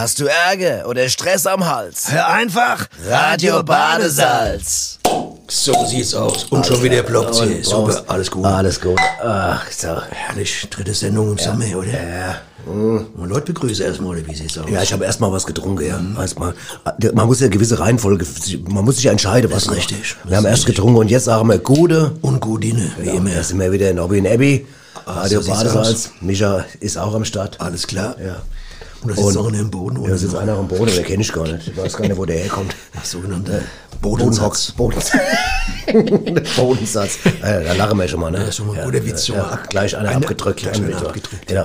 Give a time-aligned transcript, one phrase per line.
[0.00, 2.10] Hast du Ärger oder Stress am Hals?
[2.10, 4.98] Hör einfach Radio Badesalz.
[5.46, 6.44] So sieht's aus.
[6.44, 7.60] Und schon wieder Block C.
[7.60, 8.46] Super, alles gut.
[8.46, 8.98] Alles gut.
[9.22, 9.88] Ach, so.
[10.10, 11.92] Herrlich, dritte Sendung im Sommer, oder?
[11.92, 12.40] Ja.
[12.66, 14.64] Und Leute begrüße erstmal, oder wie sieht's aus?
[14.70, 16.00] Ja, ich habe erstmal was getrunken, ja.
[16.18, 16.54] Erstmal.
[17.12, 18.24] Man muss ja eine gewisse Reihenfolge,
[18.68, 20.16] man muss sich entscheiden, was ist man- richtig.
[20.24, 22.12] Wir haben erst getrunken und jetzt sagen wir Gute.
[22.22, 23.34] Und Gudine, wie Ja, immer.
[23.34, 24.66] da sind wir wieder in Nobby und Abby.
[25.06, 26.08] Radio so Badesalz.
[26.22, 27.60] Micha ist auch am Start.
[27.60, 28.16] Alles klar.
[28.18, 28.36] Ja.
[29.02, 30.10] Und da sitzt noch einer im Boden, Ja, oder?
[30.12, 31.68] da sitzt einer am Boden, den kenne ich gar nicht.
[31.68, 32.74] Ich weiß gar nicht, wo der herkommt.
[33.02, 33.62] Sogenannter
[34.02, 34.72] Bodensatz.
[34.72, 35.12] Bodensatz.
[36.56, 37.18] Bodensatz.
[37.42, 38.44] Äh, da lachen wir schon mal, ne?
[38.44, 39.58] Ja, schon mal ein guter Witz, Ja, mal.
[39.68, 40.60] gleich einer Eine- abgedrückt.
[40.60, 41.46] gleich Ein einer abgedrückt.
[41.46, 41.64] Genau.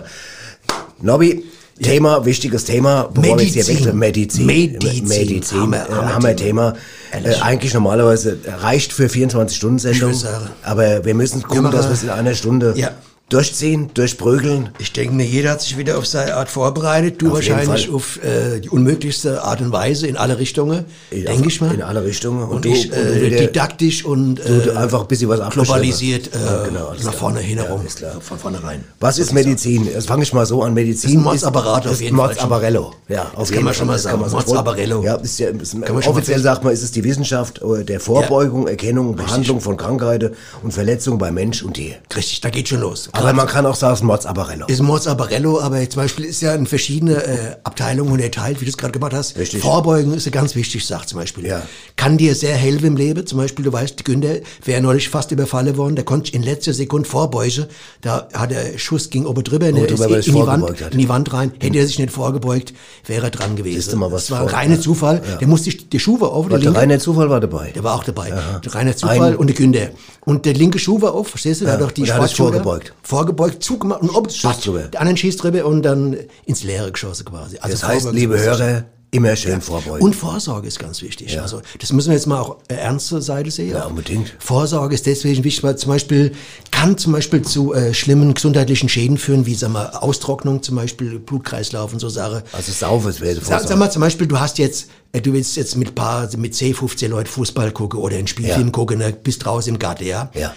[1.01, 1.43] Nobby,
[1.81, 3.09] Thema, wichtiges Thema.
[3.13, 3.75] bevor wir jetzt hier Medizin.
[3.85, 3.99] wechseln.
[3.99, 4.45] Medizin.
[4.45, 5.07] Medizin.
[5.07, 5.59] Medizin.
[5.59, 6.73] Hammer- äh, Hammer- Hammer-Thema.
[7.11, 7.41] Äh, Ehrlich.
[7.43, 10.11] eigentlich normalerweise reicht für 24-Stunden-Sendung.
[10.11, 10.49] Ich würde sagen.
[10.63, 12.91] Aber wir müssen gucken, dass wir es in einer Stunde Ja.
[13.29, 14.69] Durchziehen, durchprügeln.
[14.77, 17.21] Ich denke mir, jeder hat sich wieder auf seine Art vorbereitet.
[17.21, 21.59] Du Auf wahrscheinlich auf äh, die unmöglichste Art und Weise in alle Richtungen, denke ich
[21.59, 21.73] mal.
[21.73, 22.43] in alle Richtungen.
[22.43, 26.63] Und Und, du- ich äh, didaktisch und äh, einfach ein bisschen was globalisiert äh, Ja,
[26.65, 27.13] genau, nach klar.
[27.13, 27.85] vorne hin Ja, herum.
[27.85, 28.21] ist klar.
[28.21, 28.83] Von vornherein.
[28.99, 29.85] Was ist Medizin?
[29.87, 30.73] Jetzt fange ich mal so an.
[30.75, 32.27] Medizin Ist Mordsapparat auf jeden Fall.
[32.27, 32.93] Mordsapparello.
[33.07, 34.19] Ja, auf kann jeden man schon mal Das sagen.
[34.19, 35.03] Mordsapparello.
[35.03, 35.75] Ja, ist ja, ist,
[36.07, 40.71] offiziell sagt man, ist es die Wissenschaft äh, der Vorbeugung, Erkennung, Behandlung von Krankheiten und
[40.73, 41.95] Verletzungen bei Mensch und Tier.
[42.15, 43.09] Richtig, da geht schon los.
[43.15, 44.65] Aber man kann auch sagen, es ist Mordsapparello.
[44.67, 48.77] ist Mordsapparello, aber zum Beispiel ist ja in verschiedene äh, Abteilungen unterteilt, wie du es
[48.77, 49.37] gerade gemacht hast.
[49.37, 49.61] Richtig.
[49.61, 51.45] Vorbeugen ist ja ganz wichtig, sagt zum Beispiel.
[51.45, 51.61] Ja.
[51.95, 53.25] Kann dir sehr helfen im Leben.
[53.25, 57.07] Zum Beispiel, du weißt, Günther wäre neulich fast überfallen worden, der konnte in letzter Sekunde
[57.07, 57.65] vorbeugen.
[58.01, 60.97] Da hat der Schuss ging oben drüber, ne, Oben drüber, er in, die Wand, in
[60.97, 61.51] die Wand rein.
[61.59, 62.73] Hätte er sich nicht vorgebeugt,
[63.05, 63.97] wäre er dran gewesen.
[63.99, 64.81] Mal, was das war ein reiner ja.
[64.81, 65.21] Zufall.
[65.39, 67.71] Der musste die Schuhe auf, der der reine Zufall war dabei.
[67.71, 68.33] der war auch dabei.
[68.63, 69.89] Der reiner Zufall Ein- und der Günther.
[70.25, 71.65] Und der linke Schuh war auf, verstehst du?
[71.65, 72.93] Da hat doch die er Sportschuhe vorgebeugt.
[73.05, 74.79] Vorgebeugt, zugemacht und ob Schuss drüber.
[74.87, 77.57] der anderen schießt drüber und dann ins Leere geschossen quasi.
[77.59, 78.39] Also Das heißt, liebe.
[78.39, 80.03] Hörer, immer schön vorbeugen.
[80.03, 81.39] Und Vorsorge ist ganz wichtig.
[81.39, 83.69] Also das müssen wir jetzt mal auch äh, ernste Seite sehen.
[83.73, 84.35] Ja, unbedingt.
[84.39, 86.31] Vorsorge ist deswegen wichtig, weil zum Beispiel
[86.71, 91.19] kann zum Beispiel zu äh, schlimmen gesundheitlichen Schäden führen, wie sag mal Austrocknung zum Beispiel,
[91.19, 92.43] Blutkreislauf und so Sache.
[92.53, 95.75] also Saufes wäre Sag, sag mal zum Beispiel, du hast jetzt, äh, du willst jetzt
[95.77, 98.71] mit paar, mit 10, 15 Leuten Fußball gucken oder einen Spielfilm Ja.
[98.71, 100.29] gucken, ne, bist draußen im Garten, ja?
[100.33, 100.53] Ja.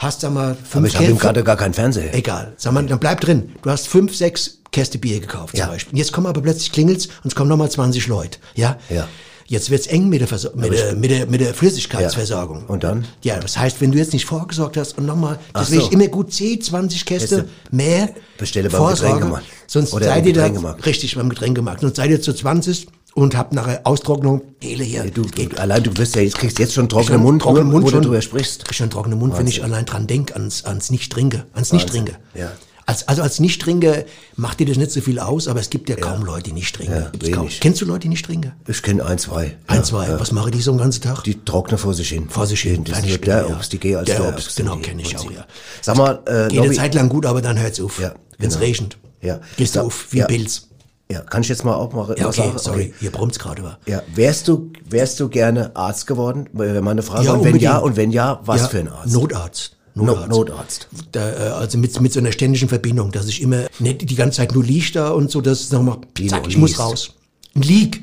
[0.00, 2.14] Hast sag mal fünf Aber ich habe ihm gerade gar keinen Fernseher.
[2.14, 2.54] Egal.
[2.56, 3.52] Sag mal, dann bleib drin.
[3.60, 5.64] Du hast fünf, sechs Käste Bier gekauft Ja.
[5.64, 5.92] zum Beispiel.
[5.92, 8.38] Und jetzt kommen aber plötzlich klingelt's und es kommen nochmal 20 Leute.
[8.54, 8.78] Ja?
[8.88, 9.06] Ja.
[9.44, 12.60] Jetzt wird's eng mit der, Versor mit, der, mit, der, mit der Flüssigkeitsversorgung.
[12.60, 12.66] Ja.
[12.68, 13.04] Und dann?
[13.22, 15.90] Ja, das heißt, wenn du jetzt nicht vorgesorgt hast und nochmal, deswegen so.
[15.90, 17.48] immer gut 10, 20 Käste Käste.
[17.70, 19.14] mehr Bestelle beim Vorsorge.
[19.16, 19.46] Getränkemarkt.
[19.66, 20.46] Sonst Oder seid ihr da,
[20.86, 21.82] richtig, beim Getränkemarkt.
[21.82, 24.42] Sonst seid ihr zu 20 und habt nachher Austrocknung.
[24.60, 25.04] Hele hier.
[25.10, 27.68] Du, Das geht du, allein du wirst ja jetzt kriegst jetzt schon trockenen Mund, trockenen
[27.70, 28.02] Mund wo schon.
[28.02, 28.64] du drüber sprichst.
[28.70, 31.44] Ich schon trockenen Mund, wenn ich allein dran denk, ans, ans Nicht-Trinke.
[31.54, 32.16] Ans Nicht-Trinke.
[32.34, 32.52] Ja.
[32.86, 34.04] Als, also als Nicht-Trinker
[34.36, 36.74] macht dir das nicht so viel aus, aber es gibt ja, kaum Leute, die nicht
[36.74, 37.06] trinken.
[37.22, 37.44] Ja.
[37.60, 38.52] Kennst du Leute, die nicht trinken?
[38.66, 39.56] Ich kenne ein, zwei.
[39.68, 40.08] Ein, Ja, zwei.
[40.08, 40.18] ja.
[40.18, 41.22] Was machen die so den ganzen Tag?
[41.22, 42.28] Die trocknen vor sich hin.
[42.28, 42.82] Vor sich hin.
[42.84, 43.46] Das ist der ja.
[43.46, 44.56] Obst, die gehen als Der der Obst, Obst.
[44.56, 45.46] genau, die kenn ich auch, ja.
[45.82, 48.00] Sag mal, äh, Geht eine Zeit lang gut, aber dann hört's auf.
[48.00, 48.66] Ja, Wenn's genau.
[48.66, 48.96] regnet.
[49.22, 49.38] Ja.
[49.56, 50.24] Gehst du Ja, auf wie ja.
[50.26, 50.66] ein Pilz.
[51.10, 52.58] Ja, kann ich jetzt mal auch mal Ja, okay, sagen?
[52.58, 52.94] sorry.
[53.00, 53.62] Hier brummt's gerade.
[53.62, 53.78] wa?
[53.86, 56.48] Ja, wärst du, wärst du gerne Arzt geworden?
[56.52, 57.26] Wäre meine Frage.
[57.26, 59.12] Ja, und wenn ja, und wenn ja, was ja, für ein Arzt?
[59.12, 59.76] Notarzt.
[59.94, 60.88] No- Notarzt.
[61.12, 64.36] Da, äh, also mit, mit so einer ständigen Verbindung, dass ich immer nicht die ganze
[64.38, 67.14] Zeit nur lieg da und so, dass es nochmal, zack, ich muss raus.
[67.56, 68.02] Ein Lieg.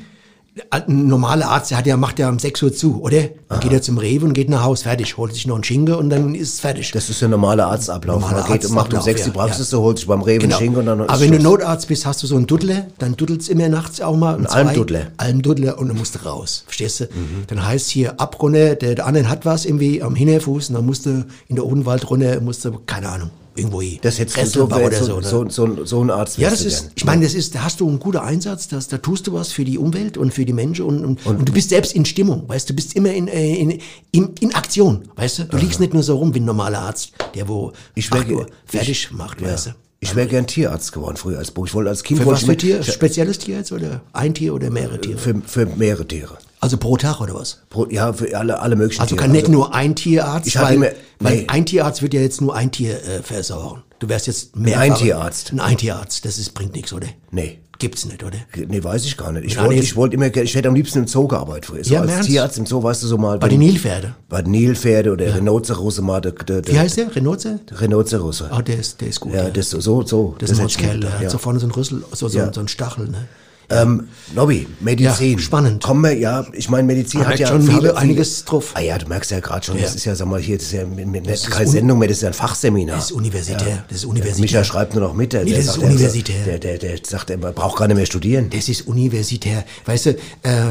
[0.69, 3.23] Ein normaler Arzt, der hat ja, macht ja um 6 Uhr zu, oder?
[3.49, 5.95] Dann geht er zum Rewe und geht nach Haus, fertig, holt sich noch einen Schinken
[5.95, 6.91] und dann ist es fertig.
[6.91, 8.21] Das ist der normale Arztablauf.
[8.21, 9.77] Normaler Man geht und macht um Arztablauf, sechs die ja, Praxis, ja.
[9.77, 10.55] holt sich beim Rewe Genau.
[10.55, 11.39] einen Schinken und dann ist Aber wenn du.
[11.39, 14.35] Notarzt bist, hast du so einen Duddler, dann duddelt's immer nachts auch mal.
[14.35, 15.07] Ein Almduddler.
[15.17, 16.63] Almduddler und dann musst du raus.
[16.65, 17.03] Verstehst du?
[17.05, 17.43] Mhm.
[17.47, 21.05] Dann heißt hier abrunde, der, der andere hat was irgendwie am Hinterfuß und dann musst
[21.05, 23.99] du in der Odenwald runter, musst du, keine Ahnung, irgendwo hin.
[24.01, 25.49] Das hättest du so, Resselbau wär oder so, so.
[25.49, 25.75] so, ne?
[25.77, 26.91] so, so, ein Arzt Ja, das ist, gern.
[26.95, 29.51] ich meine, das ist, da hast du einen guten Einsatz, das, da tust du was
[29.51, 32.47] für die Umwelt und für die Menschen und, und, und, du bist selbst in Stimmung,
[32.47, 33.79] weißt du, du bist immer in, äh, in,
[34.11, 37.11] in, in Aktion, weißt du, du liegst nicht nur so rum wie ein normaler Arzt,
[37.35, 39.47] der wo Ich wär Uhr fertig macht, Ja.
[39.47, 39.71] weißt du.
[39.99, 41.65] Ich wäre gern Tierarzt geworden früher als Buch.
[41.65, 42.83] Ich wollte als Kind Für was ich für Tier?
[42.83, 45.17] Spezielles Tier jetzt oder ein Tier oder mehrere Tiere?
[45.17, 46.37] Für, für mehrere Tiere.
[46.59, 47.59] Also pro Tag oder was?
[47.69, 49.21] Pro, ja, für alle, alle möglichen Also Tiere.
[49.25, 50.87] kann nicht nur ein Tierarzt, Ich weil, immer-
[51.19, 51.45] weil nee.
[51.47, 53.83] ein Tierarzt wird ja jetzt nur ein Tier äh, versorgen.
[53.99, 55.51] Du wärst jetzt mehr Eintierarzt.
[55.53, 57.07] Ein Eintierarzt, das ist, bringt nichts, oder?
[57.31, 57.59] Nee.
[57.79, 58.37] Gibt's nicht, oder?
[58.67, 59.45] Nee, weiß ich gar nicht.
[59.45, 61.83] Ich Ja, wollte ich wollte immer, ich hätte am liebsten im Zoo gearbeitet früher.
[61.83, 62.29] So Ja, als Ernst?
[62.29, 63.37] Tierarzt im Zoo, weißt du, so mal.
[63.37, 64.15] Bei den Nilpferde.
[64.29, 66.19] Bei den Nilpferde oder Rhinoceros mal.
[66.21, 67.15] Der, der, Wie heißt der?
[67.15, 67.59] Renoze?
[67.79, 68.41] Rhinoceros.
[68.49, 69.33] Ah, der ist, der ist gut.
[69.33, 69.49] Ja, ja.
[69.51, 70.35] das so, so.
[70.39, 71.29] Das ist ein Kerl, der gedacht, hat ja.
[71.29, 72.51] so vorne so einen Rüssel, so, so, Ja.
[72.51, 73.27] so einen Stachel, ne?
[73.69, 75.33] Ähm, Nobby, Medizin.
[75.33, 75.83] Ja, spannend.
[75.83, 78.71] Kommen wir, ja, ich meine, Medizin Man hat ja schon, viele, viele- einiges drauf.
[78.75, 79.83] Ah ja, du merkst ja gerade schon, Ja.
[79.83, 82.07] das ist ja, sag mal, hier, das ist ja mit, ist keine un- Sendung mehr,
[82.07, 82.95] das ist ja ein Fachseminar.
[82.95, 83.83] Das ist universitär.
[83.89, 84.41] Das ist universitär.
[84.41, 85.33] Micha schreibt nur noch mit.
[85.33, 86.45] Der, Nee, das ist sagt, der- universitär.
[86.45, 88.49] Der, der, der sagt, er braucht gar nicht mehr studieren.
[88.49, 89.65] Das ist universitär.
[89.85, 90.17] Weißt du, äh,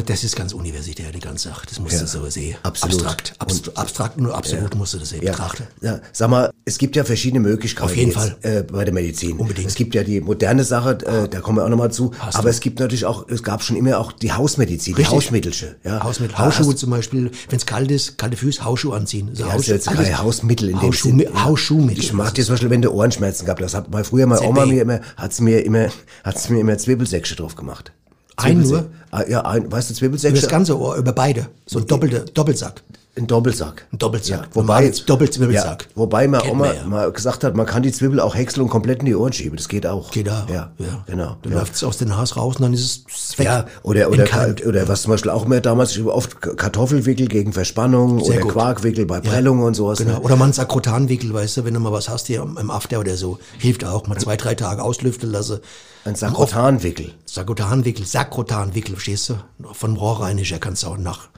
[0.06, 1.66] das ist ganz universitär, die ganze Sache.
[1.68, 2.56] Das musst du so sehen.
[2.62, 2.94] absolut.
[2.96, 3.34] Abstrakt.
[3.38, 5.32] Abst abstrakt und nur absolut musst du das sehen Ja.
[5.32, 5.64] betrachten.
[5.82, 9.36] ja, sag mal, es gibt ja verschiedene Möglichkeiten Auf jeden jetzt, Äh, bei der Medizin.
[9.36, 9.68] Unbedingt.
[9.68, 12.12] Es gibt ja die moderne Sache, äh, da kommen wir auch nochmal zu.
[12.18, 12.50] Hast aber du.
[12.50, 15.16] es gibt natürlich auch, es gab schon immer auch die Hausmedizin, die Richtig.
[15.16, 15.76] Hausmittelsche.
[15.84, 16.02] Ja.
[16.02, 19.30] Hausmittel, Hausschuhe zum Beispiel, wenn es kalt ist, kalte Füße, Hausschuhe anziehen.
[19.34, 21.44] So Ja, ist jetzt keine Hausmittel in dem Hausschuh, Sinn.
[21.44, 22.02] Hausschuhmittel.
[22.02, 24.42] Ich mag dir zum Beispiel, wenn du Ohrenschmerzen gehabt hast, hat mal früher meine.
[24.42, 25.88] Oma mir immer, hat's mir immer,
[26.24, 27.92] hat's mir immer Zwiebelsäckche drauf gemacht.
[28.36, 28.90] Ein nur?
[29.10, 30.40] Ah, Ja, ein, weißt du, Über Zwiebelsäckche?
[30.42, 31.48] das ganze Ohr, über beide.
[31.64, 32.82] So ein doppelter Doppelsack.
[33.18, 33.86] Ein Doppelsack.
[33.92, 34.42] Ein Doppelsack.
[34.42, 35.82] Ja, wobei, Doppelzwiebelsack.
[35.84, 36.84] Ja, wobei meine Kennt Oma man ja.
[36.84, 39.56] mal gesagt hat, man kann die Zwiebel auch häckseln und komplett in die Ohren schieben.
[39.56, 40.10] Das geht auch.
[40.10, 40.46] Geht da.
[40.52, 40.72] Ja,
[41.06, 41.36] genau.
[41.42, 41.58] Dann ja.
[41.60, 43.46] läuft es aus der Nase raus und dann ist es weg.
[43.46, 44.66] Ja, oder, oder, Entkeimt.
[44.66, 48.52] oder was zum Beispiel auch mehr damals, oft Kartoffelwickel gegen Verspannung Sehr oder gut.
[48.52, 49.98] Quarkwickel bei Prellungen und sowas.
[49.98, 50.12] Genau.
[50.12, 50.20] ne?
[50.20, 53.38] Oder man Sakrotanwickel, weißt du, wenn du mal was hast hier im After oder so,
[53.58, 54.06] hilft auch.
[54.08, 55.60] Mal zwei, drei Tage auslüften lassen.
[56.04, 57.12] Ein Sakrotanwickel.
[57.24, 59.34] Sakrotanwickel, Sakrotanwickel, verstehst du?
[59.72, 61.28] Von Rohrreiniger kannst du auch nach,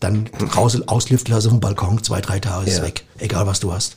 [0.00, 2.84] dann raus, auslüften lassen vom Balkon, zwei, drei Tage ist Ja.
[2.84, 3.04] weg.
[3.18, 3.96] Egal was du hast.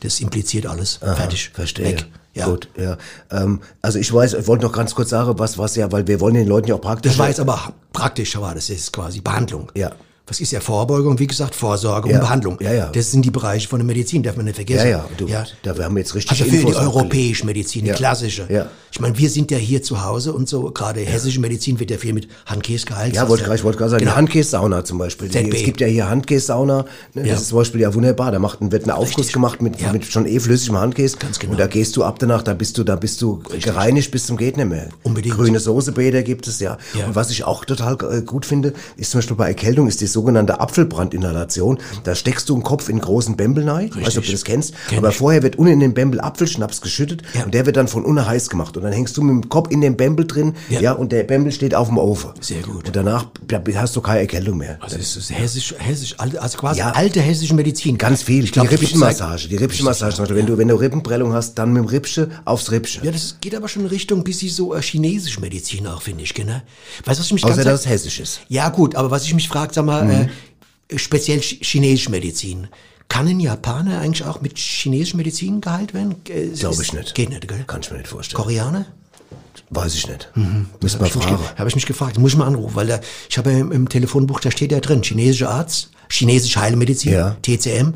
[0.00, 0.96] Das impliziert alles.
[0.96, 1.50] Fertig.
[1.54, 1.86] Verstehe.
[1.86, 2.06] Weg.
[2.34, 2.44] Ja.
[2.46, 2.98] Gut, ja.
[3.30, 6.20] Ähm, also ich weiß, ich wollte noch ganz kurz sagen, was, was ja, weil wir
[6.20, 7.12] wollen den Leuten ja auch praktisch.
[7.12, 9.72] Das war jetzt aber praktisch, aber das ist quasi Behandlung.
[9.74, 9.92] Ja.
[10.28, 11.18] Was ist ja Vorbeugung?
[11.20, 12.16] Wie gesagt, Vorsorge Ja.
[12.16, 12.58] und Behandlung.
[12.60, 12.86] Ja, ja.
[12.92, 14.90] Das sind die Bereiche von der Medizin, darf man nicht ja, vergessen.
[14.90, 15.26] ja, du,
[15.62, 17.94] da wir haben jetzt richtig Also für Infos die europäische Medizin, die Ja.
[17.94, 18.46] klassische.
[18.48, 18.66] Ja.
[18.90, 21.98] Ich meine, wir sind ja hier zu Hause und so, gerade hessische Medizin wird ja
[21.98, 23.14] viel mit Handkäse geheilt.
[23.14, 24.12] Ja, wollte ich wollte gerade sagen, Genau.
[24.12, 25.30] die Handkäse-Sauna zum Beispiel.
[25.30, 25.54] ZB.
[25.54, 26.86] es gibt ja hier Handkäse-Sauna.
[27.14, 27.32] Ne, Ja.
[27.34, 28.32] Das ist zum Beispiel ja wunderbar.
[28.32, 29.92] Da macht, wird ein Aufguss gemacht mit, Ja.
[29.92, 31.18] mit schon eh flüssigem Handkäse.
[31.18, 31.52] Ganz genau.
[31.52, 34.36] Und da gehst du ab danach, da bist du, da bist du gereinigt bis zum
[34.38, 34.88] geht nicht mehr.
[35.02, 35.36] Unbedingt.
[35.36, 36.78] Grüne Soßebäder gibt es ja.
[36.98, 37.06] Ja.
[37.06, 40.06] Und was ich auch total äh, gut finde, ist zum Beispiel bei Erkältung, ist die
[40.16, 41.78] sogenannte Apfelbrandinhalation.
[42.04, 43.90] Da steckst du einen Kopf in großen Bembel rein.
[43.94, 44.74] Weißt du, ob du das kennst?
[44.88, 45.16] Kenn Aber ich.
[45.16, 47.44] vorher wird unten in den Bembel Apfelschnaps geschüttet Ja.
[47.44, 48.76] und der wird dann von unten heiß gemacht.
[48.76, 50.92] Und dann hängst du mit dem Kopf in den Bembel drin, ja, Ja.
[50.92, 52.30] und der Bembel steht auf dem Ofen.
[52.40, 52.86] Sehr gut.
[52.86, 54.78] Und danach da hast du keine Erkältung mehr.
[54.80, 56.92] Also es ist hessisch, hessisch, also quasi Ja.
[56.92, 57.98] alte hessische Medizin.
[57.98, 58.44] Ganz viel.
[58.44, 59.48] Ich glaube, die Rippchenmassage.
[59.48, 60.16] Die Rippchenmassage.
[60.16, 60.36] Beispiel.
[60.36, 63.00] Wenn du, wenn du Rippenprellung hast, dann mit dem Rippsche aufs Rippsche.
[63.04, 66.34] Ja, das geht aber schon in Richtung bisschen so äh, chinesische Medizin auch, finde ich,
[66.36, 66.62] ne?
[67.04, 68.40] Weißt du, was ich mich Außer, ganz dass es hessisch ist.
[68.48, 70.30] Ja, gut, aber was ich mich frage, sag mal, Mhm.
[70.88, 72.68] äh, speziell ch chinesische Medizin.
[73.08, 76.16] Kann ein Japaner eigentlich auch mit chinesischer Medizin geheilt werden?
[76.28, 77.14] Äh, Glaube ich nicht.
[77.14, 77.64] Geht nicht, gell?
[77.66, 78.42] Kann ich mir nicht vorstellen.
[78.42, 78.86] Koreaner?
[79.70, 80.28] Weiß ich nicht.
[80.34, 81.36] Müssen wir Hab ich, mich fragen.
[81.38, 83.72] ge- hab ich mich gefragt, muss ich mal anrufen, weil da, ich habe ja im,
[83.72, 87.36] im Telefonbuch, da steht ja drin, chinesischer Arzt, chinesische Heilmedizin, Ja.
[87.42, 87.94] TCM.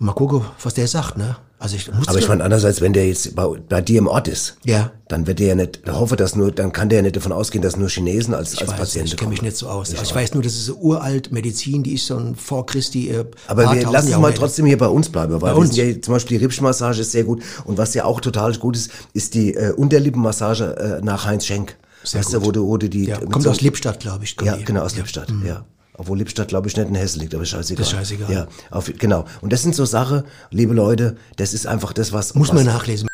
[0.00, 1.36] Und mal gucken, was der sagt, ne?
[1.64, 4.28] Also ich muss Aber ich meine, andererseits, wenn der jetzt bei, bei dir im Ort
[4.28, 4.92] ist, Ja.
[5.08, 7.32] dann wird der ja nicht, ich hoffe, dass nur, dann kann der ja nicht davon
[7.32, 9.88] ausgehen, dass nur Chinesen als, Ich als weiß, Patienten ich kenne mich nicht so aus.
[9.90, 13.08] also ich weiß nur, das ist so uralt Medizin, die ist so ein vor Christi.
[13.08, 15.74] Äh, Aber wir lassen es mal trotzdem hier bei uns bleiben, weil uns.
[15.74, 18.90] ja zum Beispiel die Rippschmassage ist sehr gut und was ja auch total gut ist,
[19.14, 21.76] ist die äh, Unterlippenmassage äh, nach Heinz Schenk.
[22.02, 22.46] Sehr weißt du, gut.
[22.48, 24.36] wo du, wo du die Ja, kommt so- aus Lippstadt, glaube ich.
[24.36, 24.64] kommt Ja, die.
[24.66, 25.64] genau, aus Lippstadt, ja.
[25.96, 27.84] Obwohl Lippstadt, glaube ich, nicht in Hessen liegt, aber scheißegal.
[27.84, 28.32] Das ist scheißegal.
[28.32, 29.24] Ja, auf, genau.
[29.40, 32.34] Und das sind so Sachen, liebe Leute, das ist einfach das, was...
[32.34, 33.08] Muss was, man nachlesen.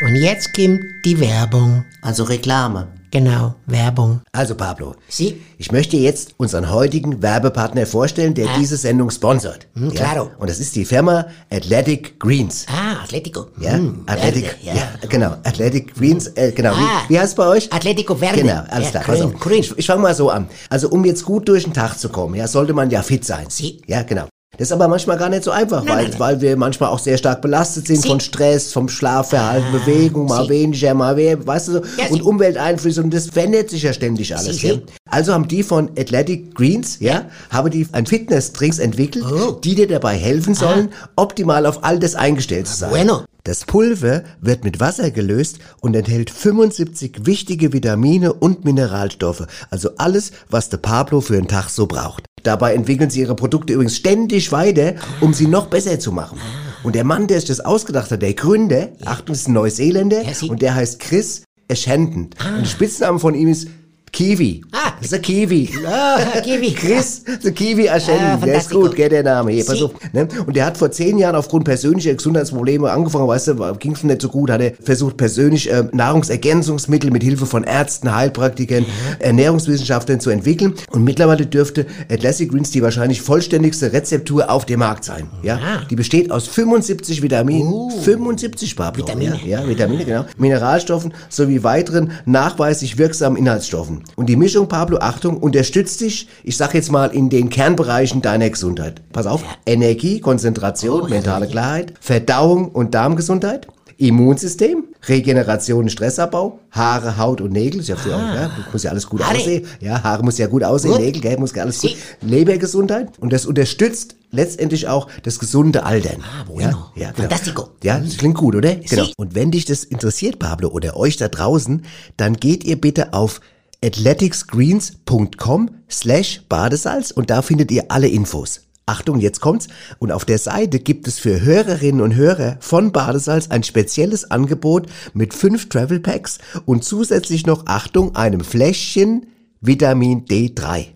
[0.00, 1.84] Und jetzt kommt die Werbung.
[2.00, 2.88] Also Reklame.
[3.12, 4.20] Genau, Werbung.
[4.32, 5.40] Also Pablo, Sie?
[5.58, 9.66] ich möchte jetzt unseren heutigen Werbepartner vorstellen, der diese Sendung sponsert.
[9.74, 10.30] Hm, claro.
[10.38, 12.66] Und das ist die Firma Athletic Greens.
[12.68, 13.48] Ah, Atletico.
[13.58, 15.08] Ja, Hm, Athletic, Verde, ja.
[15.08, 16.72] genau, Athletic Greens, äh, genau.
[16.72, 17.02] Ah.
[17.08, 17.72] Wie, wie heißt es bei euch?
[17.72, 18.42] Atletico Verde.
[18.42, 19.16] Genau, alles Ja, klar.
[19.16, 19.40] grün, auf.
[19.40, 19.58] grün.
[19.60, 20.48] Ich, ich fange mal so an.
[20.68, 23.46] Also um jetzt gut durch den Tag zu kommen, ja, sollte man ja fit sein.
[23.48, 23.82] Sie.
[23.86, 24.26] Ja, genau.
[24.58, 26.98] Das ist aber manchmal gar nicht so einfach, Nein, weil, nein, weil wir manchmal auch
[26.98, 28.08] sehr stark belastet sind Sie.
[28.08, 30.50] von Stress, vom Schlafverhalten, Bewegung, mal Sie.
[30.50, 34.36] weniger, mal mehr, weißt du so, Ja, und Umwelteinflüsse und das verändert sich ja ständig
[34.36, 34.60] alles.
[34.60, 34.74] Ja.
[35.08, 39.52] Also haben die von Athletic Greens, ja, haben die ein Fitness-Drinks entwickelt, Oh.
[39.52, 42.90] die dir dabei helfen sollen, optimal auf all das eingestellt zu sein.
[42.90, 43.24] Bueno.
[43.44, 50.32] Das Pulver wird mit Wasser gelöst und enthält 75 wichtige Vitamine und Mineralstoffe, also alles,
[50.50, 52.26] was der Pablo für einen Tag so braucht.
[52.42, 56.38] Dabei entwickeln sie ihre Produkte übrigens ständig weiter, um sie noch besser zu machen.
[56.82, 60.62] Und der Mann, der sich das ausgedacht hat, der Gründer, Achtung, ist ein Neuseeländer und
[60.62, 62.30] der heißt Chris Ashendon.
[62.56, 63.68] Und der Spitzname von ihm ist
[64.12, 64.62] Kiwi.
[64.72, 65.00] Ah, gesagt?
[65.00, 65.70] Das ist der Kiwi.
[65.86, 66.72] Ah, Kiwi.
[66.74, 68.24] Chris, der Kiwi Aschendi.
[68.24, 69.52] Ah, der ist gut, gell, der Name.
[69.52, 69.92] Hier, pass auf.
[70.12, 70.28] Ne?
[70.46, 74.22] Und der hat vor zehn Jahren aufgrund persönlicher Gesundheitsprobleme angefangen, weißt du, ging es nicht
[74.22, 78.84] so gut, hat er versucht, persönlich äh, Nahrungsergänzungsmittel mit Hilfe von Ärzten, Heilpraktikern,
[79.18, 80.74] Ernährungswissenschaftlern zu entwickeln.
[80.90, 85.28] Und mittlerweile dürfte Atlassic Greens die wahrscheinlich vollständigste Rezeptur auf dem Markt sein.
[85.42, 85.56] Ja?
[85.56, 85.82] Ah.
[85.88, 87.90] Die besteht aus 75 Vitaminen.
[88.02, 89.06] 75 Pablo.
[89.06, 89.40] Vitamine.
[89.44, 90.24] Ja, ja, Vitamine, genau.
[90.36, 93.99] Mineralstoffen sowie weiteren nachweislich wirksamen Inhaltsstoffen.
[94.16, 98.50] Und die Mischung, Pablo, Achtung, unterstützt dich, ich sag jetzt mal, in den Kernbereichen deiner
[98.50, 99.02] Gesundheit.
[99.12, 103.66] Pass auf, Energie, Konzentration, mentale Klarheit, Verdauung und Darmgesundheit,
[104.00, 109.22] Immunsystem, Regeneration Stressabbau, Haare, Haut und Nägel, ist ja, für, ja muss ja alles gut
[109.22, 109.36] Haare.
[109.36, 109.66] aussehen.
[109.80, 111.00] Ja, Haare muss ja gut aussehen, Gut.
[111.00, 111.96] Nägel, gell, muss ja alles gut.
[112.22, 116.22] Lebergesundheit und das unterstützt letztendlich auch das gesunde Altern.
[116.22, 116.90] Ah, bueno.
[116.94, 117.28] Ja, ja, genau.
[117.28, 117.68] Fantastico.
[117.82, 118.76] Ja, das klingt gut, oder?
[118.76, 119.06] Genau.
[119.16, 121.82] Und wenn dich das interessiert, Pablo, oder euch da draußen,
[122.16, 123.40] dann geht ihr bitte auf
[123.84, 128.62] athleticsgreens.com slash Badesalz und da findet ihr alle Infos.
[128.86, 129.68] Achtung, jetzt kommt's.
[130.00, 134.86] Und auf der Seite gibt es für Hörerinnen und Hörer von Badesalz ein spezielles Angebot
[135.14, 139.26] mit fünf Travel Packs und zusätzlich noch, Achtung, einem Fläschchen
[139.60, 140.86] Vitamin D3.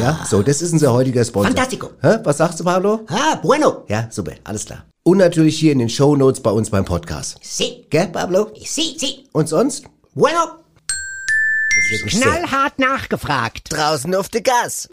[0.00, 1.52] Ja, so, das ist unser heutiger Sponsor.
[1.52, 1.90] Fantastico.
[2.02, 2.18] Hä?
[2.24, 3.00] Was sagst du, Pablo?
[3.06, 3.84] Ah, bueno.
[3.88, 4.84] Ja, super, alles klar.
[5.04, 7.38] Und natürlich hier in den Shownotes bei uns beim Podcast.
[7.40, 7.86] Si.
[7.88, 8.48] Gell, Pablo?
[8.64, 9.28] Si, si.
[9.32, 9.84] Und sonst?
[10.14, 10.38] Bueno.
[12.06, 13.72] Knallhart nachgefragt.
[13.72, 14.88] Draußen auf der Gas.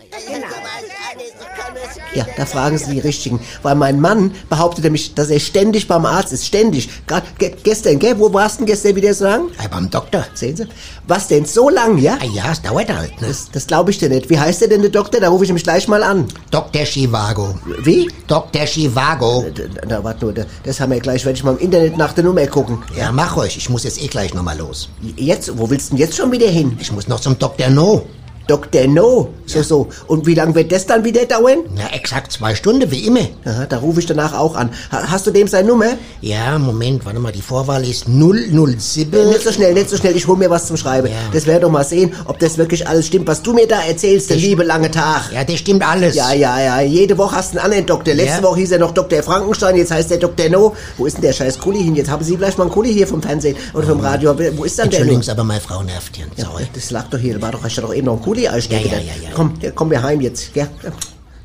[2.14, 3.40] Ja, da fragen Sie die Richtigen.
[3.64, 6.46] Weil mein Mann behauptet nämlich, dass er ständig beim Arzt ist.
[6.46, 6.90] Ständig.
[7.08, 8.20] Gerade ge gestern, gell?
[8.20, 9.50] Wo warst du denn gestern wieder so lang?
[9.58, 10.26] Ah, beim Doktor.
[10.34, 10.68] Sehen Sie?
[11.08, 11.46] Was denn?
[11.46, 12.18] So lang, ja?
[12.22, 13.28] Ah ja, es dauert halt, ne?
[13.28, 14.30] Das, das glaube ich dir nicht.
[14.30, 15.20] Wie heißt der denn, der Doktor?
[15.20, 16.28] Da rufe ich nämlich gleich mal an.
[16.52, 16.84] Dr.
[16.86, 17.58] Chivago.
[17.84, 18.10] Wie?
[18.28, 18.66] Dr.
[18.66, 19.46] Chivago.
[19.54, 22.14] Da, da warte nur, da, das haben wir gleich, werde ich mal im Internet nach
[22.14, 22.84] der Nummer gucken.
[22.96, 23.58] Ja, mach euch.
[23.58, 24.90] Ich muss jetzt eh gleich nochmal los.
[25.16, 25.58] Jetzt?
[25.58, 26.67] Wo willst du denn jetzt schon wieder hin?
[26.80, 27.70] Ich muss noch zum Dr.
[27.70, 28.06] No.
[28.48, 28.88] Dr.
[28.88, 29.30] No.
[29.46, 29.88] So, so.
[30.08, 31.60] Und wie lange wird das dann wieder dauern?
[31.78, 33.28] Ja, exakt zwei Stunden, wie immer.
[33.46, 34.70] Aha, da rufe ich danach auch an.
[34.92, 35.94] Ha hast du dem seine Nummer?
[36.22, 39.30] Ja, Moment, warte mal, die Vorwahl ist 007.
[39.30, 40.16] Nicht so schnell, nicht so schnell.
[40.16, 41.08] Ich hol mir was zum Schreiben.
[41.08, 41.14] Ja.
[41.32, 44.30] Das wäre doch mal sehen, ob das wirklich alles stimmt, was du mir da erzählst,
[44.30, 45.32] der Ich- liebe lange Tag.
[45.34, 46.16] Ja, das stimmt alles.
[46.16, 46.82] Ja, ja, ja.
[46.82, 48.14] Jede Woche hast du einen anderen Doktor.
[48.14, 48.44] Letzte Ja.
[48.44, 49.24] Woche hieß er noch Dr.
[49.24, 50.50] Frankenstein, jetzt heißt er Dr.
[50.50, 50.76] No.
[50.98, 51.96] Wo ist denn der scheiß Kuli hin?
[51.96, 54.36] Jetzt haben Sie vielleicht mal einen Kuli hier vom Fernsehen oder vom Radio.
[54.56, 55.00] Wo ist dann der?
[55.00, 56.26] Entschuldigung, aber meine Frau nervt hier.
[56.38, 56.68] Sorry.
[56.74, 57.36] Das lag doch hier.
[57.36, 59.30] Da war doch, hast du doch eben noch einen Kuli Ja, ja, ja, ja.
[59.34, 60.56] Komm, ja, komm wir heim jetzt.
[60.56, 60.68] Ja.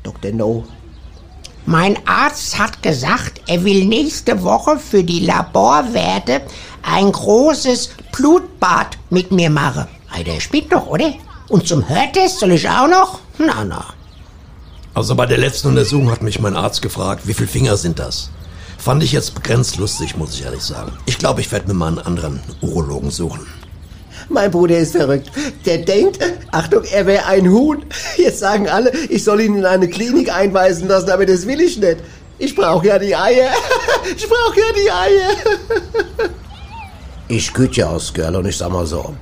[0.03, 0.31] Dr.
[0.31, 0.63] No.
[1.65, 6.41] Mein Arzt hat gesagt, er will nächste Woche für die Laborwerte
[6.81, 9.87] ein großes Blutbad mit mir machen.
[10.11, 11.13] Ei, der spielt doch, oder?
[11.47, 13.19] Und zum Hörtest soll ich auch noch?
[13.37, 13.85] Na, na.
[14.93, 18.29] Also bei der letzten Untersuchung hat mich mein Arzt gefragt, wie viele Finger sind das?
[18.77, 20.91] Fand ich jetzt begrenzt lustig, muss ich ehrlich sagen.
[21.05, 23.47] Ich glaube, ich werde mir mal einen anderen Urologen suchen.
[24.29, 25.31] Mein Bruder ist verrückt.
[25.65, 26.19] Der denkt,
[26.51, 27.85] Achtung, er wäre ein Huhn.
[28.17, 31.77] Jetzt sagen alle, ich soll ihn in eine Klinik einweisen lassen, aber das will ich
[31.77, 31.97] nicht.
[32.39, 33.51] Ich brauche ja die Eier.
[34.17, 36.29] Ich brauche ja die Eier.
[37.29, 39.15] Ich güte ja aus, Girl, und ich sag mal so.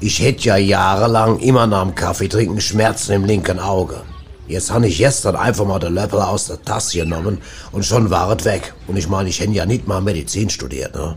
[0.00, 4.00] Ich hätte ja jahrelang immer nach dem Kaffee trinken Schmerzen im linken Auge.
[4.48, 8.36] Jetzt habe ich gestern einfach mal den Löffel aus der Tasse genommen und schon war
[8.36, 8.72] es weg.
[8.88, 11.16] Und ich meine, ich hätte ja nicht mal Medizin studiert, ne?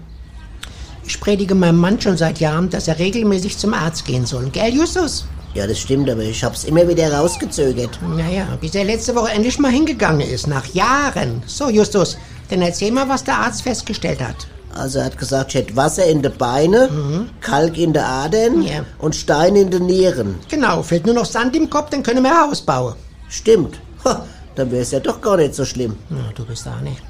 [1.08, 4.50] Ich predige meinem Mann schon seit Jahren, dass er regelmäßig zum Arzt gehen soll.
[4.50, 5.26] Gell, Justus?
[5.54, 8.00] Ja, das stimmt, aber ich hab's immer wieder rausgezögert.
[8.16, 11.42] Naja, bis er letzte Woche endlich mal hingegangen ist, nach Jahren.
[11.46, 12.18] So, Justus,
[12.50, 14.48] dann erzähl mal, was der Arzt festgestellt hat.
[14.74, 16.90] Also er hat gesagt, ich hätte Wasser in den Beine,
[17.40, 18.84] Kalk in den Adern Ja.
[19.00, 20.36] und Stein in den Nieren.
[20.50, 22.96] Genau, fehlt nur noch Sand im Kopf, dann können wir ein Haus bauen.
[23.30, 23.80] Stimmt.
[24.04, 25.96] Ha, dann wäre es ja doch gar nicht so schlimm.
[26.10, 27.02] Na, du bist da nicht.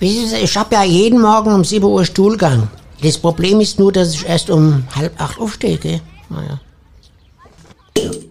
[0.00, 2.68] Ich habe ja jeden Morgen um 7 Uhr Stuhlgang.
[3.02, 6.00] Das Problem ist nur, dass ich erst um halb acht aufstehe, gell?
[6.30, 6.60] Naja.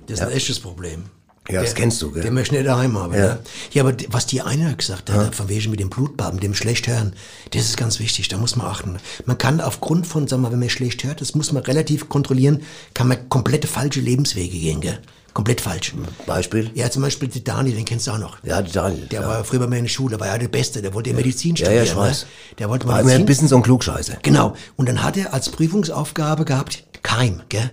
[0.07, 1.05] Das ist ein echtes Problem.
[1.49, 2.23] Ja, das kennst du, gell?
[2.23, 3.13] Den möchte ich nicht daheim haben.
[3.13, 3.19] Ja.
[3.19, 3.39] Ja,
[3.71, 6.87] ja aber was die eine gesagt hat, von wegen mit dem Blutbad, mit dem schlecht
[6.87, 7.13] hören,
[7.51, 8.97] das ist ganz wichtig, da muss man achten.
[9.25, 12.63] Man kann aufgrund von, sag mal, wenn man schlecht hört, das muss man relativ kontrollieren,
[12.93, 14.99] kann man komplette falsche Lebenswege gehen, gell?
[15.33, 15.93] Komplett falsch.
[16.27, 16.69] Beispiel?
[16.75, 18.37] Ja, zum Beispiel der Daniel, den kennst du auch noch.
[18.43, 19.27] Ja, der Daniel, Der ja.
[19.27, 21.65] war früher bei mir in der Schule, war ja der Beste, der wollte Medizin Ja,
[21.65, 21.85] studieren.
[21.85, 22.21] ja, ich weiß.
[22.23, 22.27] Ne?
[22.59, 23.25] Der wollte War immer ein Medizin.
[23.25, 24.17] bisschen so ein Klugscheißer.
[24.21, 24.55] Genau.
[24.75, 27.71] Und dann hat er als Prüfungsaufgabe gehabt, Keim, gell?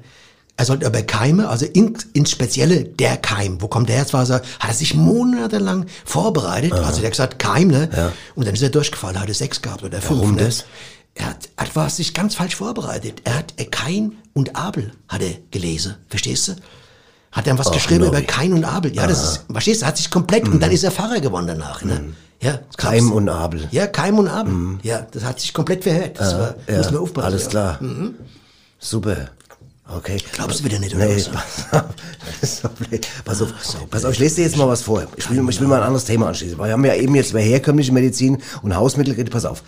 [0.57, 3.63] Er sollte aber Keime, also in, ins Spezielle der Keim.
[3.63, 4.03] Wo kommt der her?
[4.03, 6.73] Jetzt war er, hat er sich monatelang vorbereitet.
[6.75, 8.13] Also der hat gesagt, Keim, ne?
[8.35, 10.21] Und dann ist er durchgefallen, hat er sechs gehabt oder fünf.
[10.21, 10.45] Warum ne?
[10.45, 10.65] das?
[11.15, 13.23] Er hat, hat war sich ganz falsch vorbereitet.
[13.25, 15.95] Er hat Kain und Abel hat er gelesen.
[16.09, 16.53] Verstehst du?
[17.33, 18.19] Hat dann was Ach, geschrieben Nobby.
[18.19, 18.95] über Kain und Abel.
[18.95, 21.83] Ja, das ist, verstehst du, hat sich komplett, und dann ist er Pfarrer geworden danach,
[21.85, 22.13] ne?
[22.43, 23.69] Ja, das glaubst Keim und Abel.
[23.71, 24.79] Ja, Keim und Abel.
[24.83, 26.19] Ja, das hat sich komplett verhört.
[26.19, 27.27] Das war, Ja, muss man aufpassen.
[27.27, 27.51] alles ja.
[27.51, 27.79] klar.
[28.79, 29.17] Super.
[29.97, 30.19] Okay.
[30.33, 31.31] Glaubst du wieder nicht, oder Nee, was?
[31.31, 31.91] pass auf.
[32.43, 32.69] So.
[33.25, 35.03] Pass auf, pass auf, ich lese dir jetzt mal was vor.
[35.17, 36.57] Ich will, ich will mal ein anderes Thema anschließen.
[36.59, 39.15] Weil wir haben ja eben jetzt über herkömmliche Medizin und Hausmittel.
[39.25, 39.63] Pass auf.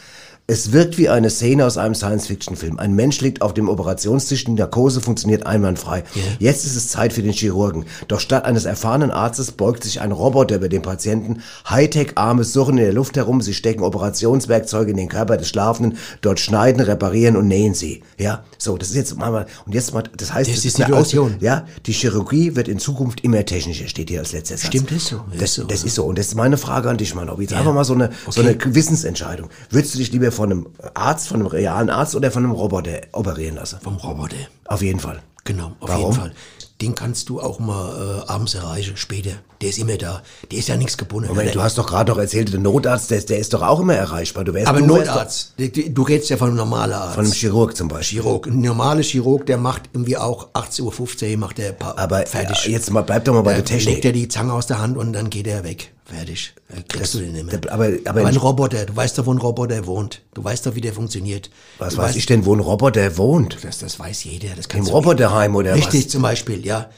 [0.48, 2.78] Es wirkt wie eine Szene aus einem Science-Fiction-Film.
[2.80, 6.02] Ein Mensch liegt auf dem Operationstisch, die Narkose funktioniert einwandfrei.
[6.40, 7.84] Jetzt ist es Zeit für den Chirurgen.
[8.08, 11.42] Doch statt eines erfahrenen Arztes beugt sich ein Roboter über den Patienten.
[11.70, 16.40] Hightech-Arme surren in der Luft herum, sie stecken Operationswerkzeuge in den Körper des Schlafenden, dort
[16.40, 18.02] schneiden, reparieren und nähen sie.
[18.18, 20.82] Ja, so, das ist jetzt mal, und jetzt mal, das heißt, Das ist ist die
[20.84, 21.36] Aus- Situation.
[21.40, 24.66] ja, die Chirurgie wird in Zukunft immer technischer, steht hier als letzter Satz.
[24.66, 25.86] Stimmt, ist so, ist Das, so, das ja.
[25.86, 26.04] ist so.
[26.04, 27.30] Und das ist meine Frage an dich, Mann.
[27.38, 29.48] Jetzt einfach mal so eine, so eine Gewissensentscheidung.
[29.70, 33.00] Würdest du dich lieber von einem Arzt, von einem realen Arzt oder von einem Roboter
[33.12, 33.78] operieren lassen?
[33.82, 34.36] Vom Roboter.
[34.66, 35.20] Auf jeden Fall.
[35.44, 36.02] Genau, auf Warum?
[36.02, 36.32] jeden Fall.
[36.80, 39.30] Den kannst du auch mal äh, abends erreichen, später.
[39.60, 40.20] Der ist immer da.
[40.50, 41.28] Der ist ja nichts gebunden.
[41.28, 43.78] Moment, Der- du hast doch gerade doch erzählt, der Notarzt, der, der ist doch auch
[43.78, 44.42] immer erreichbar.
[44.42, 47.14] Du wärst aber Notarzt, du, du redest ja von einem normalen Arzt.
[47.14, 48.20] Von einem Chirurg zum Beispiel.
[48.20, 48.48] Chirurg.
[48.48, 52.66] Ein normaler Chirurg, der macht irgendwie auch 18.15 Uhr, macht der pa Aber fertig.
[52.66, 53.94] äh, jetzt mal, bleib doch mal bei der Dann Technik.
[53.94, 55.92] legt er die Zange aus der Hand und dann geht er weg.
[56.04, 56.52] Fertig.
[56.68, 57.58] Dann kriegst du den nicht mehr.
[57.58, 60.20] der- aber- aber- ein Roboter, du weißt doch, wo ein Roboter wohnt.
[60.34, 61.48] Du weißt doch, wie der funktioniert.
[61.78, 63.58] Was du weiß weißt, ich denn, wo ein Roboter wohnt?
[63.62, 64.48] Das, das weiß jeder.
[64.56, 66.10] Das Im Roboterheim oder Richtig, was?
[66.12, 66.90] zum Beispiel, ja.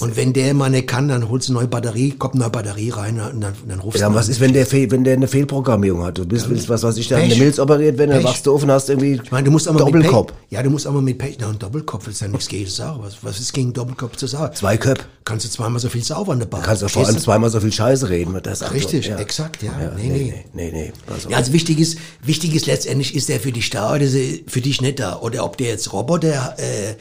[0.00, 2.50] Und wenn der mal nicht kann, dann holst du eine neue Batterie, kommt eine neue
[2.50, 5.04] Batterie rein und dann, dann rufst Ja, du und was ist, wenn der, Fehl, wenn
[5.04, 6.18] der eine Fehlprogrammierung hat?
[6.18, 8.24] Du bist, willst, was weiß ich, da der Milz operiert dann Pech.
[8.24, 10.32] wachst du auf und hast irgendwie Ich meine, du musst aber mit Doppelkopf.
[10.32, 13.00] Pech, ja, du musst aber mit Pech, na, ein Doppelkopf ist ja nichts gegen sagen.
[13.02, 14.54] Was, was ist gegen Doppelkopf zu sagen?
[14.54, 15.04] Zwei Köpfe.
[15.24, 16.62] Kannst du zweimal so viel sauber an der Bar.
[16.62, 18.32] Kannst du vor allem zweimal so viel Scheiße reden.
[18.32, 19.16] mit Das Richtig, ja.
[19.18, 19.72] exakt, ja.
[19.80, 20.70] ja Nee, nee, nee.
[20.70, 21.30] nee, nee, auf.
[21.30, 24.38] Ja, also wichtig ist, wichtig ist letztendlich, ist der für dich da oder ist er
[24.46, 25.18] für dich nicht da?
[25.20, 26.94] Oder ob der jetzt Roboter äh,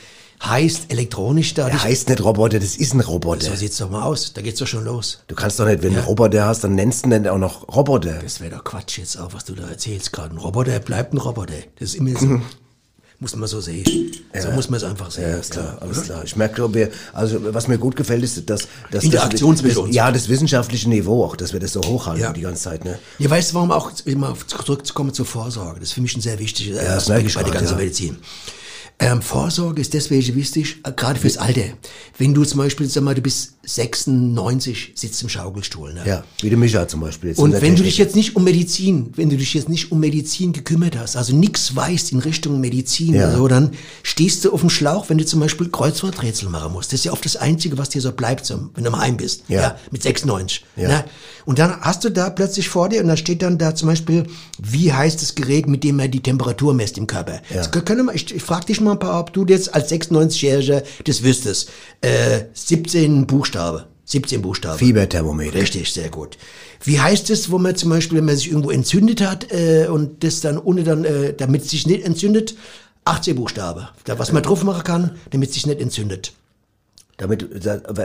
[0.44, 1.68] heißt, elektronisch da.
[1.68, 3.48] Der heißt nicht Roboter, das ist ein Roboter.
[3.48, 4.34] so sieht's doch mal aus.
[4.34, 5.20] Da geht's doch schon los.
[5.28, 7.68] Du kannst doch nicht, wenn du einen Roboter hast, dann nennst du den auch noch
[7.76, 8.20] Roboter.
[8.22, 10.36] Das wäre doch Quatsch jetzt auch, was du da erzählst gerade.
[10.36, 11.54] Ein Roboter bleibt ein Roboter.
[11.80, 12.42] Das ist immer so.
[13.20, 14.12] Muss man so sehen.
[14.40, 15.24] So muss man es einfach sehen.
[15.24, 16.24] Ja, ist klar, alles klar.
[16.24, 19.76] Ich merke, ob wir, also was mir gut gefällt, ist, dass, dass Interaktions das.
[19.90, 22.32] Ja, das wissenschaftliche Niveau auch, dass wir das so hochhalten Ja.
[22.32, 22.86] die ganze Zeit.
[22.86, 23.00] Ne?
[23.18, 25.80] Ja, weißt du, warum auch immer zurückzukommen zur Vorsorge?
[25.80, 27.78] Das ist für mich ein sehr wichtiger das merke Aspekt bei der ganzen ja.
[27.80, 28.18] Medizin.
[29.00, 31.74] Ähm, Vorsorge ist deswegen wichtig, äh, gerade fürs Alter.
[32.18, 35.94] Wenn du zum Beispiel, sag mal, du bist 96, sitzt im Schaukelstuhl.
[35.94, 36.02] Ne?
[36.06, 37.30] Ja, wie der Micha zum Beispiel.
[37.32, 37.84] Jetzt Und wenn du Techniker.
[37.84, 41.36] dich jetzt nicht um Medizin, wenn du dich jetzt nicht um Medizin gekümmert hast, also
[41.36, 43.36] nichts weißt in Richtung Medizin Ja.
[43.36, 43.72] so, dann
[44.04, 46.92] stehst du auf dem Schlauch, wenn du zum Beispiel Kreuzworträtsel machen musst.
[46.94, 49.18] Das ist ja oft das Einzige, was dir so bleibt, so, wenn du mal heim
[49.18, 49.44] bist.
[49.48, 49.76] Ja.
[49.92, 50.64] mit 96.
[50.76, 50.88] Ja.
[50.88, 51.06] Ne?
[51.46, 54.26] Und dann hast du da plötzlich vor dir und da steht dann da zum Beispiel,
[54.62, 57.42] wie heißt das Gerät, mit dem man die Temperatur messt im Körper.
[57.50, 57.58] Ja.
[57.66, 60.84] Das können wir, ich, ich frage dich mal, ein paar, ob du jetzt als 96-Jähriger
[61.06, 61.70] das wüsstest.
[62.02, 63.86] Äh, 17 Buchstabe.
[64.06, 64.78] 17 Buchstaben.
[64.80, 65.54] Fieberthermometer.
[65.56, 66.38] Richtig, sehr gut.
[66.84, 70.24] Wie heißt es, wo man zum Beispiel, wenn man sich irgendwo entzündet hat äh, und
[70.24, 72.56] das dann ohne dann, äh, damit es sich nicht entzündet,
[73.04, 73.90] 18 Buchstabe.
[74.06, 76.32] Da, was man drauf machen kann, damit es sich nicht entzündet.
[77.18, 77.50] Damit,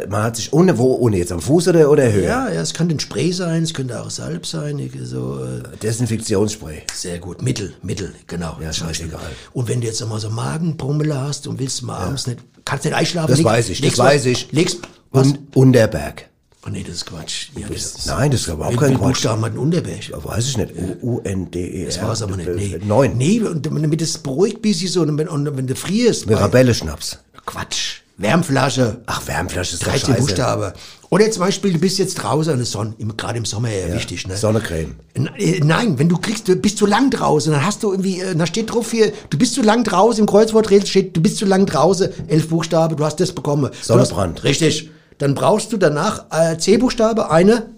[0.09, 2.25] man hat sich ohne, wo, ohne jetzt am Fuß oder, oder höher?
[2.27, 6.85] Ja, ja, es kann ein Spray sein, es könnte auch Salb sein, so, äh, Desinfektionsspray.
[6.95, 7.43] sehr gut.
[7.43, 8.57] Mittel, Mittel, genau.
[8.63, 9.09] Ja, zum Beispiel.
[9.11, 9.31] scheißegal.
[9.53, 12.95] Und wenn du jetzt einmal so Magenbrummel hast und willst mal abends nicht, kannst nicht
[12.95, 13.29] einschlafen.
[13.31, 14.51] Das leg- weiß ich, das legst weiß ich.
[14.53, 14.79] Legst,
[15.13, 15.29] was?
[15.29, 16.29] Und Unterberg.
[16.67, 17.49] oh nee, das ist Quatsch.
[17.57, 19.09] Ja, das ist, Nein, das ist überhaupt wie kein Quatsch.
[19.09, 20.11] Buchstaben hat ein Unterberg?
[20.25, 20.73] Weiß ich nicht.
[21.03, 21.87] U-N-D-E-R.
[21.87, 22.49] Das war es aber nicht.
[22.49, 22.79] Nee.
[22.85, 23.17] Neun.
[23.17, 26.27] Nee, und damit es beruhigt bisschen so, und wenn, und wenn du frierst.
[26.27, 27.19] Mirabelle-Schnaps.
[27.47, 28.03] Quatsch.
[28.19, 28.99] Wärmflasche.
[29.07, 30.21] Ach, Wärmflasche ist doch 13 scheiße.
[30.21, 30.75] Buchstabe.
[31.11, 34.27] Oder zum Beispiel, du bist jetzt draußen an der Sonne, gerade im Sommer ja, wichtig,
[34.27, 34.37] ne?
[34.37, 34.95] Sonnencreme.
[35.15, 38.35] Äh, Nein, wenn du kriegst, du bist zu lang draußen, dann hast du irgendwie, äh,
[38.35, 41.45] da steht drauf hier, du bist zu lang draußen, im Kreuzworträtsel steht, du bist zu
[41.45, 43.71] lang draußen, elf Buchstabe, du hast das bekommen.
[43.83, 44.39] Sonnenbrand.
[44.39, 44.91] Hast, richtig.
[45.23, 47.69] Dann brauchst du danach äh, C-Buchstabe, eine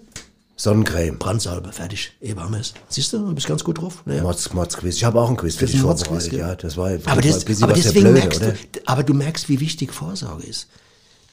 [0.55, 1.19] Sonnencreme.
[1.19, 2.13] Brandsalbe, fertig.
[2.19, 2.73] Eben haben wir es.
[2.89, 4.01] Siehst du, du bist ganz gut drauf.
[4.05, 4.23] Naja.
[4.23, 4.95] Mods, Mods Quiz.
[4.95, 6.33] Ich habe auch ein Quiz für dich vorbereitet.
[6.33, 8.51] Ja, das war, Aber, das ein bisschen aber was deswegen Blöde, merkst oder?
[8.51, 10.69] du, aber du merkst, wie wichtig Vorsorge ist.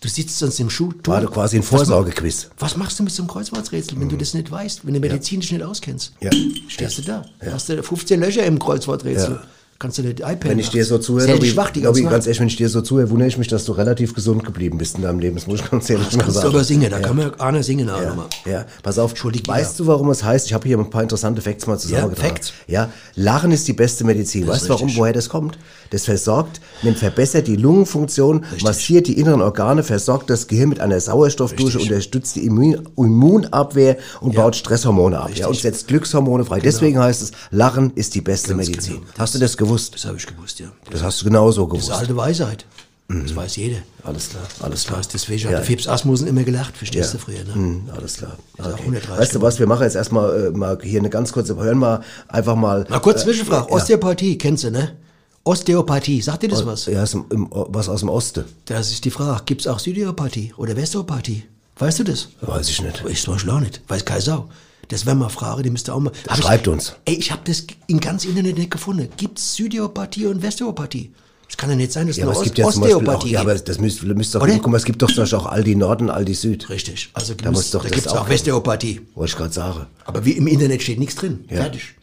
[0.03, 0.93] Du sitzt sonst im Schuh.
[1.05, 2.51] War quasi ein Vorsorgequiz.
[2.59, 5.41] Was machst du mit so einem Kreuzworträtsel, wenn du das nicht weißt, wenn du Medizin
[5.41, 6.13] dich nicht auskennst?
[6.21, 6.31] Ja.
[6.69, 7.25] Stehst du da?
[7.51, 9.31] Hast du 15 Löcher im Kreuzworträtsel.
[9.31, 9.43] Ja.
[9.83, 12.27] Kannst du nicht iPad Wenn ich dir so zuhöre, dich schwach die ganze ganz Nacht.
[12.29, 14.95] ehrlich, wenn ich dir so zuhöre, wundere ich mich, dass du relativ gesund geblieben bist
[14.95, 15.35] in deinem Leben.
[15.35, 16.55] Das muss ich ganz ehrlich Das mal kannst du sagen.
[16.55, 17.03] aber singen, da ja.
[17.05, 18.27] kann man einer singen auch Ja, nochmal.
[18.45, 19.11] ja, pass auf.
[19.11, 20.47] Entschuldigt weißt du, warum es heißt?
[20.47, 22.29] Ich habe hier ein paar interessante Facts mal zusammengetragen.
[22.37, 22.53] Facts.
[22.69, 24.47] Ja, Lachen ist die beste Medizin.
[24.47, 25.01] Das weißt du, warum, richtig.
[25.01, 25.59] woher das kommt?
[25.91, 31.01] Das versorgt, nimmt, verbessert die Lungenfunktion, massiert die inneren Organe, versorgt das Gehirn mit einer
[31.01, 31.91] Sauerstoffdusche, Richtig.
[31.91, 35.31] unterstützt die Immun Immunabwehr und baut Stresshormone ab.
[35.35, 36.61] Ja, und setzt Glückshormone frei.
[36.61, 38.95] Deswegen heißt es, Lachen ist die beste Medizin.
[39.01, 39.07] genau.
[39.19, 39.72] Hast du das gewusst?
[39.93, 40.69] Das habe ich gewusst, ja.
[40.91, 42.01] Das hast du genauso Das ist gewusst.
[42.01, 42.65] alte Weisheit.
[43.09, 43.77] Das weiß jeder.
[44.05, 44.99] Alles klar, alles Das klar.
[45.01, 45.49] weiß, deswegen Ja.
[45.49, 47.19] hat der Fips Asmussen immer gelacht, verstehst Ja.
[47.19, 47.55] du früher, ne?
[47.55, 48.39] Hm, alles klar.
[48.59, 48.83] Okay.
[48.85, 51.77] 130 Weißt du was, wir machen jetzt erstmal äh, mal hier eine ganz kurze, hören
[51.79, 52.87] mal einfach mal.
[52.89, 53.67] Mal kurz äh, Zwischenfrage.
[53.69, 53.77] ja.
[53.77, 54.97] Osteopathie, kennst du, ne?
[55.45, 56.87] Osteopathie, sagt dir das was?
[56.87, 58.45] Ja, ist im, im, was aus dem Osten.
[58.67, 59.43] Das ist die Frage.
[59.45, 61.43] Gibt's auch Südiopathie oder Westopathie?
[61.79, 62.29] Weißt du das?
[62.41, 63.03] Weiß ich nicht.
[63.09, 63.83] Ich zum Beispiel auch nicht.
[63.89, 64.49] Weiß keine Sau.
[64.93, 66.13] Das wäre mal eine Frage, die müsst ihr auch mal.
[66.39, 66.95] Schreibt ich, uns.
[67.07, 69.09] Ey, ich habe das im ganzen Internet nicht gefunden.
[69.17, 71.13] Gibt's Südiopathie und Westopathie?
[71.49, 73.01] Das kann ja nicht sein, dass Ja, es es gibt ja Ost zum Beispiel auch,
[73.01, 73.69] Osteopathie ja, aber gibt.
[73.69, 76.11] das müsst, müsst doch, guck mal, es gibt doch zum Beispiel auch Aldi Nord und
[76.11, 76.69] Aldi Süd.
[76.69, 77.09] Richtig.
[77.15, 79.01] Also Da muss doch da das gibt's auch auch Westopathie.
[79.15, 79.87] Wollte ich gerade sagen.
[80.05, 81.45] Aber wie im Internet steht nichts drin.
[81.49, 81.95] Fertig.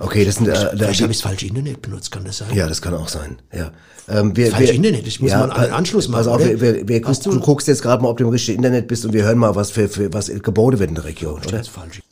[0.00, 2.48] Okay, das sind, äh, Vielleicht habe ich das falsche Internet benutzt, kann das sein?
[2.52, 3.38] ja, das kann auch sein.
[3.52, 3.70] Ja.
[4.08, 6.60] Ähm, wir, Falsch wir, Internet, ich muss mal einen Anschluss Pass machen, auf, oder?
[6.60, 9.04] wir, wir, wir, du, du- guckst jetzt gerade mal, ob du im richtigen Internet bist
[9.06, 11.58] und wir hören mal, was für, für was geboten wird in der Region, oder?
[11.58, 12.02] Das ist falsch.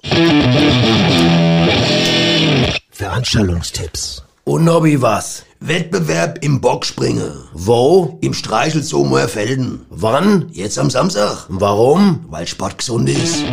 [2.93, 4.23] Veranstaltungstipps.
[4.45, 5.45] Und Nobby was?
[5.61, 7.33] Wettbewerb im Bockspringen.
[7.53, 8.19] Wo?
[8.21, 9.81] Im Streichelzoo Moerfelden.
[9.91, 10.47] Wann?
[10.53, 11.47] Jetzt am Samstag.
[11.49, 12.25] Warum?
[12.29, 13.45] Weil Sport gesund ist.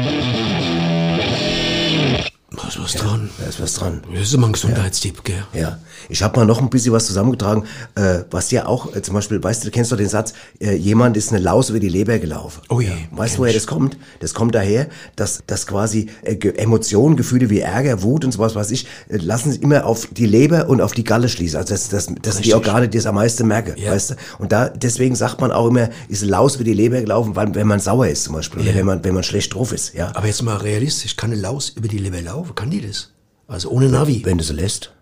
[2.61, 3.29] Da ist was dran.
[3.39, 4.01] Da ist was dran.
[4.11, 5.43] Das ist immer ein Gesundheitstipp, gell?
[5.53, 7.63] Ja, ich habe mal noch ein bisschen was zusammengetragen,
[7.95, 10.75] äh, was ja auch äh, zum Beispiel, weißt du, du kennst doch den Satz, äh,
[10.75, 12.61] jemand ist eine Laus über die Leber gelaufen.
[12.69, 13.97] Oh je, Weißt du, woher das kommt?
[14.19, 18.71] Das kommt daher, dass, dass quasi äh, Emotionen, Gefühle wie Ärger, Wut und sowas, was
[18.71, 21.57] ich, äh, lassen sich immer auf die Leber und auf die Galle schließen.
[21.57, 22.53] Also das, das, das sind die.
[22.53, 23.91] Organe, die es am meisten merken, Ja.
[23.91, 24.15] weißt du?
[24.37, 27.53] Und da, deswegen sagt man auch immer, ist eine Laus über die Leber gelaufen, weil,
[27.55, 28.75] wenn man sauer ist zum Beispiel, oder Ja.
[28.77, 30.11] wenn man, wenn man schlecht drauf ist, ja.
[30.15, 32.55] Aber jetzt mal realistisch, kann eine Laus über die Leber laufen?
[32.55, 33.11] Kann die das?
[33.47, 34.21] Also ohne Navi.
[34.25, 34.93] Wenn du sie lässt.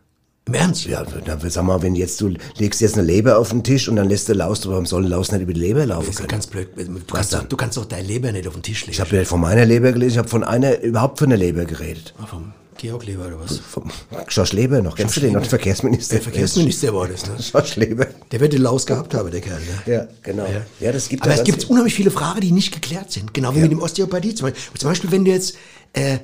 [0.47, 0.85] Im Ernst?
[0.85, 3.97] Ja, dann sag mal, wenn jetzt du legst jetzt eine Leber auf den Tisch und
[3.97, 6.17] dann lässt du Laus, warum soll eine Laus nicht über die Leber laufen Das ist
[6.17, 6.29] können?
[6.29, 6.69] ganz blöd.
[6.77, 8.93] Du kannst, doch, du kannst doch deine Leber nicht auf den Tisch legen.
[8.93, 11.65] Ich habe nicht von meiner Leber gelesen, ich habe von einer überhaupt von der Leber
[11.65, 12.13] geredet.
[12.17, 13.57] Ah, vom Georg Leber oder was?
[13.57, 13.91] Vom
[14.27, 14.95] Schorsch Leber noch.
[14.95, 15.41] Kennst du den noch?
[15.41, 16.15] Der Verkehrsminister.
[16.15, 17.35] Der Verkehrsminister war das, ne?
[17.41, 18.05] Schorsch Leber.
[18.31, 19.91] Der wird die Laus gehabt haben, der Kerl, ne?
[19.93, 20.45] Ja, genau.
[20.79, 23.33] Ja, das gibt Aber ja es gibt unheimlich viele Fragen, die nicht geklärt sind.
[23.33, 24.79] Genau wie mit dem Osteopathie zum Beispiel.
[24.79, 25.55] Zum Beispiel, wenn du jetzt,
[25.93, 26.19] äh,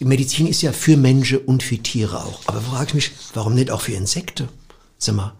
[0.00, 2.40] die Medizin ist ja für Menschen und für Tiere auch.
[2.46, 4.48] Aber frage ich mich, warum nicht auch für Insekten?
[4.98, 5.32] Sag mal,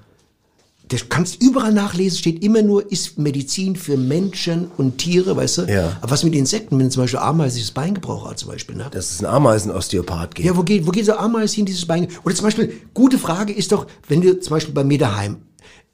[0.88, 5.62] du kannst überall nachlesen, steht immer nur, ist Medizin für Menschen und Tiere, weißt du?
[5.62, 5.96] Ja.
[6.00, 8.76] Aber was mit Insekten, wenn zum Beispiel Ameise sich das Bein gebrochen hat zum Beispiel,
[8.76, 8.88] ne?
[8.90, 10.46] Dass es einen Ameisenosteopath gibt.
[10.46, 12.08] Ja, wo geht, wo geht so Ameise hin, dieses Bein?
[12.24, 15.38] Oder zum Beispiel, gute Frage ist doch, wenn du zum Beispiel bei mir daheim,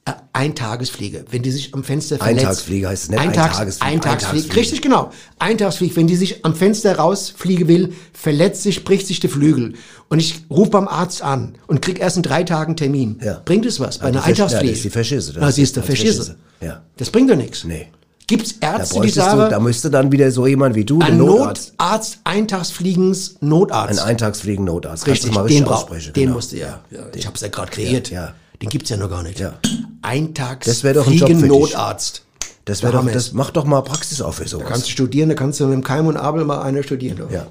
[0.07, 2.41] äh, Eintagesfliege, wenn die sich am Fenster verletzt.
[2.41, 4.57] Eintagsfliege heißt es nicht, Eintags, Eintagesfliege, Eintagsfliege, Eintagsfliege.
[4.57, 5.11] richtig, genau.
[5.39, 9.75] Eintagsfliege, wenn die sich am Fenster rausfliegen will, verletzt sich, bricht sich der Flügel.
[10.09, 13.19] Und ich rufe beim Arzt an und krieg erst in drei Tagen Termin.
[13.25, 13.41] Ja.
[13.45, 15.49] Bringt es was bei Ja, die einer Versch- ja, das ist die Verschisse, das Na,
[15.49, 16.05] ist- ist Verschisse.
[16.15, 16.37] Verschisse.
[16.61, 16.83] Ja.
[16.99, 17.65] Das bringt doch nichts.
[17.65, 17.89] Nee.
[18.27, 20.99] Gibt's Da Ärzte, die bräuchtest du, sagen, da müsste dann wieder so jemand wie du,
[20.99, 24.01] der ein Notarzt, Notarzt, Eintagsfliegens Notarzt.
[24.01, 25.05] ein Eintagsfliegen-Notarzt.
[25.05, 26.33] Kannst Richtig, den, brauch, den genau.
[26.35, 26.81] musste ja.
[26.91, 28.11] ja ich habe es ja gerade kreiert.
[28.11, 29.39] Ja, Den gibt's ja noch gar nicht.
[29.41, 29.55] Ja.
[30.03, 31.47] Eintags Das doch ein Job für dich.
[31.47, 32.25] Notarzt.
[32.65, 33.33] Das wäre Da doch, das es.
[33.35, 34.65] mach doch mal Praxis auf für sowas.
[34.65, 37.19] Da kannst du studieren, da kannst du mit dem Keim und Abel mal einer studieren.
[37.19, 37.31] doch.
[37.31, 37.47] Ja.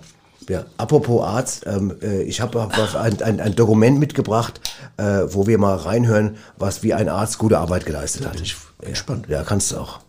[0.49, 4.59] Ja, apropos Arzt, ähm, äh, ich habe hab ein, ein, ein Dokument mitgebracht,
[4.97, 8.41] äh, wo wir mal reinhören, was wie ein Arzt gute Arbeit geleistet hat.
[8.41, 9.27] Ich bin gespannt.
[9.29, 9.99] Ja, kannst du auch.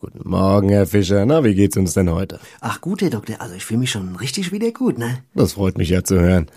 [0.00, 1.24] Guten Morgen, Herr Fischer.
[1.24, 2.40] Na, wie geht's uns denn heute?
[2.60, 5.20] Ach gut, Herr Doktor, also ich fühle mich schon richtig wieder gut, ne?
[5.34, 6.50] Das freut mich ja zu hören.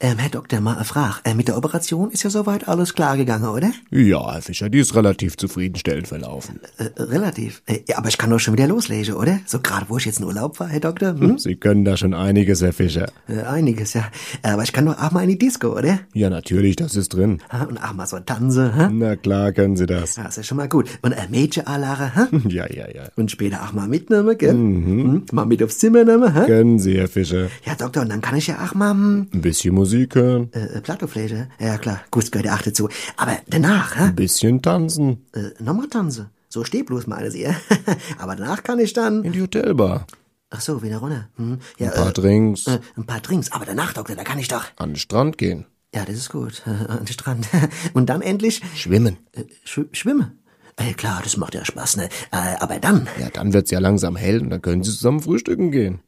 [0.00, 1.16] Ähm, Herr Doktor, mal eine Frage.
[1.24, 3.70] Äh, mit der Operation ist ja soweit alles klar gegangen, oder?
[3.90, 6.60] Ja, Herr Fischer, die ist relativ zufriedenstellend verlaufen.
[6.78, 7.62] Äh, relativ.
[7.66, 9.40] Äh, ja, aber ich kann doch schon wieder loslegen, oder?
[9.46, 11.14] So gerade wo ich jetzt in Urlaub war, Herr Doktor.
[11.18, 11.38] Hm?
[11.46, 13.06] Sie können da schon einiges, Herr Fischer.
[13.28, 14.04] Äh, einiges, ja.
[14.42, 16.00] Äh, Aber ich kann doch auch mal in die Disco, oder?
[16.14, 17.38] Ja, natürlich, das ist drin.
[17.68, 18.90] Und auch mal so tanzen, ha?
[18.92, 20.16] Na klar können Sie das.
[20.16, 20.88] Ja, ist schon mal gut.
[21.02, 22.28] Und äh, Mädchen anlachen, ha?
[22.48, 23.02] Ja, ja, ja.
[23.16, 24.54] Und später auch mal mitnehmen, gell?
[24.54, 25.24] Mhm.
[25.32, 26.44] Mal mit aufs Zimmer nehmen, ha?
[26.44, 27.48] Können Sie, Herr Fischer.
[27.64, 30.80] Ja, Doktor, und dann kann ich ja auch mal, hm, Ein bisschen Musik hören, äh,
[30.80, 31.48] Plattofläche.
[31.58, 32.88] Ja, klar, gut, gehört ja auch dazu.
[33.16, 34.04] Aber danach, ha?
[34.06, 35.26] ein bisschen tanzen.
[35.34, 36.30] Äh, nochmal tanzen.
[36.48, 37.46] So steh bloß, meine Sie.
[38.18, 39.24] Aber danach kann ich dann.
[39.24, 40.06] In die Hotelbar.
[40.50, 41.28] Ach so, wieder runter.
[41.36, 41.58] Hm.
[41.78, 42.66] Ja, Ein paar äh, Drinks.
[42.66, 43.50] äh, ein paar Drinks.
[43.52, 44.64] Aber danach, Doktor, da kann ich doch.
[44.76, 45.66] An den Strand gehen.
[45.94, 46.62] Ja, das ist gut.
[46.88, 47.46] An den Strand.
[47.94, 49.18] Und dann endlich Schwimmen.
[49.32, 50.38] äh, sch schwimmen.
[50.76, 52.04] Äh, klar, das macht ja Spaß, ne?
[52.30, 55.70] Äh, aber dann Ja, dann wird's ja langsam hell und dann können Sie zusammen frühstücken
[55.70, 56.00] gehen.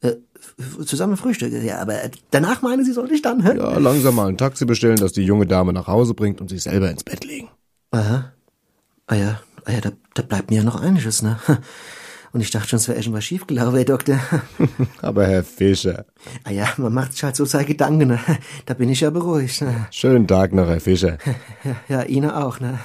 [0.85, 1.65] Zusammen frühstücken.
[1.65, 1.95] Ja, aber
[2.31, 3.43] danach meine Sie, soll ich dann?
[3.43, 3.57] Hä?
[3.57, 6.63] Ja, langsam mal ein Taxi bestellen, das die junge Dame nach Hause bringt und sich
[6.63, 7.49] selber ins Bett legen.
[7.91, 8.33] Aha.
[9.07, 11.39] Ah ja, ah ja, da, da bleibt mir ja noch einiges, ne?
[12.31, 14.21] Und ich dachte schon, es wäre irgendwas schiefgelaufen, Herr Doktor.
[15.01, 16.05] Aber Herr Fischer,
[16.45, 18.21] Ah ja, man macht sich halt so seine Gedanken, ne?
[18.67, 19.87] Da bin ich ja beruhigt, ne?
[19.91, 21.17] schönen Tag noch, Herr Fischer.
[21.65, 22.79] Ja, ja Ihnen auch, ne?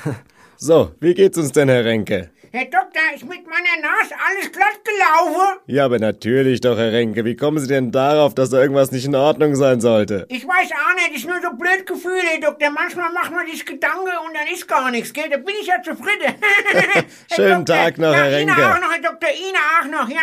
[0.56, 2.30] So, wie geht's uns denn, Herr Renke?
[2.56, 5.60] Herr Doktor, ist mit meiner Nase alles glatt gelaufen?
[5.66, 7.26] Ja, aber natürlich doch, Herr Renke.
[7.26, 10.28] Wie kommen Sie denn darauf, dass da irgendwas nicht in Ordnung sein sollte?
[10.30, 12.70] Ich weiß auch nicht, ist nur so blöd Gefühl, Herr Doktor.
[12.70, 15.32] Manchmal macht man sich Gedanken und dann ist gar nichts, gell?
[15.32, 16.36] Da bin ich ja zufrieden.
[17.36, 18.70] Schönen Tag noch, ja, Herr Ihnen Renke.
[18.72, 20.22] auch noch, Herr Doktor, Ihnen auch noch, ja.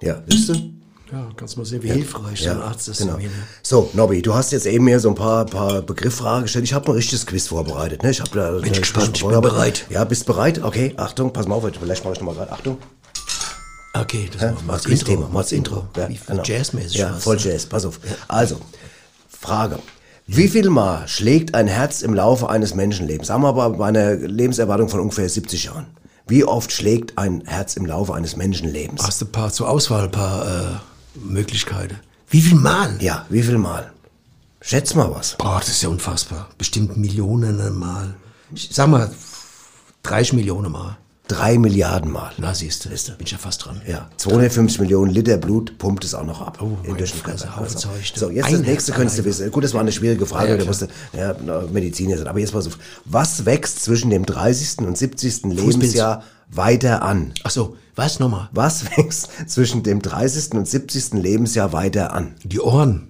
[0.00, 0.54] Ja, siehst du?
[1.14, 2.98] Ja, kannst mal sehen, wie hilfreich so ein Arzt ist.
[2.98, 3.16] Genau.
[3.18, 3.30] ne?
[3.62, 6.64] So, Nobby, du hast jetzt eben mir so ein paar, paar Begriffsfragen gestellt.
[6.64, 8.02] Ich habe ein richtiges Quiz vorbereitet.
[8.02, 8.10] Ne?
[8.10, 9.86] Ich habe da Bin ich gespannt, ich bin bereit.
[9.90, 10.62] Ja, bist bereit?
[10.64, 12.50] Okay, Achtung, pass mal auf, vielleicht mache ich nochmal gerade.
[12.50, 12.78] Achtung.
[13.96, 15.06] Okay, das Ja, machen wir mach's als Intro.
[15.06, 15.86] Thema, Mach's Intro.
[15.96, 16.42] Ja, Wie genau.
[16.42, 17.42] Jazzmäßig Ja, voll ne?
[17.42, 17.66] Jazz.
[17.66, 18.00] Pass auf.
[18.26, 18.58] Also,
[19.28, 19.78] Frage.
[20.26, 23.28] Wie viel Mal schlägt ein Herz im Laufe eines Menschenlebens?
[23.28, 25.86] Sagen wir aber bei einer Lebenserwartung von ungefähr 70 Jahren.
[26.26, 29.02] Wie oft schlägt ein Herz im Laufe eines Menschenlebens?
[29.06, 30.76] Hast du ein paar zur Auswahl, ein paar äh,
[31.14, 31.98] Möglichkeiten.
[32.28, 32.96] Wie viel Mal?
[33.00, 33.92] Ja, wie viel Mal?
[34.60, 35.36] Schätz mal was.
[35.36, 36.48] Boah, das ist ja unfassbar.
[36.56, 38.14] Bestimmt Millionen Mal.
[38.54, 39.10] Ich sag mal,
[40.04, 40.96] 30 Millionen Mal.
[41.26, 42.32] Drei Milliarden Mal.
[42.36, 43.80] Na, siehst du, bin ich ja fast dran.
[43.88, 46.58] Ja, 250 Millionen Liter Blut pumpt es auch noch ab.
[46.60, 48.12] Oh, in den Fresse, Also, Zeug.
[48.14, 49.50] So, jetzt das nächste könntest du wissen.
[49.50, 50.66] Gut, das war eine schwierige Frage, Ja, da klar.
[50.66, 51.34] musste ja,
[51.72, 52.26] Mediziner sein.
[52.26, 52.78] Aber jetzt pass auf.
[53.06, 54.80] Was wächst zwischen dem 30.
[54.86, 55.44] und 70.
[55.44, 57.32] Lebensjahr weiter an?
[57.42, 58.50] Ach so, was nochmal?
[58.52, 60.52] Was wächst zwischen dem 30.
[60.52, 61.14] und 70.
[61.14, 62.34] Lebensjahr weiter an?
[62.44, 63.08] Die Ohren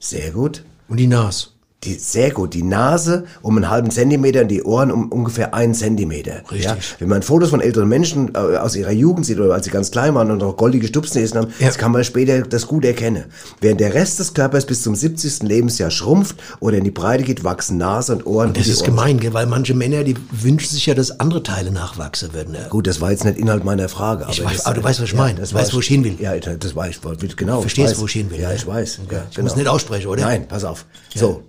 [0.00, 0.64] Sehr gut.
[0.88, 1.46] und die Nase.
[1.84, 2.54] Die, sehr gut.
[2.54, 6.42] Die Nase um einen halben Zentimeter und die Ohren um ungefähr einen Zentimeter.
[6.50, 6.62] Richtig.
[6.64, 6.76] Ja?
[7.00, 9.90] Wenn man Fotos von älteren Menschen äh, aus ihrer Jugend sieht oder als sie ganz
[9.90, 11.66] klein waren und noch goldige Stupsnäsen haben, Ja.
[11.66, 13.24] das kann man später das gut erkennen.
[13.60, 15.42] Während der Rest des Körpers bis zum 70.
[15.42, 18.48] Lebensjahr schrumpft oder in die Breite geht, wachsen Nase und Ohren.
[18.48, 18.90] Und das ist Ohren.
[18.90, 19.34] gemein, gell?
[19.34, 22.52] weil manche Männer, die wünschen sich ja, dass andere Teile nachwachsen würden.
[22.52, 22.66] Ne?
[22.70, 24.26] Gut, das war jetzt nicht Inhalt meiner Frage.
[24.30, 25.40] Ich aber weiß- das, aber du weißt, was ich meine.
[25.40, 26.14] das weißt, weiß wo ich hin will.
[26.20, 27.60] Ja, das weiß ich, genau.
[27.60, 28.00] Verstehst, ich weiß.
[28.02, 29.00] wo ich hin will, Ja, ich weiß.
[29.10, 29.48] Ja, Ich genau.
[29.48, 30.22] muss nicht aussprechen, oder?
[30.22, 30.86] Nein, pass auf.
[31.14, 31.42] So,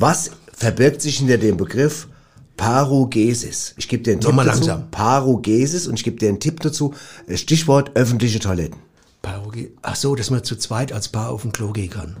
[0.00, 2.08] was verbirgt sich hinter dem Begriff
[2.56, 3.74] Parogesis?
[3.76, 4.58] Ich gebe dir einen Tipp Nochmal dazu.
[4.60, 4.90] langsam.
[4.90, 6.94] Parogesis und ich gebe dir einen Tipp dazu.
[7.34, 8.76] Stichwort öffentliche Toiletten.
[9.22, 12.16] Paroge- Ach so, dass man zu zweit als Paar auf den Klo gehen kann.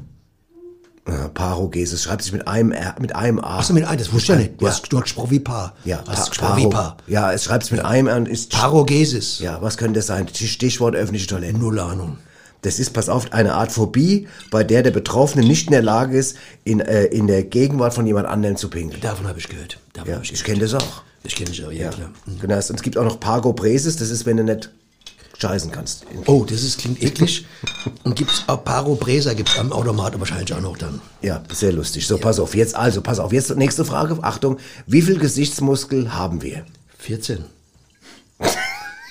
[1.06, 3.58] Äh, Parogesis schreibt sich mit einem R, mit einem A.
[3.58, 4.60] Ach so, mit einem, das wusste ich ja nicht.
[4.60, 5.74] Du hast, du hast gesprochen wie Paar.
[5.84, 6.96] ja, hast Pa- gesprochen wie Paar.
[7.06, 9.38] Ja, es schreibt sich mit einem R und ist Parogesis.
[9.38, 10.26] Ja, was könnte das sein?
[10.32, 11.58] Stichwort öffentliche Toiletten.
[11.60, 12.18] Null Ahnung.
[12.62, 16.16] Das ist, pass auf, eine Art Phobie, bei der der Betroffene nicht in der Lage
[16.16, 19.00] ist, in, äh, in der Gegenwart von jemand anderem zu pinkeln.
[19.00, 19.78] Davon habe ich gehört.
[19.92, 21.02] Davon Ja, ich ich kenne das auch.
[21.22, 22.10] Ich kenne dich auch, ja, klar.
[22.26, 22.40] Mhm.
[22.40, 24.70] Genau, und es gibt auch noch Pagopresis, das ist, wenn du nicht
[25.40, 26.04] scheißen kannst.
[26.26, 27.46] Oh, das ist, klingt eklig.
[28.04, 31.00] Und gibt's auch Parobresa gibt's am Automat wahrscheinlich auch noch dann.
[31.22, 32.06] Ja, sehr lustig.
[32.06, 36.42] So, pass auf, jetzt, also, pass auf, jetzt nächste Frage, Achtung, wie viel Gesichtsmuskel haben
[36.42, 36.64] wir?
[36.98, 37.44] 14.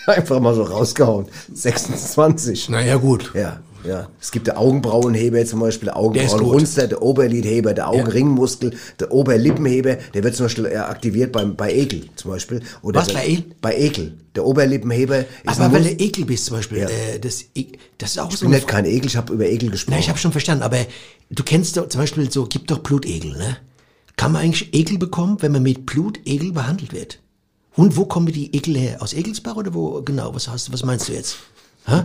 [0.18, 1.28] Einfach mal so rausgehauen.
[1.54, 2.70] 26.
[2.70, 3.32] Naja, gut.
[3.34, 4.10] Ja, ja.
[4.20, 6.02] Es gibt der Augenbrauenheber zum Beispiel, der Der.
[6.02, 11.72] Augenbrauenrunster, der Oberlidheber, der Augenringmuskel, der Oberlippenheber, der wird zum Beispiel äh, aktiviert beim, bei
[11.74, 12.62] Ekel zum Beispiel.
[12.82, 13.46] Oder Was, der, bei Ekel?
[13.62, 14.18] Bei Ekel.
[14.36, 15.28] Der Oberlippenheber ist
[15.60, 16.88] Aber weil Mus- du ekel bist zum Beispiel, Ja.
[16.90, 17.68] äh, das, e-
[17.98, 19.96] das ist auch Ich so bin eine nicht kein Ekel, ich habe über Ekel gesprochen.
[19.96, 20.78] Na, ich habe schon verstanden, aber
[21.30, 23.58] du kennst doch zum Beispiel so, gibt doch Blutegel, ne?
[24.18, 27.20] Kann man eigentlich Ekel bekommen, wenn man mit Blutegel behandelt wird?
[27.80, 29.02] Und wo kommen die Ekel her?
[29.02, 30.02] Aus Egelsbach oder wo?
[30.02, 31.38] Genau, was hast du, was meinst du jetzt?
[31.86, 32.04] Hä?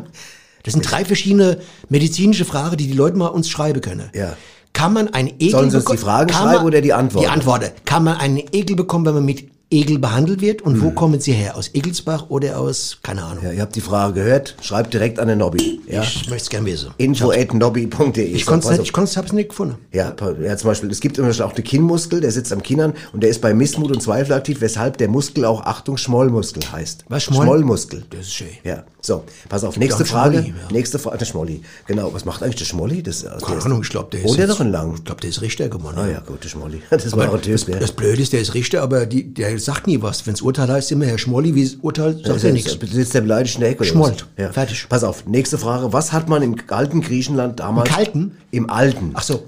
[0.63, 1.59] Das sind drei verschiedene
[1.89, 4.09] medizinische Fragen, die die Leute mal uns schreiben können.
[4.15, 4.37] Ja.
[4.73, 7.27] Kann man einen Ekel Sollen sie uns die Fragen schreiben man- oder die Antworten?
[7.27, 7.71] Die Antworten.
[7.85, 10.63] Kann man einen Ekel bekommen, wenn man mit Egel behandelt wird?
[10.63, 10.83] Und Hm.
[10.83, 11.57] wo kommen sie her?
[11.57, 13.45] Aus Egelsbach oder aus, keine Ahnung.
[13.45, 15.81] Ja, ihr habt die Frage gehört, schreibt direkt an den Nobby.
[15.89, 16.03] Ja.
[16.03, 16.91] Ich möchte es gerne wissen.
[16.99, 18.23] Info at nobby.de.
[18.25, 19.77] Ich konnte es nicht, ich konnte nicht gefunden.
[19.93, 22.95] Ja, ja, zum Beispiel, es gibt zum Beispiel auch den Kinnmuskel, der sitzt am Kinnern
[23.13, 27.05] und der ist bei Missmut und Zweifel aktiv, weshalb der Muskel auch, Achtung, Schmollmuskel heißt.
[27.09, 27.45] Was, Schmoll?
[27.45, 28.05] Schmollmuskel.
[28.11, 28.49] Das ist schön.
[28.65, 30.39] Ja, so, pass auf, nächste Frage.
[30.39, 30.73] Schmolli, ja.
[30.73, 31.63] Nächste Frage, der Schmolli.
[31.87, 33.03] Genau, was macht eigentlich der Schmolli?
[33.03, 34.29] Das, also Keine Ahnung, ich glaube, der ist.
[34.29, 34.95] Wohnt der jetzt- noch in Lang?
[34.97, 35.97] Ich glaube, der ist Richter geworden.
[35.99, 36.81] Ah ja, gut, der Schmolli.
[36.91, 37.79] Das war auch Aber ein Typ, das, ja.
[37.79, 40.27] das Blöde ist, der ist Richter, aber die, der sagt nie was.
[40.27, 42.77] Wenns Urteil heißt immer, Herr Schmolli, wie das Urteil, sagt er nichts.
[42.91, 43.85] Sitzt der beleidigt in der Ecke?
[43.85, 44.27] Schmollt.
[44.37, 44.53] Ja.
[44.53, 44.87] Fertig.
[44.89, 45.93] Pass auf, nächste Frage.
[45.93, 47.89] Was hat man im alten Griechenland damals?
[47.89, 48.37] Im Kalten?
[48.51, 49.11] Im alten.
[49.15, 49.45] Ach so.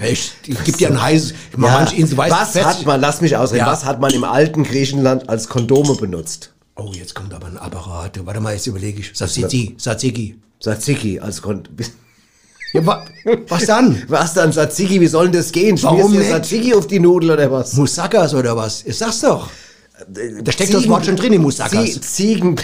[0.00, 3.20] Ich, ich gebe dir ein heißes, mal manche Insel weiß was fest- hat man, lass
[3.20, 3.72] mich ausreden, Ja.
[3.72, 6.54] was hat man im alten Griechenland als Kondome benutzt?
[6.76, 8.18] Oh, jetzt kommt aber ein Apparat.
[8.24, 9.12] Warte mal, jetzt überlege ich.
[9.12, 10.38] Tzatziki, Tzatziki.
[10.60, 11.76] Tzatziki als Kondome.
[12.72, 13.04] Ja, wa,
[13.48, 14.02] was dann?
[14.08, 15.80] Was dann Tzatziki, wie soll denn das gehen?
[15.82, 16.30] Warum Schmierst du nicht?
[16.30, 17.74] Tzatziki auf die Nudel oder was?
[17.74, 18.82] Moussakas oder was?
[18.86, 19.50] Ich sag's doch.
[20.42, 21.72] Da steckt das Wort schon drin, in Moussakas.
[21.84, 22.56] Zie- Ziegen,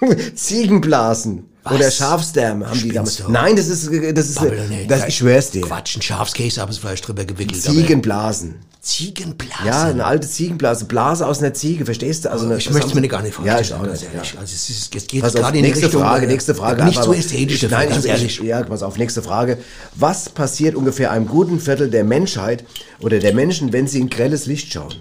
[0.34, 1.44] Ziegenblasen.
[1.66, 1.74] Was?
[1.74, 3.16] Oder Schafsdärme haben die damals.
[3.16, 3.30] du?
[3.30, 4.90] Nein, das ist, das ist, nicht.
[4.90, 5.62] das, ich schwör's dir.
[5.62, 7.60] Quatsch, ein Schafskäse, aber es Fleisch drüber gewickelt.
[7.60, 8.54] Ziegenblasen.
[8.80, 9.66] Ziegenblase.
[9.66, 12.30] Ja, eine alte Ziegenblase, Blase aus einer Ziege, verstehst du?
[12.30, 13.56] Also eine, ich möchte es mir gar nicht vorstellen.
[13.56, 14.14] Ja, ich auch ganz nicht.
[14.14, 14.32] ehrlich.
[14.34, 14.40] Ja.
[14.40, 16.02] Also es, ist, es geht Pass auf, gerade in die nächste Richtung.
[16.02, 16.84] Frage, äh, nächste Frage.
[16.84, 18.40] Nicht so ästhetisch dafür, Nein, ganz ich- ehrlich.
[18.42, 19.58] Ja, pass auf, nächste Frage.
[19.96, 22.64] Was passiert ungefähr einem guten Viertel der Menschheit
[23.00, 24.94] oder der Menschen, wenn sie in grelles Licht schauen?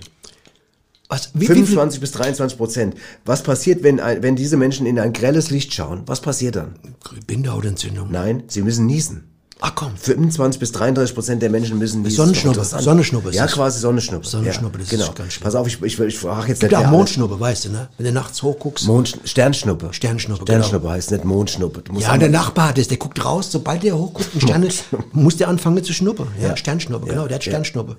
[1.16, 2.96] Was, wie, wie viel, 25 bis 23 Prozent.
[3.26, 6.04] Was passiert, wenn, ein, wenn diese Menschen in ein grelles Licht schauen?
[6.06, 6.76] Was passiert dann?
[7.28, 8.12] Bindehautentzündung.
[8.12, 9.32] Nein, sie müssen niesen.
[9.62, 9.96] Ach komm.
[9.96, 12.64] 25 bis 33 Prozent der Menschen müssen dieses Sonnenschnuppe.
[12.66, 14.28] Sonnenschnuppe ist Ja, quasi Sonnenschnuppe.
[14.28, 15.14] Sonnenschnuppe, ja, das ist genau.
[15.14, 15.44] ganz schlimm.
[15.46, 17.88] Pass auf, ich, ich, ich frage jetzt Gibt nicht alles- Mondschnuppe, weißt du, ne?
[17.98, 18.86] Wenn du nachts hochguckst.
[18.86, 19.94] Mond, Sternschnuppe.
[19.94, 20.94] Sternschnuppe, Sternschnuppe genau.
[20.94, 21.84] heißt nicht Mondschnuppe.
[21.98, 24.68] Ja, der Nachbar hat das, der guckt raus, sobald der hochguckt und Sterne,
[25.14, 26.28] muss der anfangen zu schnuppern.
[26.42, 27.96] Ja, Sternschnuppe, genau, der hat Sternschnuppe.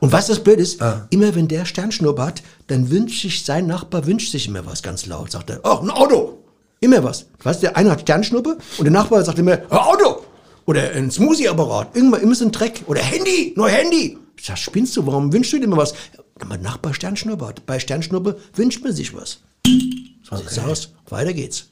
[0.00, 1.06] Und was das blöd ist, Ah.
[1.10, 5.06] immer wenn der Sternschnuppe hat, dann wünscht sich, sein Nachbar wünscht sich immer was ganz
[5.06, 5.30] laut.
[5.32, 6.38] Sagt er, oh, ein Auto!
[6.80, 7.26] Immer was.
[7.42, 10.22] Weißt du, der eine hat Sternschnuppe und der Nachbar sagt immer, ein Auto!
[10.66, 11.96] Oder ein Smoothie-Apparat.
[11.96, 12.82] Irgendwann immer so ein Dreck.
[12.86, 14.18] Oder Handy, neues Handy.
[14.36, 15.94] Ich sag, spinnst du, warum wünschst du dir immer was?
[16.46, 17.66] Mein Nachbar Sternschnuppe hat.
[17.66, 19.38] Bei Sternschnuppe wünscht man sich was.
[19.66, 20.90] So sieht's aus.
[21.08, 21.64] Weiter geht's.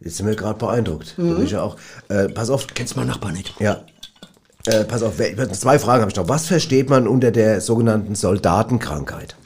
[0.00, 1.16] Jetzt sind wir gerade beeindruckt.
[1.16, 1.28] Mhm.
[1.30, 1.76] Da bin ich ja auch.
[2.08, 2.66] Äh, pass auf.
[2.74, 3.54] Kennst meinen Nachbar nicht.
[3.58, 3.84] Ja.
[4.66, 5.14] Äh, pass auf,
[5.52, 6.28] zwei Fragen habe ich noch.
[6.28, 9.36] Was versteht man unter der sogenannten Soldatenkrankheit?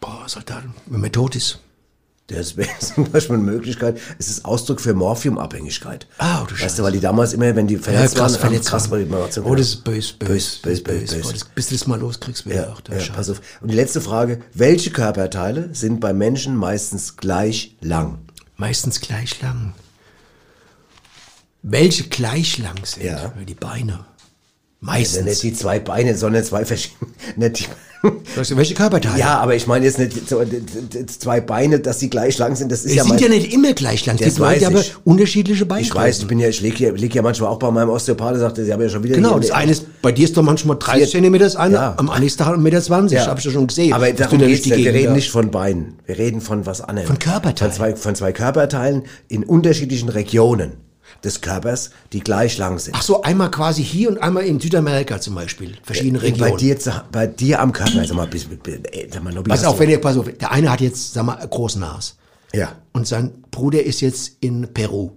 [0.00, 1.60] Boah, Soldaten, wenn man tot ist.
[2.28, 4.00] Das wäre zum Beispiel eine Möglichkeit.
[4.18, 6.08] Es ist Ausdruck für Morphiumabhängigkeit.
[6.18, 6.76] Ah, du Weißt Scheiße.
[6.78, 9.10] du, weil die damals immer, wenn die verletzt krass waren, verletzt krass waren.
[9.10, 11.22] war die Oh, das ist böse, böse, Bös, bös, bös, bös.
[11.22, 13.40] Boah, das, bis du das mal loskriegst, wäre Ja, auch der ja, pass auf.
[13.60, 14.40] Und die letzte Frage.
[14.54, 18.18] Welche Körperteile sind bei Menschen meistens gleich lang?
[18.56, 19.74] Meistens gleich lang.
[21.62, 23.04] Welche gleich lang sind?
[23.04, 23.32] Ja.
[23.46, 24.04] Die Beine.
[24.82, 25.24] Also Meistens.
[25.24, 27.10] nicht die zwei Beine, sondern zwei verschiedene.
[27.36, 27.64] Nicht die,
[28.38, 29.18] Weißt du, welche Körperteile?
[29.18, 30.40] ja, aber ich meine jetzt nicht so,
[31.18, 32.70] zwei Beine, dass die gleich lang sind.
[32.70, 34.14] Das ist Die ja sind ja nicht immer gleich lang.
[34.16, 35.96] Es Das gibt Leute, die haben unterschiedliche Beingrößen.
[35.96, 38.38] Ich weiß, ich bin ja, ich liege ja, lieg ja manchmal auch bei meinem Osteopathen,
[38.38, 39.16] sagte, sie haben ja schon wieder.
[39.16, 41.94] Genau, das eine ist, bei dir ist doch manchmal 30 Vier- Zentimeter das eine, Ja.
[41.96, 43.26] am nächsten Tag 1,20 Meter, 20, Ja.
[43.26, 43.92] hab ich ja schon gesehen.
[43.92, 44.66] Aber darum da geht's.
[44.66, 45.94] Wir Gegend reden da- nicht von Beinen.
[46.04, 47.08] Wir reden von was anderem.
[47.08, 47.72] Von Körperteilen.
[47.72, 50.74] Von zwei, von zwei Körperteilen in unterschiedlichen Regionen
[51.24, 52.94] des Körpers, die gleich lang sind.
[52.96, 55.74] Ach so, einmal quasi hier und einmal in Südamerika zum Beispiel.
[55.82, 56.56] Verschiedene Bei Regionen.
[56.58, 58.58] dir, zu- bei dir am Körper, sag mal, bis, bis,
[58.92, 61.24] ey, sag mal, Nobby, Pass auf, wenn ihr, pass auf, der eine hat jetzt, sag
[61.24, 62.16] mal, einen großen Nas.
[62.52, 62.72] Ja.
[62.92, 65.10] Und sein Bruder ist jetzt in Peru.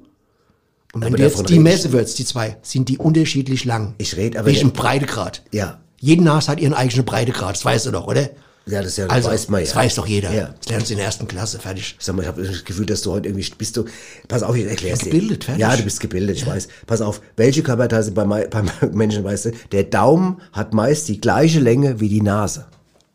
[0.94, 3.94] Und wenn Aber du jetzt die rede Messe würdest, die zwei, sind die unterschiedlich lang.
[4.00, 5.44] Ich red aber- Welchen Breitegrad.
[5.52, 5.80] Ja.
[6.00, 8.30] Jeden Nas hat ihren eigenen Breitegrad, das weißt du doch, oder?
[8.70, 9.66] Ja, das ist ja, Also, weiß man ja.
[9.66, 10.34] das weiß doch jeder.
[10.34, 10.54] Ja.
[10.60, 11.96] Das lernst du in der ersten Klasse, fertig.
[12.00, 13.86] Sag mal, ich habe das Gefühl, dass du heute irgendwie bist du.
[14.28, 15.12] Pass auf, ich erklär's dir.
[15.12, 15.62] Gebildet, fertig.
[15.62, 16.68] Ja, du bist gebildet, ich weiß.
[16.88, 19.52] Pass auf, welche Körperteile sind bei, beim Menschen, weißt du?
[19.72, 22.66] Der Daumen hat meist die gleiche Länge wie die Nase.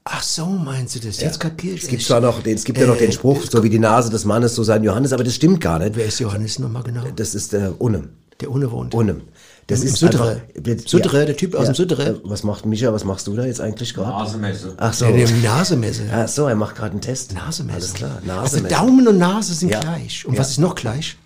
[0.06, 1.20] Ach so, meinst du das?
[1.20, 3.42] Jetzt kapier ich Es gibt zwar noch, den, es gibt ja noch Äh, den Spruch,
[3.50, 5.96] so wie die Nase des Mannes, so sein Johannes, aber das stimmt gar nicht.
[5.96, 7.04] Wer ist Johannes nochmal genau?
[7.16, 8.10] Das ist der Unnem.
[8.40, 8.92] Der unwohnt.
[8.92, 9.22] Unnem.
[9.66, 10.42] Das Im ist Suttere.
[10.56, 12.06] einfach- Suttere, der Typ aus dem Suttere.
[12.06, 14.10] Äh, Was macht Micha, was machst du da jetzt eigentlich gerade?
[14.10, 14.74] Nasemesse.
[14.76, 15.06] Ach so.
[15.06, 16.02] Der, der Nasemesse.
[16.12, 17.32] Ach so, er macht gerade einen Test.
[17.32, 17.76] Nasemesse.
[17.78, 18.74] Alles klar, Also Nasemesse.
[18.74, 19.80] Daumen und Nase sind Ja.
[19.80, 20.26] gleich.
[20.26, 20.40] Und Ja.
[20.40, 21.16] was ist noch gleich?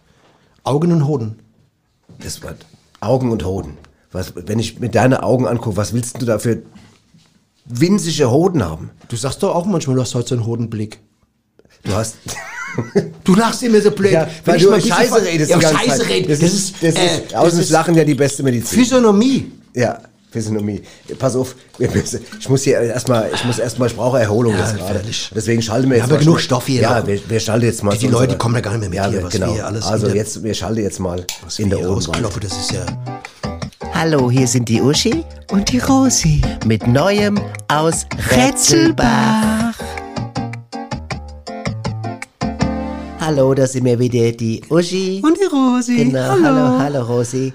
[0.62, 1.38] Augen und Hoden.
[2.22, 2.55] Das war
[3.01, 3.77] Augen und Hoden.
[4.12, 6.62] Was, wenn ich mir deine Augen angucke, was willst du da für
[7.64, 8.90] winzige Hoden haben?
[9.09, 11.01] Du sagst doch auch manchmal, du hast heute so einen Hodenblick.
[11.83, 12.16] Du hast.
[13.25, 14.12] Du lachst immer so blöd.
[14.12, 15.51] ja, Wenn weil ich du Scheiße redest.
[15.51, 16.29] Ja, die Scheiße reden.
[16.29, 18.79] Das, ist, das äh, ist, außen ist Lachen ja die beste Medizin.
[18.79, 19.53] Physiognomie.
[19.75, 19.99] Ja,
[20.31, 20.83] Physiognomie.
[21.19, 24.95] Pass auf, ich muss hier erstmal, ich muss erstmal, ich brauche Erholung Ja, jetzt gerade.
[24.95, 25.31] fertig.
[25.35, 27.64] Deswegen schalten wir Wir jetzt haben ja mal genug Stoff hier Ja, wir, wir schalten
[27.67, 27.97] jetzt mal.
[27.97, 29.47] Die zu Leute kommen ja gar nicht mehr mit ja, hier, genau.
[29.47, 32.73] wir hier alles Also jetzt, wir schalten jetzt mal Was in der rausklopfen, das ist
[32.73, 32.85] ja...
[33.95, 36.41] Hallo, hier sind die Uschi Und die Rosi.
[36.67, 39.67] mit Neuem aus Rätselbach.
[43.38, 45.22] Hallo, da sind wir wieder die Uschi.
[45.24, 45.94] Und die Rosi.
[45.94, 46.42] Genau, Hallo.
[46.42, 47.53] hallo, hallo Rosi.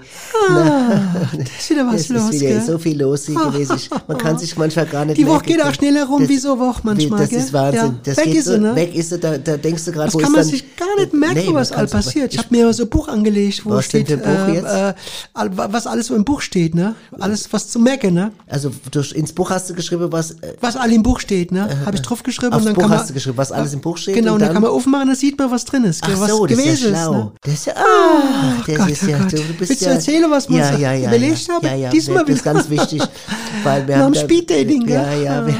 [0.48, 1.02] Ah,
[1.34, 2.62] da ist wieder was es los, ist wieder gell?
[2.62, 3.76] so viel los gewesen.
[4.08, 6.58] Man kann sich manchmal gar nicht Die Woche geht auch schneller rum Das- wie so
[6.58, 7.38] Woche manchmal, Das gell?
[7.38, 7.80] ist Wahnsinn.
[7.82, 7.94] Ja.
[8.02, 8.74] Das Weg ist so, ne?
[8.74, 10.93] Weg ist sie, da, da denkst du gerade, wo kann ist man dann, sich gar
[10.96, 12.32] nicht merken, Nee, man was all passiert.
[12.32, 14.94] Ich habe mir so ein Buch angelegt, wo Was steht, äh, äh,
[15.34, 16.94] was alles so im Buch steht, ne?
[17.18, 18.32] Alles, was zu merken, ne?
[18.48, 20.32] Also du, ins Buch hast du geschrieben, was...
[20.32, 21.68] Äh, Was all im Buch steht, ne?
[21.84, 23.72] Habe ich drauf geschrieben Aufs und dann Buch kann man, hast du geschrieben, was alles
[23.74, 25.84] im Buch steht Genau, und dann, dann- kann man aufmachen, dann sieht man, was drin
[25.84, 26.02] ist?
[26.04, 27.12] Ach was so, das ist ja schlau.
[27.12, 27.32] ne?
[27.42, 29.32] Das ist ja, ah, Oh das Gott, ist oh ja, Gott.
[29.32, 31.66] du bist Willst du ja, erzählen, was wir ja, ja, ja, überlegt ja, haben?
[31.66, 32.54] Ja, ja, Diesmal das ist wieder.
[32.54, 33.02] ganz wichtig,
[33.64, 34.88] weil wir Nach haben dem da- Speed-Dating?
[34.88, 35.54] Ja, ja, wir,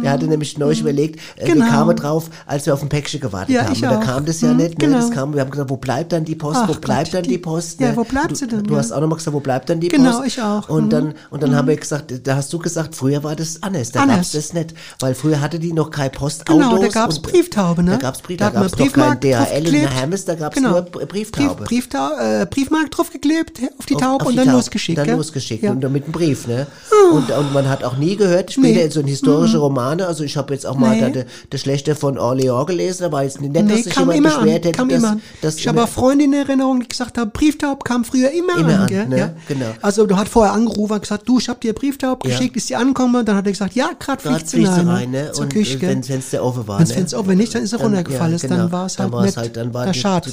[0.00, 1.64] wir hatten nämlich neulich überlegt, äh, Genau.
[1.64, 3.72] wir kamen drauf, als wir auf ein Päckchen gewartet haben.
[3.72, 4.86] ich Und da kam das ja Mhm, nicht, ne?
[4.86, 4.98] genau.
[4.98, 7.22] Das kam, wir haben gesagt, wo bleibt dann die Post, Ach wo bleibt Gott, dann
[7.24, 7.80] die- die Post?
[7.80, 7.96] ja, ne?
[7.96, 8.78] wo bleibt du, sie denn, Du ja?
[8.80, 10.26] hast auch nochmal gesagt, wo bleibt dann die Genau, Post?
[10.26, 10.68] ich auch.
[10.68, 10.90] Und Mhm.
[10.90, 14.00] dann, und dann haben wir gesagt, da hast du gesagt, früher war das anders, da
[14.02, 14.16] Anders.
[14.18, 16.62] gab's das nicht, weil früher hatte die noch kein Postautos.
[16.68, 17.92] Genau, da gab's und- Brieftaube, ne?
[17.92, 19.90] Da gab's Brief, Da da, gab's doch kein DHL draufgeklebt.
[19.94, 20.70] Hermes, da gab's Genau.
[20.70, 21.64] nur Brieftaube.
[21.64, 21.88] Brief,
[22.20, 24.56] äh, Briefmark draufgeklebt auf die Taube auf und die dann Taube.
[24.58, 24.98] losgeschickt.
[24.98, 25.16] Dann gell?
[25.16, 25.70] losgeschickt Ja.
[25.70, 26.66] und dann mit einem Brief, ne?
[27.12, 30.52] Und, und man hat auch nie gehört, später in so historische Romane, also ich habe
[30.54, 34.17] jetzt auch mal da, der, Schlechte von Orléans gelesen, aber jetzt nicht, dass kam jemand
[34.18, 35.00] immer beschwert an, hätte.
[35.00, 35.16] Dass.
[35.40, 38.80] Dass, ich habe Freunde in Erinnerung, die gesagt haben, Brieftaub kam früher immer, immer an.
[38.82, 39.08] an gell?
[39.08, 39.18] Ne?
[39.18, 39.30] Ja?
[39.46, 39.66] Genau.
[39.82, 42.30] Also du hast vorher angerufen und gesagt, du, ich habe dir Brieftaub ja.
[42.30, 43.16] geschickt, ist die angekommen?
[43.16, 44.88] Und dann hat er gesagt, ja, gerade fliegt sie rein.
[44.88, 45.32] rein ne?
[45.32, 46.78] Zur und äh, Küche, wenn das Fenster offen war.
[46.78, 47.18] Wenn das ne?
[47.18, 48.38] offen, wenn nicht, dann ist er runtergefallen.
[48.38, 48.72] Dann genau.
[48.72, 50.30] war es halt, dann halt dann war schade.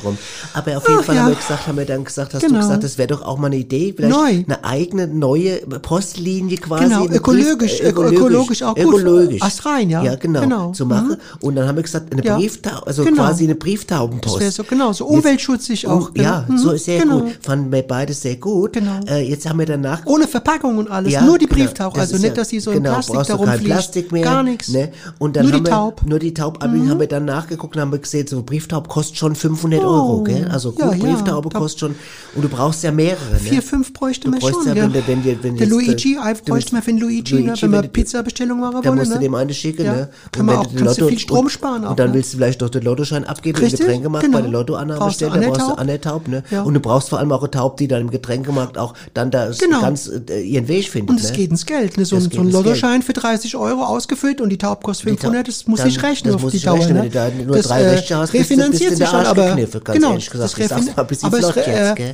[0.00, 0.18] Drum.
[0.54, 2.60] Aber auf jeden Fall haben wir gesagt, haben wir dann gesagt, hast du genau.
[2.60, 6.84] gesagt, das wäre doch auch mal eine Idee, vielleicht eine eigene neue Postlinie quasi.
[6.84, 8.84] Genau, äh, ökologisch, ökologisch, auch gut.
[8.84, 9.42] Ökologisch.
[9.64, 10.02] rein, ja.
[10.02, 10.40] Ja, genau.
[10.40, 10.72] genau.
[10.72, 11.10] Zu machen.
[11.10, 11.16] Mhm.
[11.40, 12.36] Und dann haben wir gesagt, eine ja.
[12.36, 13.26] Brieftaube, also genau.
[13.26, 14.36] quasi eine Brieftaubenpost.
[14.36, 16.10] Das wäre so, genau, so umweltschutzig jetzt, auch.
[16.14, 16.58] Ja, genau.
[16.58, 16.62] mhm.
[16.62, 17.20] so sehr genau.
[17.20, 17.38] gut.
[17.42, 18.74] Fanden wir beides sehr gut.
[18.74, 19.00] Genau.
[19.06, 20.04] Äh, jetzt haben wir danach...
[20.06, 21.60] Ohne Verpackung und alles, ja, nur die genau.
[21.60, 22.00] Brieftauben.
[22.00, 23.64] Also nicht, dass die so genau, in Plastik da rumfliegt.
[23.64, 24.24] Plastik mehr.
[24.24, 24.68] Gar nichts.
[24.68, 24.92] Ne?
[25.18, 26.02] Und dann nur haben die Taub.
[26.02, 26.62] Wir, nur die Taub.
[26.64, 26.88] Mhm.
[26.88, 29.86] haben wir dann nachgeguckt und haben wir gesehen, so Brieftaub kostet schon 500 oh.
[29.86, 30.24] Euro.
[30.24, 30.48] Gell?
[30.50, 31.58] Also gut, ja, Brieftaube ja.
[31.58, 31.94] kostet schon...
[32.34, 33.32] Und du brauchst ja mehrere.
[33.32, 33.38] Ne?
[33.38, 34.66] Vier, fünf bräuchte man schon.
[34.66, 37.54] Ja, wenn, wenn, äh, wenn, wenn der Luigi, bräuchte man für den Luigi, ne?
[37.58, 38.84] wenn man Pizza-Bestellung machen wollen.
[38.84, 39.20] Dann musst du ne?
[39.20, 39.84] dem eine schicken.
[39.84, 40.08] Ne?
[40.32, 41.84] Kann man auch, kannst du viel Strom sparen.
[41.84, 44.38] Und dann willst du vielleicht doch den Lotto Lottoschein abgeben Richtig, im Getränkemarkt genau.
[44.38, 44.58] bei der genau.
[44.60, 46.42] Lottoannahme brauchst stellen, da brauchst du Anne Taub, ne?
[46.50, 46.62] Ja.
[46.62, 49.50] Und du brauchst vor allem auch eine Taub, die dann im Getränkemarkt auch dann da
[49.50, 49.80] genau.
[49.80, 51.10] ganz äh, ihren Weg findet.
[51.10, 51.36] Und es ne?
[51.36, 52.04] geht ins Geld, ne?
[52.04, 55.66] So, das so ein Lottoschein für 30 Euro ausgefüllt und die Taub kostet 500, das
[55.66, 56.78] muss ich rechnen auf die Dauer.
[56.78, 56.96] Rechnen.
[56.96, 59.56] Wenn du da nur das, drei äh, Rechte hast, refinanziert sich dann, aber
[59.94, 60.54] genau, das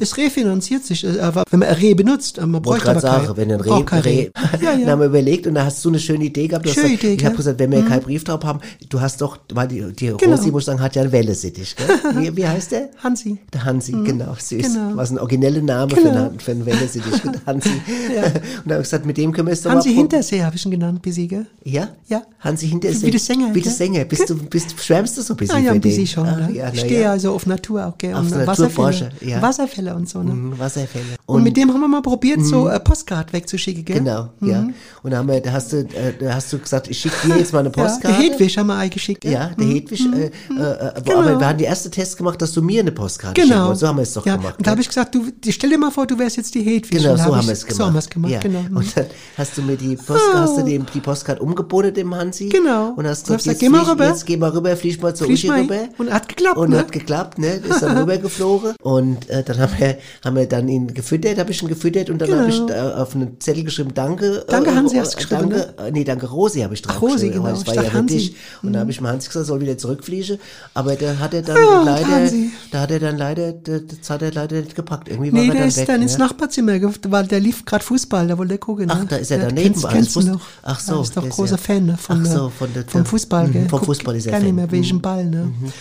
[0.01, 3.61] es refinanziert sich, äh, wenn man Reh benutzt, äh, man bräuchte aber kein, wenn ein
[3.61, 4.31] Reh, Reh.
[4.63, 4.87] Ja, ja.
[4.97, 7.37] haben wir überlegt und da hast du eine schöne Idee gehabt, schöne Idee, ich habe
[7.37, 8.05] gesagt, wenn wir keinen mhm.
[8.05, 10.37] Brief drauf haben, du hast doch, weil die, die genau.
[10.37, 12.15] Rosi muss dann Wolfgang hat ja Wellesiddig, gell?
[12.17, 12.89] Wie, wie, heißt der?
[13.03, 13.39] Hansi.
[13.53, 14.05] Der Hansi, mhm.
[14.05, 14.63] genau, süß.
[14.63, 14.97] Genau.
[14.97, 16.31] Was ein origineller Name genau.
[16.39, 17.71] für, einen, für einen Hansi.
[18.15, 18.23] ja.
[18.27, 18.33] Und
[18.67, 20.65] da habe ich gesagt, mit dem können wir es doch Hansi mal Hintersee habe ich
[20.65, 21.47] ihn genannt, Bisiger.
[21.65, 21.89] Ja?
[22.09, 22.23] Ja.
[22.41, 23.07] Hansi Hintersee.
[23.07, 23.55] Wie der Sänger.
[23.55, 24.05] Wie der Sänger.
[24.05, 26.07] Bist du, bist, schwärmst du so ein bisschen ah, ja, für ein bisschen den?
[26.07, 26.27] schon.
[26.27, 26.53] Ah, ne?
[26.53, 27.13] ja, ich stehe ja.
[27.13, 28.15] also auf Natur auch, gell?
[28.15, 29.11] Auf und Wasserfälle.
[29.21, 29.43] Ja.
[29.43, 30.33] Wasserfälle und so, ne?
[30.33, 31.05] Mhm, Wasserfälle.
[31.27, 32.71] Und, und, mit dem haben wir mal probiert, so mhm.
[32.71, 33.99] äh, Postcard wegzuschicken, gell?
[33.99, 34.49] Genau, mhm.
[34.49, 34.69] ja.
[35.03, 37.39] Und da, haben wir, da, hast du, äh, da hast du gesagt, ich schicke dir
[37.39, 38.21] jetzt mal eine Postkarte.
[38.21, 39.25] Der Hedwig haben wir eingeschickt.
[39.25, 39.73] Ja, der mhm.
[39.73, 41.19] Hedwig, äh, mhm äh, äh genau.
[41.21, 43.47] aber wir haben die erste Test gemacht, dass du mir eine Postkarte genau.
[43.49, 43.81] schicken wolltest.
[43.81, 44.59] So haben wir es doch ja, gemacht.
[44.59, 44.73] Und da ne?
[44.73, 47.03] habe ich gesagt, du, stell dir mal vor, du wärst jetzt die Hedwig.
[47.03, 47.77] Genau, so haben wir es gemacht.
[47.77, 48.41] So haben wir es gemacht, ja.
[48.41, 48.61] genau.
[48.75, 49.07] Und dann
[49.37, 50.85] hast du mir die Postkarte, oh.
[50.95, 52.49] die Postkarte umgebotet dem Hansi.
[52.49, 52.93] Genau.
[52.97, 54.07] Und hast gesagt, jetzt, geh mal rüber.
[54.07, 55.61] Jetzt geh mal rüber, flieg mal zur flieg Uschi mal.
[55.63, 55.89] rüber.
[55.99, 56.79] Und hat geklappt, Und ne?
[56.79, 57.55] hat geklappt, ne?
[57.55, 58.75] Ist dann rübergeflogen.
[58.83, 62.19] Und äh, dann haben wir, haben wir dann ihn gefüttert, habe ich ihn gefüttert und
[62.19, 62.41] dann genau.
[62.43, 64.45] habe ich äh, auf einen Zettel geschrieben, danke.
[64.47, 65.93] Äh, danke Hansi äh, hast du geschrieben, Danke, ne?
[65.93, 67.45] nee, danke Rosi habe ich drauf Rosi, geschrieben.
[67.45, 67.51] Genau.
[67.51, 68.35] Das war ja Hansi.
[68.63, 68.91] Und dann habe mhm.
[68.91, 70.39] ich mal Hansi gesagt, soll wieder zurückfliegen.
[70.75, 72.33] Aber da hat er dann ah, ja, leider,
[72.71, 75.09] da hat er dann leider, das hat er leider nicht gepackt.
[75.09, 76.03] Irgendwie war nee, er der dann ist weg, dann ne?
[76.03, 76.73] ins Nachbarzimmer,
[77.09, 78.91] weil der lief gerade Fußball, da wollte er gucken.
[78.91, 79.73] Ach, da ist er daneben.
[79.73, 80.97] Kennst, kennst du Ach so.
[80.97, 81.57] Er ist doch großer ja.
[81.57, 83.69] Fan ne, von, Ach so, von der, vom Fußball, mhm, gell?
[83.69, 84.41] Vom Fußball ist er Fan.
[84.41, 85.03] Gar nicht mehr welchen mhm.
[85.03, 85.45] Ball, ne?
[85.45, 85.73] Mhm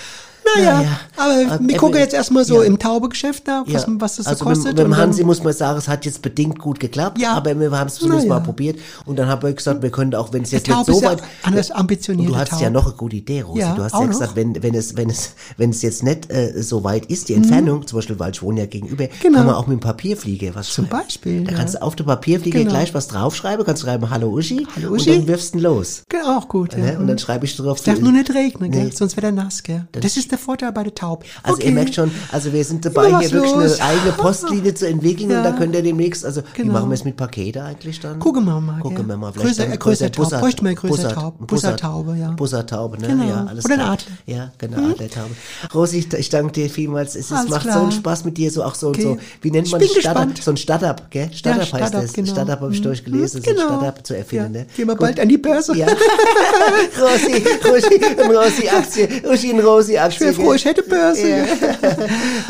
[0.46, 1.00] naja, naja.
[1.18, 2.68] aber, äh, wir äh, gucken äh, jetzt erstmal so ja.
[2.68, 3.94] im Taubegeschäft nach, was, ja.
[4.00, 4.66] was das so also kostet.
[4.66, 7.34] Mit, mit dem Hansi muss man sagen, es hat jetzt bedingt gut geklappt, ja.
[7.34, 8.40] aber wir haben es zumindest naja.
[8.40, 11.02] mal probiert und dann habe ich gesagt, wir können auch, wenn es jetzt nicht so
[11.04, 11.22] weit...
[11.44, 12.30] anders ambitioniert.
[12.30, 12.62] Du hast Taub.
[12.62, 13.62] ja noch eine gute Idee, Rosi.
[13.76, 16.84] du hast ja gesagt, wenn, wenn, es, wenn, es, wenn es jetzt nicht äh, so
[16.84, 17.44] weit ist, die mhm.
[17.44, 17.88] Entfernung, mhm.
[17.88, 19.38] zum Beispiel, weil ich wohne ja gegenüber, genau.
[19.38, 20.90] kann man auch mit dem Papierflieger was schreiben.
[20.90, 22.72] Zum Beispiel, Da kannst du auf dem Papierflieger genau.
[22.72, 25.12] gleich was draufschreiben, kannst du schreiben, hallo Uschi, hallo Uschi.
[25.12, 26.04] und dann wirfst du los.
[26.10, 26.76] Genau, auch gut.
[26.76, 27.78] Und dann schreibe ich drauf...
[27.80, 29.88] Es darf nur nicht regnen, sonst wird er nass, gell?
[29.92, 31.24] Das ist der Vorteil bei der Taub.
[31.44, 31.68] Also okay.
[31.68, 33.80] ihr merkt schon, also wir sind dabei, hier wirklich los.
[33.80, 35.38] eine eigene Postlinie zu entwickeln ja.
[35.38, 36.70] und da könnt ihr demnächst, also genau.
[36.70, 38.20] wie machen wir es mit Pakete eigentlich dann?
[38.20, 38.80] Gucken wir mal.
[38.82, 39.32] Gucken wir mal.
[39.32, 40.42] Vielleicht größer, dann.
[40.42, 41.46] Bräuchte man größer Taube.
[41.46, 42.32] Bussertaube, ja.
[42.32, 43.08] Bussertaube, ne?
[43.08, 43.28] Genau.
[43.28, 44.12] Ja, alles Oder eine Adler.
[44.26, 44.92] Ja, genau, hm?
[44.92, 45.36] Adlertaube.
[45.74, 47.16] Rosi, ich, ich danke dir vielmals.
[47.16, 47.78] Es alles macht klar.
[47.78, 49.06] so einen Spaß mit dir, so auch so okay.
[49.06, 49.26] und so.
[49.42, 50.38] Wie nennt man Startup?
[50.38, 51.30] So ein Startup, gell?
[51.34, 52.14] Startup ja, heißt das.
[52.14, 52.32] Genau.
[52.32, 52.84] Startup habe ich hm?
[52.84, 53.68] durchgelesen, so ein genau.
[53.68, 54.52] Startup zu erfinden.
[54.52, 54.66] Ne?
[54.76, 55.72] Gehen wir bald an die Börse.
[57.02, 58.02] Rosi, Rosi,
[58.34, 61.30] Rosi Aktie, Rosi, Rosi Aktie sehr froh, ich hätte Börse.
[61.30, 61.46] Ja.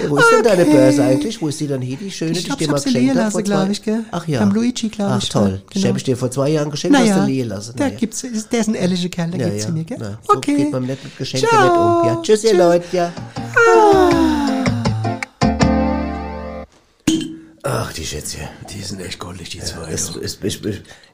[0.07, 0.35] Wo ist okay.
[0.35, 1.41] denn deine Börse eigentlich?
[1.41, 3.43] Wo ist die dann hier, die schöne, die, die ich dir mal geschenkt habe?
[3.43, 4.03] glaube ich, gell?
[4.11, 4.39] Ach ja.
[4.39, 5.25] Beim Luigi, glaube ich.
[5.25, 5.51] Ach toll.
[5.51, 5.61] Ne?
[5.71, 5.87] Genau.
[5.87, 7.75] Habe ich dir vor zwei Jahren geschenkt, naja, hast du liegen lassen.
[7.77, 7.91] Naja.
[7.91, 9.69] Da gibt's, der ist ein ehrlicher Kerl, der ja, gibt's ja.
[9.69, 9.97] ihn hier, gell?
[9.99, 10.55] Na, so okay.
[10.55, 12.07] geht man nicht mit Geschenken nicht um.
[12.07, 12.19] Ja.
[12.21, 12.85] Tschüss, Tschüss, ihr Leute.
[12.91, 13.13] Ja.
[13.55, 14.25] Ah.
[17.67, 18.37] Ach, die Schätze,
[18.69, 19.81] Die sind echt goldig, die zwei.
[19.81, 20.61] Ja, es, es, ich,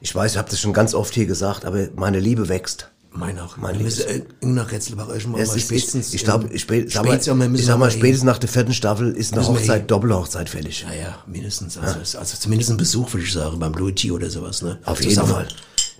[0.02, 2.90] ich weiß, ich habe das schon ganz oft hier gesagt, aber meine Liebe wächst.
[3.14, 3.56] Mein auch.
[3.58, 6.14] Mein wir müssen äh, nach Retzelbach mal, mal spätestens.
[6.14, 9.12] Ich glaube, spät, spätestens, spätestens, sag mal, ich sag mal, spätestens nach der vierten Staffel
[9.12, 10.86] ist eine Hochzeit, eh- Doppelhochzeit fällig.
[10.88, 11.76] Ja, ja, mindestens.
[11.76, 12.20] Also, ja.
[12.20, 14.62] also zumindest ein Besuch, würde ich sagen, beim Luigi oder sowas.
[14.62, 14.78] Ne?
[14.84, 15.48] Auf jeden Fall.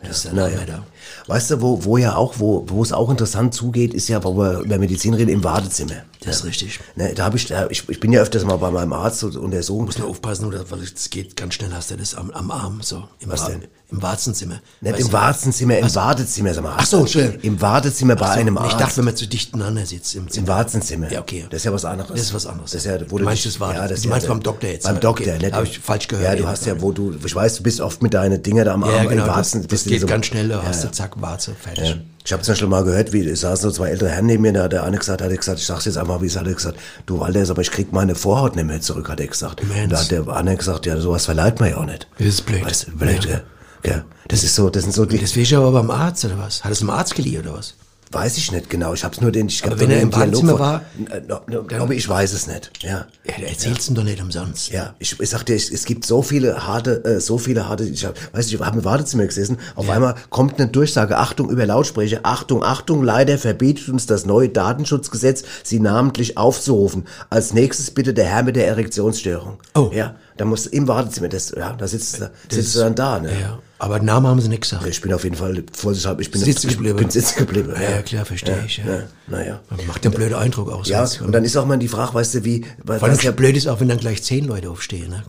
[0.02, 0.64] Das ist dann ja, naja.
[0.66, 0.86] da.
[1.26, 4.36] Weißt du, wo, wo ja auch, wo, wo es auch interessant zugeht, ist ja, wo
[4.36, 6.02] wir über Medizin reden, im Wartezimmer.
[6.24, 6.80] Das ist richtig.
[6.94, 9.50] Ne, da habe ich, ich, ich bin ja öfters mal bei meinem Arzt und, und
[9.50, 9.84] der Sohn.
[9.86, 12.80] Muss nur aufpassen, oder, weil es geht ganz schnell, hast du das am, am Arm,
[12.82, 13.04] so.
[13.18, 13.64] Im Was Arm, denn?
[13.90, 14.60] Im Warzenzimmer.
[14.80, 16.74] Nicht im Warzenzimmer, im Wartezimmer, sag mal.
[16.78, 17.38] Ach so, schön.
[17.42, 18.72] Im Wartezimmer bei so, einem Arzt.
[18.72, 21.12] Ich dachte, wenn man zu dicht aneinander sitzt im Im Warzenzimmer.
[21.12, 21.44] Ja, okay.
[21.50, 22.10] Das ist ja was anderes.
[22.10, 22.70] Das ist was anderes.
[22.70, 24.42] Das ist ja, wo du meinst, das war, ja, das du ja, meinst ja, beim
[24.42, 24.84] Doktor jetzt.
[24.84, 25.00] Beim ne?
[25.00, 25.32] Doktor, okay.
[25.32, 25.52] Ne, nicht?
[25.52, 26.26] Habe ich falsch gehört.
[26.26, 28.72] Ja, du hast ja, wo du, ich weiß, du bist oft mit deinen Dinger da
[28.72, 29.60] am Arm ja, genau, im Warzen.
[29.62, 31.01] Das, das geht ganz schnell, da hast du Zeit.
[31.16, 31.88] War zu fertig.
[31.88, 31.96] Ja.
[32.24, 34.52] Ich habe zum schon mal gehört, wie es saßen so zwei ältere Herren neben mir,
[34.52, 36.46] da hat der eine gesagt, hat er gesagt, ich sag's jetzt einmal, wie es hat
[36.46, 39.66] er gesagt, du Walter, aber ich krieg meine Vorhaut nicht mehr zurück, hat er gesagt.
[39.66, 39.90] Mensch.
[39.90, 42.06] Da hat der andere gesagt, ja, sowas verleiht man ja auch nicht.
[42.18, 42.64] Das ist blöd.
[42.64, 43.30] Weißt, blöd, ja.
[43.30, 43.42] gell?
[43.84, 44.04] Ja.
[44.28, 45.18] Das ist so, das sind so die.
[45.18, 46.62] Das will ich aber beim Arzt oder was?
[46.62, 47.74] Hat es dem Arzt geliehen oder was?
[48.12, 48.92] Weiß ich nicht genau.
[48.94, 49.48] Ich hab's nur den.
[49.48, 51.22] Ich hab wenn er im von- war, Äh,
[51.66, 52.70] glaube ich, weiß es nicht.
[52.82, 53.06] Ja.
[53.24, 54.70] Ja, du erzählst ihn doch nicht umsonst.
[54.70, 57.84] Ja, ich, ich sag dir, es, es gibt so viele harte, äh, so viele harte,
[57.84, 61.48] ich hab, weiß nicht, ich habe im Wartezimmer gesessen, auf einmal kommt eine Durchsage, Achtung,
[61.50, 67.04] über Lautsprecher, Achtung, Achtung, leider verbietet uns das neue Datenschutzgesetz, Sie namentlich aufzurufen.
[67.30, 69.58] Als nächstes bitte der Herr mit der Erektionsstörung.
[69.74, 69.90] Oh.
[69.94, 73.20] Ja, da musst du im Wartezimmer, das, ja, da sitzt, da sitzt du dann da,
[73.20, 73.30] ne?
[73.40, 74.86] Ja, aber Namen haben sie nicht gesagt.
[74.86, 76.98] Ich bin auf jeden Fall vorsichtshalber, ich bin Sitzen ich geblieben.
[76.98, 77.72] bin sitzen geblieben.
[77.74, 78.84] Ja, ja, klar, verstehe ich, ja.
[78.86, 79.02] ja.
[79.26, 79.60] Naja.
[79.88, 80.88] Macht einen blöden Eindruck aus.
[80.88, 81.26] Ja, sonst.
[81.26, 83.32] und dann ist auch mal die Frage, weißt du, wie, weil Vor allem was ja,
[83.32, 85.10] blöd ist auch, wenn dann gleich zehn Leute aufstehen.
[85.10, 85.24] Ne?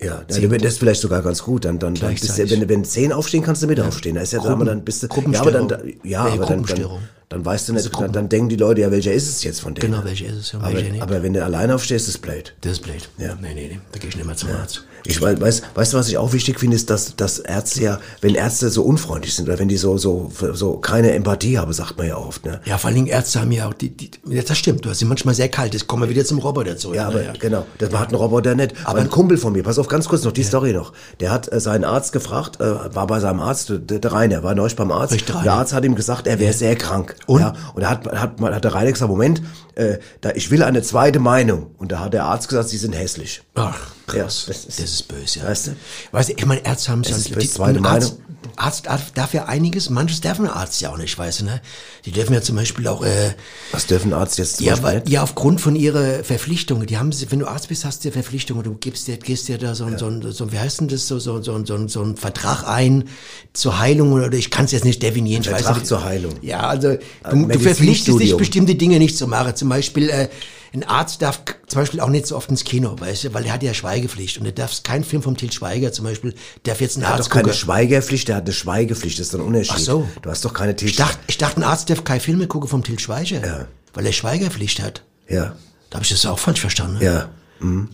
[0.00, 1.66] Ja, ja das ist vielleicht sogar ganz gut.
[1.66, 4.16] Dann, dann, dann bist du, wenn, wenn zehn aufstehen, kannst du mit aufstehen.
[4.16, 5.68] Da ist ja Gruppen- dann bist du, ja, aber dann,
[6.02, 6.90] ja, aber dann, dann?
[7.28, 9.74] Dann weißt du nicht, dann, dann denken die Leute, ja, welcher ist es jetzt von
[9.74, 9.92] denen?
[9.92, 11.02] Genau, welcher ist es und aber, nicht.
[11.02, 12.54] aber wenn du allein aufstehst, ist es blöd.
[12.60, 13.08] Das ist blöd.
[13.18, 13.34] Ja.
[13.40, 14.84] Nee, nee, nee, da gehe ich nicht mehr zum Arzt.
[15.06, 18.00] Ich weiß, weiß, weißt du, was ich auch wichtig finde, ist, dass, dass Ärzte ja,
[18.22, 21.98] wenn Ärzte so unfreundlich sind oder wenn die so, so, so keine Empathie haben, sagt
[21.98, 22.60] man ja oft, ne?
[22.64, 25.00] Ja, vor allen Dingen Ärzte haben ja auch die, die ja, das stimmt, du hast
[25.00, 26.96] sie manchmal sehr kalt, jetzt kommen wir wieder zum Roboter zurück.
[26.96, 28.74] Ja, aber genau, das hat ein Roboter nicht.
[28.84, 30.92] Aber ein Kumpel von mir, pass auf, ganz kurz noch die Story noch.
[31.20, 34.54] Der hat äh, seinen Arzt gefragt, äh, war bei seinem Arzt, der, der Rainer, war
[34.54, 35.16] neulich beim Arzt.
[35.28, 37.13] Der Arzt hat ihm gesagt, er wäre sehr krank.
[37.26, 37.40] Und?
[37.40, 39.42] Ja, und er hat, hat, hat der Rainer gesagt, Moment,
[39.74, 41.70] äh, da, ich will eine zweite Meinung.
[41.78, 43.42] Und da hat der Arzt gesagt, sie sind hässlich.
[43.54, 44.44] Ach, krass.
[44.46, 45.46] Ja, das, das ist, ist- böse, ja.
[45.46, 45.70] weißt du?
[46.12, 48.33] Weißt du, ich meine, Ärzte haben schon, ist böse, zweite ein Arzt, Meinung.
[48.56, 51.60] Arzt darf, ja einiges, manches darf ein Arzt ja auch nicht, weißt du, ne?
[52.04, 53.34] Die dürfen ja zum Beispiel auch, äh,
[53.72, 57.12] Was dürfen Arzt jetzt zum ja, Beispiel weil, ja, aufgrund von ihrer Verpflichtungen, die haben
[57.12, 59.74] sie, wenn du Arzt bist, hast du ja Verpflichtungen, du gibst dir, gehst dir da
[59.74, 62.02] so, ein so, ein so, ein- wie heißt denn das, so, so, so, so, so
[62.02, 63.04] ein Vertrag ein
[63.52, 65.42] zur Heilung oder ich kann es jetzt nicht definieren.
[65.42, 65.86] ich weiß Vertrag nicht.
[65.86, 66.32] zur Heilung.
[66.42, 67.62] Ja, also du, du Medizinstudium.
[67.62, 69.54] verpflichtest dich, bestimmte Dinge nicht zu machen.
[69.56, 70.28] Zum Beispiel, äh,
[70.74, 73.52] ein Arzt darf zum Beispiel auch nicht so oft ins Kino, weißt du, weil er
[73.54, 76.96] hat ja Schweigepflicht und er darf kein Film vom Til Schweiger zum Beispiel, darf jetzt
[76.96, 77.58] ein Er hat Arzt doch keine gucken.
[77.58, 79.74] Schweigepflicht, der hat eine Schweigepflicht, das ist ein Unterschied.
[79.76, 80.08] Ach so.
[80.22, 80.90] Du hast doch keine Tisch.
[80.90, 84.12] Ich dachte, ich dachte, ein Arzt darf keine Filme gucken vom Til Schweiger, weil er
[84.12, 85.02] Schweigepflicht hat.
[85.28, 85.54] Ja,
[85.90, 86.98] Da habe ich das auch falsch verstanden.
[87.02, 87.28] ja.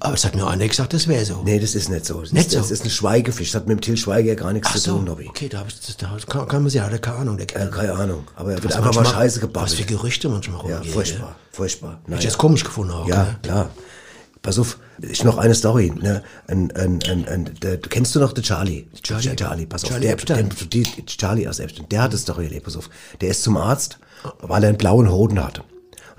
[0.01, 1.43] Aber es hat mir einer gesagt, das wäre so.
[1.45, 2.21] Nee, das ist nicht so.
[2.21, 2.59] Das, Nicht ist, so?
[2.59, 3.55] das ist eine Schweigepflicht.
[3.55, 5.27] Das hat mit dem Till Schweiger gar nichts Ach zu so, tun, Nobby.
[5.29, 7.71] okay, da, ich, da kann, kann man sich, hat er keine Ahnung, der Ja, Kerl.
[7.71, 8.25] keine Ahnung.
[8.37, 9.87] Aber er wird einfach mal Scheiße Was für gebabbelt.
[9.89, 10.93] Gerüchte manchmal Ja, rumgehen.
[10.95, 11.91] furchtbar, furchtbar.
[11.93, 12.23] Hab ich Naja.
[12.23, 13.07] jetzt komisch gefunden auch.
[13.09, 13.37] Ja, gell?
[13.43, 13.71] klar.
[14.43, 15.93] Pass auf, ich noch eine Story.
[15.95, 16.23] Ne?
[16.47, 18.87] Ein, ein, ein, ein, der, kennst du noch den Charlie?
[19.03, 19.37] Charlie?
[19.37, 19.91] Charlie, pass auf.
[19.91, 20.49] Charlie der, Epstein.
[20.49, 21.87] Der, die, Charlie aus Epstein.
[21.91, 22.89] Der hat eine Story erlebt, pass auf.
[23.21, 23.99] Der ist zum Arzt,
[24.41, 25.63] weil er einen blauen Hoden hat.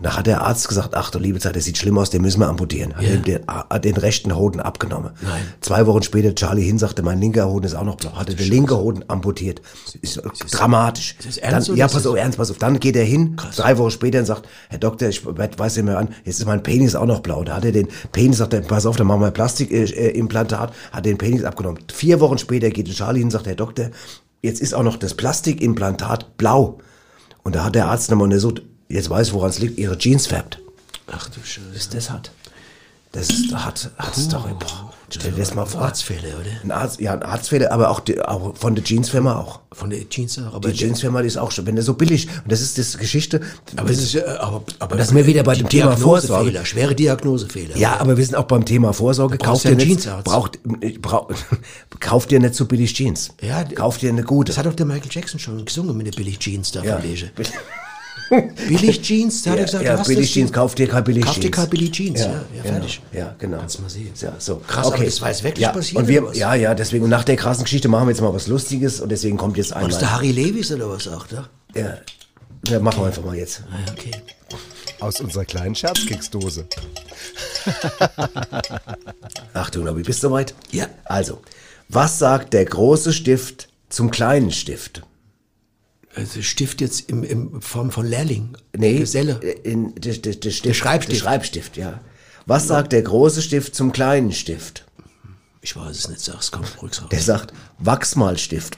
[0.02, 2.24] Und da hat der Arzt gesagt, ach du liebe Zeit, der sieht schlimm aus, den
[2.24, 2.96] müssen wir amputieren.
[2.96, 5.12] Hat ihm den, hat den rechten Hoden abgenommen.
[5.22, 5.44] Nein.
[5.62, 8.14] Zwei Wochen später Charlie hin sagte, mein linker Hoden ist auch noch blau.
[8.14, 9.62] Hatte der linke Hoden amputiert.
[10.02, 11.18] Ist dramatisch.
[11.20, 12.58] ist das ernst Dann, ja, ist pass auf, ernst, pass auf.
[12.58, 16.00] Dann geht er hin, drei Wochen später und sagt, Herr Doktor, ich weiß nicht mehr
[16.00, 17.44] an, jetzt ist mein Penis auch noch blau.
[17.44, 21.20] Da hat er den Penis, sagt er, pass auf, dann machen wir Plastikimplantat, hat den
[21.20, 21.78] Penis abgenommen.
[21.94, 23.92] Vier Wochen später geht Charlie hin und sagt, Herr Doktor,
[24.42, 26.80] jetzt ist auch noch das Plastikimplantat blau.
[27.44, 30.60] Und da hat der Arzt nochmal untersucht, jetzt weiß, woran es liegt, ihre Jeans färbt.
[31.08, 31.76] Ach du Scheiße.
[31.76, 32.32] Ist das hat.
[33.14, 34.54] Das ist hat, hat Story.
[34.58, 35.82] Boah, stell dir das mal vor.
[35.82, 36.50] Arztfehler, oder?
[36.64, 39.60] Ein Arzt, ja, ein Arztfehler, aber auch, die, auch von der Jeansfirma auch.
[39.74, 40.54] Von der Jeans auch.
[40.54, 42.98] Aber Die Jeansfirma, die ist auch schon, wenn der so billig, und das ist das
[42.98, 43.42] Geschichte.
[43.76, 46.52] Aber es ist ja, aber, aber Da sind wir wieder bei dem Thema Vorsorge.
[46.52, 47.76] Diagnosefehler, schwere Diagnosefehler.
[47.76, 49.38] Ja, aber wir sind auch beim Thema Vorsorge.
[49.38, 50.60] Kauft dir nicht, braucht,
[51.02, 51.30] brauch,
[52.00, 53.32] kauft dir nicht so billig Jeans.
[53.42, 54.52] Ja, kauft dir eine gute.
[54.52, 56.96] Das hat auch der Michael Jackson schon gesungen mit der Billig Jeans da ja.
[56.96, 57.30] von Lege.
[58.68, 61.26] Billig Jeans, da hat er gesagt, ja, du hast billig Jeans, kauf dir keine billig
[61.26, 61.46] Kauf Jeans.
[61.46, 62.64] dir keine billig Jeans, ja, ja, genau.
[62.76, 63.02] fertig.
[63.12, 63.58] Ja, genau.
[63.58, 64.12] Kannst du mal sehen.
[64.22, 64.62] Ja, so.
[64.68, 66.38] Krass, aber das war jetzt wirklich ja, passiert, Und wir, oder was?
[66.38, 69.10] ja, ja, deswegen, und nach der krassen Geschichte machen wir jetzt mal was Lustiges und
[69.10, 70.00] deswegen kommt jetzt War das einmal.
[70.00, 71.50] der Harry Lewis oder was auch, da?
[71.76, 71.98] Ja,
[72.68, 73.64] ja, machen wir einfach mal jetzt.
[73.70, 74.12] Ah, ja, okay.
[75.00, 76.68] Aus unserer kleinen Scherzkeksdose.
[79.54, 80.54] Achtung, Nobby, bist du soweit?
[80.72, 80.88] Ja.
[81.06, 81.42] Also,
[81.90, 85.02] was sagt der große Stift zum kleinen Stift?
[86.16, 88.58] Also Stift jetzt im, im Form von Lehrling.
[88.76, 89.40] Nee, Geselle.
[89.64, 91.22] In, der, der, der, Stift, Der Schreibstift.
[91.22, 92.02] Der Schreibstift, ja.
[92.46, 94.86] Was sagt der große Stift zum kleinen Stift?
[95.62, 97.10] Ich weiß es nicht, sag's, komm, ruhig sag.
[97.12, 98.78] Der sagt Wachsmalstift.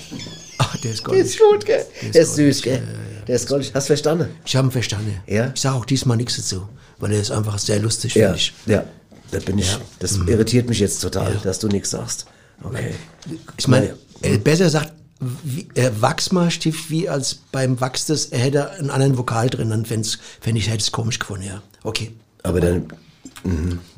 [0.58, 1.38] Ach, der ist Der ist goldig.
[1.38, 1.84] gut, gell?
[2.14, 2.82] Der ist süß, gell?
[3.26, 3.72] Der ist goldig.
[3.74, 4.28] Hast du verstanden?
[4.44, 5.20] Ich habe ihn verstanden.
[5.26, 5.50] Ja?
[5.54, 6.68] Ich sage auch diesmal nichts dazu,
[6.98, 8.52] weil er ist einfach sehr lustig, Ja, finde ich.
[8.66, 8.84] ja.
[9.32, 9.76] Da bin ich.
[10.00, 12.26] Das irritiert mich jetzt total, dass du nichts sagst.
[12.64, 12.94] Okay.
[13.56, 18.70] Ich meine, äh, besser sagt wie, äh, Wachsmalstift wie als beim Wachs das, er hätte
[18.70, 20.08] einen anderen Vokal drin, dann fände
[20.40, 21.62] fänd ich, hätte es komisch gefunden, ja.
[21.82, 22.12] Okay.
[22.42, 22.90] Aber dann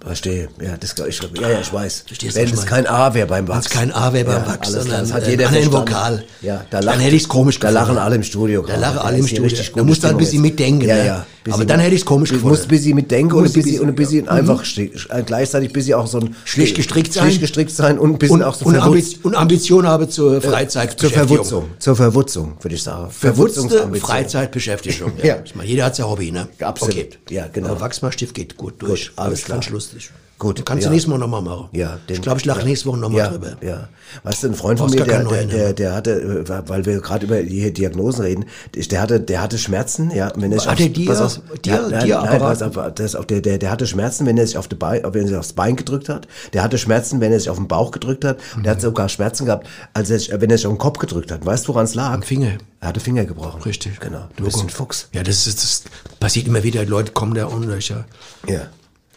[0.04, 0.48] Verstehe.
[0.60, 2.04] Ja, das, ich, ja, ja, ich weiß.
[2.06, 3.66] Verstehst du, Wenn ich es kein A wäre beim Wenn Wachs.
[3.66, 5.72] es kein A wäre beim Ja, Wachs, sondern das hat äh, jeder verstanden.
[5.72, 6.24] Vokal.
[6.42, 7.88] Ja, da dann lacht, hätte ich es komisch Da gefunden.
[7.94, 8.62] lachen alle im Studio.
[8.66, 9.44] Da lachen alle im Studio.
[9.44, 11.06] richtig Da musst du halt ein bisschen mitdenken, Ja, ne?
[11.06, 11.26] ja.
[11.50, 12.50] Aber dann hätte ich's komisch Du gefunden.
[12.56, 15.22] musst ein bisschen mitdenken Du und ein ein bisschen, und ein bisschen einfach schlicht- äh,
[15.24, 17.24] gleichzeitig ein bisschen auch so ein Schlicht gestrickt sein.
[17.24, 20.50] Schlicht gestrickt sein und ein bisschen auch so und, Ambition, und Ambition habe zur zur
[20.52, 21.26] Freizeitbeschäftigung.
[21.28, 21.64] Verwutzung.
[21.80, 23.10] Zur Verwutzung, würde ich sagen.
[23.10, 23.90] Verwutzte.
[24.00, 25.12] Freizeitbeschäftigung.
[25.22, 25.36] Ja.
[25.44, 26.48] Ich meine, jeder hat sein Hobby, ne?
[26.60, 27.18] Absolut.
[27.28, 27.70] Ja, genau.
[27.70, 29.10] Aber Wachsmalstift geht gut durch.
[29.32, 29.60] Alles ich klar.
[29.70, 30.10] lustig.
[30.38, 30.88] Gut, Kannst ja.
[30.88, 31.68] du nächstes Mal nochmal machen.
[31.70, 32.64] Ja, den- ich glaube, ich lache ja.
[32.64, 33.56] nächste Woche nochmal ja, drüber.
[33.60, 33.88] Ja.
[34.24, 36.10] Weißt du, ein Freund von mir, der, der, der, der hatte,
[36.44, 40.50] äh, weil wir gerade über hier Diagnosen reden, der hatte, der hatte Schmerzen, ja, wenn
[40.50, 42.40] er sich Hat aufs- der Dia- pass auf, Dia- ja, nein, Dia-Apparat?
[42.60, 44.74] nein, pass auf, das auf der, der, der hatte Schmerzen, wenn er sich auf die
[44.74, 46.26] Bein, wenn er sich aufs Bein gedrückt hat.
[46.54, 48.38] Der hatte Schmerzen, wenn er sich auf den Bauch gedrückt hat.
[48.56, 50.98] Und der hat sogar Schmerzen gehabt, als er sich, wenn er sich auf den Kopf
[50.98, 51.46] gedrückt hat.
[51.46, 52.10] Weißt du, woran es lag?
[52.10, 52.54] Am Finger.
[52.80, 53.62] Er hatte Finger gebrochen.
[53.62, 54.00] Richtig.
[54.00, 54.24] Genau.
[54.34, 54.66] Du bist Logo.
[54.66, 55.06] ein Fuchs.
[55.12, 55.82] Ja, das ist, das
[56.18, 56.84] passiert immer wieder.
[56.84, 58.04] Leute kommen da und ich, ja.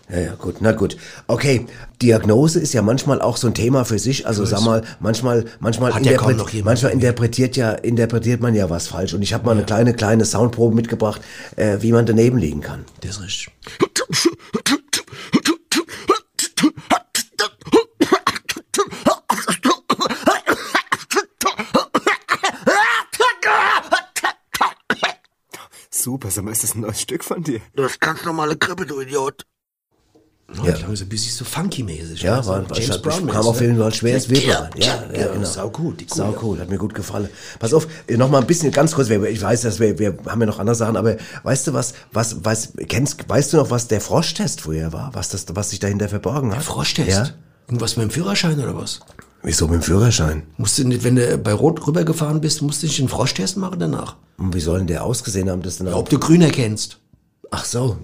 [0.09, 0.15] Ja.
[0.17, 0.97] Ja, ja, gut, na gut.
[1.27, 1.65] Okay,
[2.01, 4.27] Diagnose ist ja manchmal auch so ein Thema für sich.
[4.27, 8.87] Also sag mal, manchmal, manchmal, Hat ja interpret- manchmal interpretiert ja, interpretiert man ja was
[8.87, 9.13] falsch.
[9.13, 11.21] Und ich habe mal eine kleine, kleine Soundprobe mitgebracht,
[11.55, 12.85] äh, wie man daneben liegen kann.
[13.01, 13.49] Das ist richtig.
[25.89, 27.61] Super, sag mal, ist das ein neues Stück von dir?
[27.75, 29.45] Das ist ganz normale Grippe, du Idiot.
[30.53, 30.63] Ja.
[30.63, 30.75] Ja.
[30.75, 32.21] Ich so ein bisschen so funky-mäßig.
[32.21, 34.69] Ja, also war, James Brown kam auf jeden Fall schweres Wirbel rein.
[34.75, 35.45] Ja, ja, ja, genau.
[35.45, 35.99] sau gut.
[35.99, 36.37] Die Sau cool.
[36.41, 37.29] cool, hat mir gut gefallen.
[37.59, 40.45] Pass auf, noch mal ein bisschen ganz kurz, ich weiß, dass wir, wir haben ja
[40.45, 44.01] noch andere Sachen, aber weißt du was, was, was, kennst, weißt du noch, was der
[44.01, 45.09] Froschtest früher war?
[45.13, 46.63] Was das, was sich dahinter verborgen hat?
[46.63, 47.09] Froschtest?
[47.09, 47.29] Ja?
[47.67, 48.99] Irgendwas mit dem Führerschein oder was?
[49.41, 50.43] Wieso mit dem Führerschein?
[50.57, 53.79] Musst du nicht, wenn du bei Rot rübergefahren bist, musst du nicht einen Froschtest machen
[53.79, 54.15] danach?
[54.37, 56.99] Und wie soll denn der ausgesehen haben, das dann Ob du grün erkennst.
[57.51, 57.97] Ach so.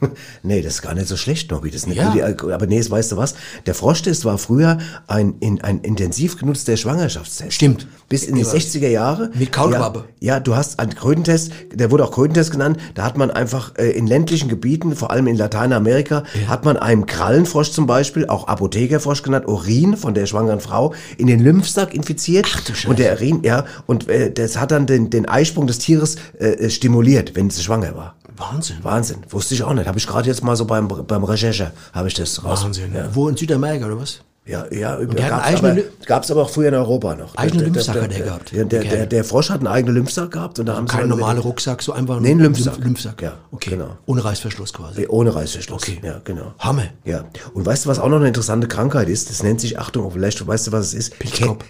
[0.42, 1.70] nee, das ist gar nicht so schlecht, Nobby.
[1.70, 2.30] Das ist nicht Ja.
[2.32, 3.34] gute- aber nee, weißt du was?
[3.66, 7.52] Der Froschtest war früher ein, in, ein intensiv genutzter Schwangerschaftstest.
[7.52, 7.86] Stimmt.
[8.08, 8.48] Bis in die Ja.
[8.48, 9.30] 60er Jahre.
[9.34, 10.04] Mit Kaulquappe.
[10.20, 12.78] Ja, ja, du hast einen Krötentest, der wurde auch Krötentest genannt.
[12.94, 17.06] Da hat man einfach äh, in ländlichen Gebieten, vor allem in Lateinamerika, hat man einem
[17.06, 22.46] Krallenfrosch zum Beispiel, auch Apothekerfrosch genannt, Urin von der schwangeren Frau, in den Lymphsack infiziert.
[22.54, 22.88] Ach du Scheiße.
[22.88, 26.70] Und der Urin, ja, und äh, das hat dann den, den Eisprung des Tieres äh,
[26.70, 28.16] stimuliert, wenn sie schwanger war.
[28.38, 28.76] Wahnsinn.
[28.82, 29.86] Wahnsinn, wusste ich auch nicht.
[29.86, 32.64] Habe ich gerade jetzt mal so beim, beim Recherche, habe ich das raus.
[32.64, 32.94] Wahnsinn.
[32.94, 34.20] Ja, Wo in Südamerika oder was?
[34.46, 37.34] ja, ja einen eigenen aber, auch früher in Europa noch.
[37.36, 38.52] Eigenen der- Lymphsack hat er gehabt.
[38.52, 41.08] Der, der, der, der Frosch hat einen eigenen Lymphsack gehabt und da haben sie Kein
[41.08, 42.76] normaler Rucksack, so einfach ein Nee, ein Lymphsack.
[42.76, 43.20] Lymph- Lymphsack.
[43.20, 43.70] Ja, okay.
[43.70, 43.98] genau.
[44.06, 45.06] Ohne Reißverschluss quasi.
[45.06, 45.82] Ohne Reißverschluss.
[45.82, 46.00] Okay.
[46.02, 46.54] Ja, genau.
[46.60, 46.84] Hammer.
[47.04, 47.24] Ja.
[47.52, 49.28] Und weißt du, was auch noch eine interessante Krankheit ist?
[49.28, 51.18] Das nennt sich, Achtung, vielleicht weißt du, was es ist?
[51.18, 51.64] Pilzkopf.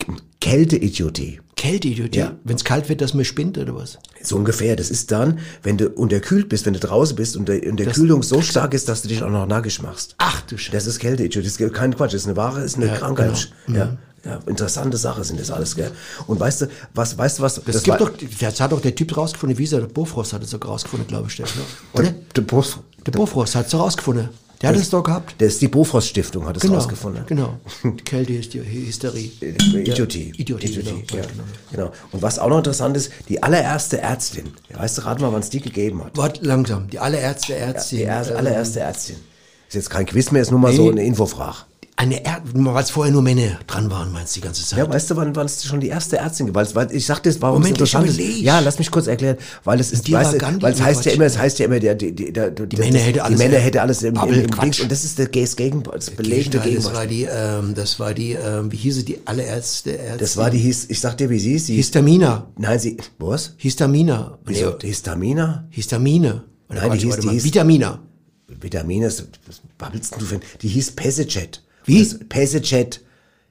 [0.00, 1.40] Kä- Kälteidiotie.
[1.56, 2.18] Kälteidiotie.
[2.18, 2.32] Ja.
[2.44, 3.98] Wenn es kalt wird, dass man spinnt oder was?
[4.22, 4.76] So ungefähr.
[4.76, 7.92] Das ist dann, wenn du unterkühlt bist, wenn du draußen bist und der, und der
[7.92, 10.14] Kühlung so stark ist, dass du dich auch noch nackig machst.
[10.18, 10.72] Ach du Scheiße.
[10.72, 11.46] Das ist Kälteidiotie.
[11.46, 12.14] Das ist kein Quatsch.
[12.14, 13.50] Das ist eine wahre, ist eine Ja, Krankheit.
[13.66, 13.78] genau.
[13.78, 13.96] Ja.
[14.24, 15.90] Ja, interessante Sache sind das alles, gell?
[16.26, 17.60] Und weißt du, was, weißt du was?
[17.62, 20.42] Das, gibt doch, das hat doch der Typ rausgefunden, wie ist er, der Bofrost hat
[20.42, 21.44] es doch rausgefunden, glaube ich, der,
[21.92, 22.04] oder?
[22.04, 24.30] der, der, Bos- Der Bofrost hat es rausgefunden.
[24.64, 25.40] Der hat es doch gehabt.
[25.40, 27.24] der ist die Bofrost Stiftung, hat es Genau, rausgefunden.
[27.26, 27.58] genau.
[28.04, 29.30] Kälte ist die Hysterie.
[29.40, 30.32] Idiotie.
[30.36, 31.22] Idiotie, Idiotie, genau.
[31.22, 31.28] ja.
[31.70, 31.92] genau.
[32.12, 35.40] Und was auch noch interessant ist, die allererste Ärztin, ja, weißt du, rat mal, wann
[35.40, 36.16] es die gegeben hat.
[36.16, 36.88] Wart langsam.
[36.88, 37.98] Die allererste Ärztin.
[37.98, 39.16] Die erste, ähm, allererste Ärztin.
[39.68, 40.90] Ist jetzt kein Quiz mehr, ist nur mal so Nee.
[40.92, 41.64] eine Infofrage.
[41.96, 44.80] Eine Ärztin, weil es vorher nur Männer dran waren, meinst du die ganze Zeit?
[44.80, 46.52] Ja, weißt du, wann, wann es schon die erste Ärztin?
[46.52, 48.14] Weil, ich sagte, es war was Moment, ich Interessantes.
[48.18, 48.42] überleg.
[48.42, 51.38] Ja, lass mich kurz erklären, weil es ist, weißt weil es heißt ja immer, es
[51.38, 54.02] heißt ja immer, der, die, die, der, die Männer hätte alles- die Männer hätte alles
[54.02, 57.28] im, im, im und das ist der das Gegen, das belebende Gegenteil, das war die,
[57.30, 60.18] ähm, das war die, ähm, wie hieß sie, die allererste Ärztin?
[60.18, 61.66] Das war die, hieß, ich sag dir, wie sie ist.
[61.66, 62.48] Sie, Histamina.
[62.58, 63.52] nein, sie, was?
[63.56, 64.36] Histamina.
[64.44, 64.70] Wieso?
[64.82, 65.68] Nee, Histamina?
[65.70, 66.42] Histamine.
[66.70, 68.00] Nein, die hieß- die hieß- Vitamina.
[68.60, 69.22] Vitamine, was
[69.78, 71.62] babbelst du für, die hieß Pesicet.
[71.84, 72.00] Wie?
[72.00, 73.00] Was- Pesicet.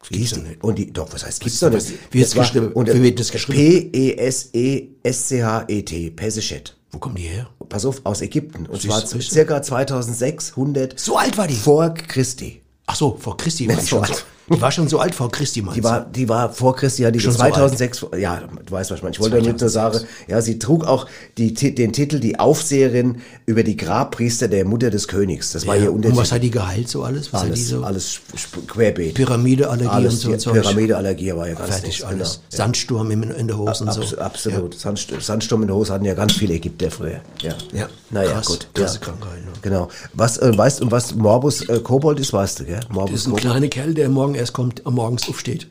[0.10, 0.64] Wie hieß doch nicht.
[0.64, 1.88] Und die, doch, was heißt, gibt's doch nicht.
[2.12, 2.72] Wie wird's Das geschrieben?
[2.74, 3.92] und- Wie wird das geschrieben?
[3.92, 6.12] P-E-S-E-S-C-H-E-T.
[6.12, 6.76] Pesicet.
[6.92, 7.50] Wo kommen die her?
[7.70, 8.66] Pass auf, aus Ägypten.
[8.68, 11.56] Und zwar circa 2600 So alt war die?
[11.56, 12.62] vor Christi.
[12.86, 14.26] Ach so, vor Christi war die schon alt.
[14.52, 17.12] Die war schon so alt vor Christi, meinst Die war, die war vor Christi, ja,
[17.12, 17.54] die Schon ist so alt.
[17.54, 19.14] 2006, ja, du weißt, was ich meine.
[19.14, 23.64] Ich wollte damit nur sagen, ja, sie trug auch die, den Titel die Aufseherin über
[23.64, 25.52] die Grabpriester der Mutter des Königs.
[25.54, 25.84] Das war Ja.
[25.84, 27.32] ihr Und was hat die geheilt so alles?
[27.32, 27.84] Was die alles, so?
[27.84, 28.20] alles
[28.68, 29.16] querbeet.
[29.16, 30.54] Pyramideallergie alles, und so ein Zeug.
[30.62, 32.34] Pyramideallergie war ja ganz Fertig nichts, alles.
[32.50, 32.64] Genau.
[32.64, 34.18] Sandsturm in, in der Hose und Abs so.
[34.18, 34.76] Absolut.
[34.78, 37.22] Sandst Sandsturm in der Hose hatten ja ganz viele Ägypter früher.
[37.42, 37.54] Ja.
[37.74, 37.88] Ja.
[38.10, 38.46] Naja, Krass.
[38.46, 38.68] gut.
[38.74, 39.06] Krasse ja.
[39.06, 39.52] Krankheit, ne?
[39.62, 39.90] Genau.
[40.14, 42.80] Was, äh, weißt du, was Morbus äh, Kobold ist, weißt du, gell?
[42.80, 45.68] Das Morbus ist ein kleiner Kerl, der morgen erst kommt, am morgens aufsteht.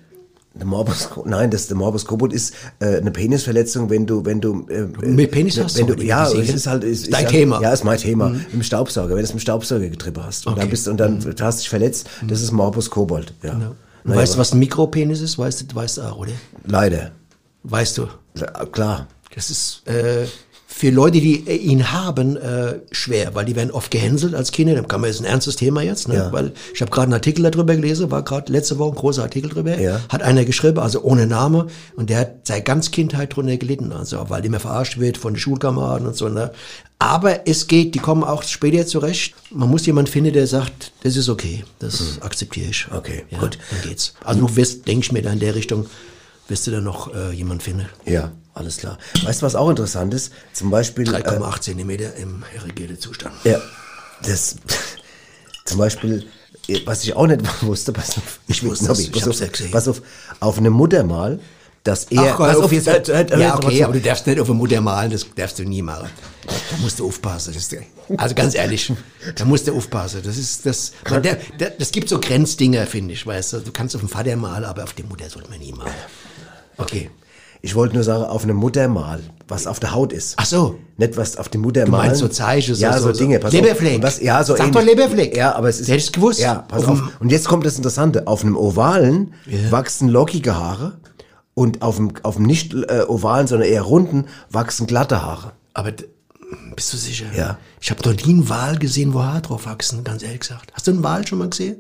[0.55, 4.67] Der Morbus, nein, das der Morbus Kobold ist äh, eine Penisverletzung, wenn du, wenn du
[4.69, 7.57] äh, Mit Penis hast wenn du ja, es ist halt, ist, ist Dein halt, Thema.
[7.57, 7.63] Mhm.
[7.63, 8.35] Ja, ist mein Thema.
[8.53, 11.35] Im Staubsauger, wenn du es im Staubsauger getrieben hast und dann bist und dann du
[11.43, 13.33] hast dich verletzt, das ist Morbus Kobold.
[13.43, 15.39] Ja, Und Naja, weißt du, was ein Mikropenis ist?
[15.39, 16.33] Weißt du, weißt du auch, oder?
[16.67, 17.13] leider,
[17.63, 18.09] Weißt du?
[18.73, 19.07] klar.
[19.35, 20.27] Das ist äh,
[20.75, 24.75] für Leute, die äh, ihn haben, äh, schwer, weil die werden oft gehänselt als Kinder.
[24.75, 26.15] Dann kann man, ist ein ernstes Thema jetzt, ne?
[26.15, 26.33] Ja.
[26.33, 29.51] weil ich habe gerade einen Artikel darüber gelesen, war gerade letzte Woche ein großer Artikel
[29.51, 29.79] drüber.
[29.79, 30.01] Ja.
[30.09, 34.25] Hat einer geschrieben, also ohne Name, und der hat seit ganz Kindheit drunter gelitten, also
[34.29, 36.29] weil immer verarscht wird von den Schulkameraden und so.
[36.29, 36.51] Ne?
[36.99, 39.35] Aber es geht, die kommen auch später zurecht.
[39.51, 42.87] Man muss jemanden finden, der sagt, das ist okay, das akzeptiere ich.
[42.91, 43.59] Okay, ja, gut.
[43.71, 44.15] Dann geht's.
[44.25, 45.87] Also du wirst, denke ich mir, da in der Richtung,
[46.49, 47.87] wirst du dann noch äh, jemanden finden.
[48.07, 48.99] Ja, alles klar.
[49.25, 50.33] Weißt du, was auch interessant ist?
[50.53, 51.09] Zum Beispiel.
[51.15, 53.35] Äh, 3,8 Zentimeter im irrigierten Zustand.
[53.45, 53.61] ja,
[54.25, 54.57] das.
[55.65, 56.27] Zum Beispiel,
[56.69, 58.41] äh, was ich auch nicht wusste, pass auf.
[58.49, 59.67] Ich wusste Nobby, es, ich pass auf, ja.
[59.71, 60.03] Pass auf,
[60.41, 61.39] auf eine Muttermal,
[61.85, 62.35] dass er.
[62.35, 64.59] pass auf, jetzt, hört- hört- hört ja, mal okay, aber du darfst nicht auf eine
[64.59, 66.11] Mutter malen, das darfst du nie machen.
[66.47, 67.55] Da musst du aufpassen.
[67.55, 67.71] Das
[68.19, 68.93] also ganz ehrlich,
[69.37, 70.21] da musst du aufpassen.
[70.25, 70.93] Das ist das.
[71.09, 73.59] Man, der, der, das gibt so Grenzdinger, finde ich, weißt du.
[73.61, 75.95] Du kannst auf den Vater malen, aber auf die Mutter sollte man nie malen.
[76.77, 77.11] Okay.
[77.65, 80.35] Ich wollte nur sagen, auf eine Muttermal, was auf der Haut ist.
[80.37, 80.79] Ach so.
[80.97, 83.39] Nicht was auf die Mutter Du meinst so Zeichen, so- ja, so, so- Dinge.
[83.39, 84.03] Pass Leberfleck.
[84.03, 84.75] Was, ja, so Sag ähnlich.
[84.81, 85.37] doch Leberfleck.
[85.37, 85.89] Ja, aber es ist.
[85.89, 86.41] Hättest gewusst.
[86.41, 87.21] Ja, pass Auf auf.
[87.21, 88.27] Und jetzt kommt das Interessante.
[88.27, 89.71] Auf einem ovalen Ja.
[89.71, 90.99] wachsen lockige Haare
[91.55, 95.53] und auf dem, auf dem nicht äh, ovalen, sondern eher runden wachsen glatte Haare.
[95.73, 95.93] Aber
[96.75, 97.27] bist du sicher?
[97.37, 97.59] Ja.
[97.81, 100.73] Ich habe noch nie einen Wal gesehen, wo Haare drauf wachsen, ganz ehrlich gesagt.
[100.75, 101.77] Hast du einen Wal schon mal gesehen?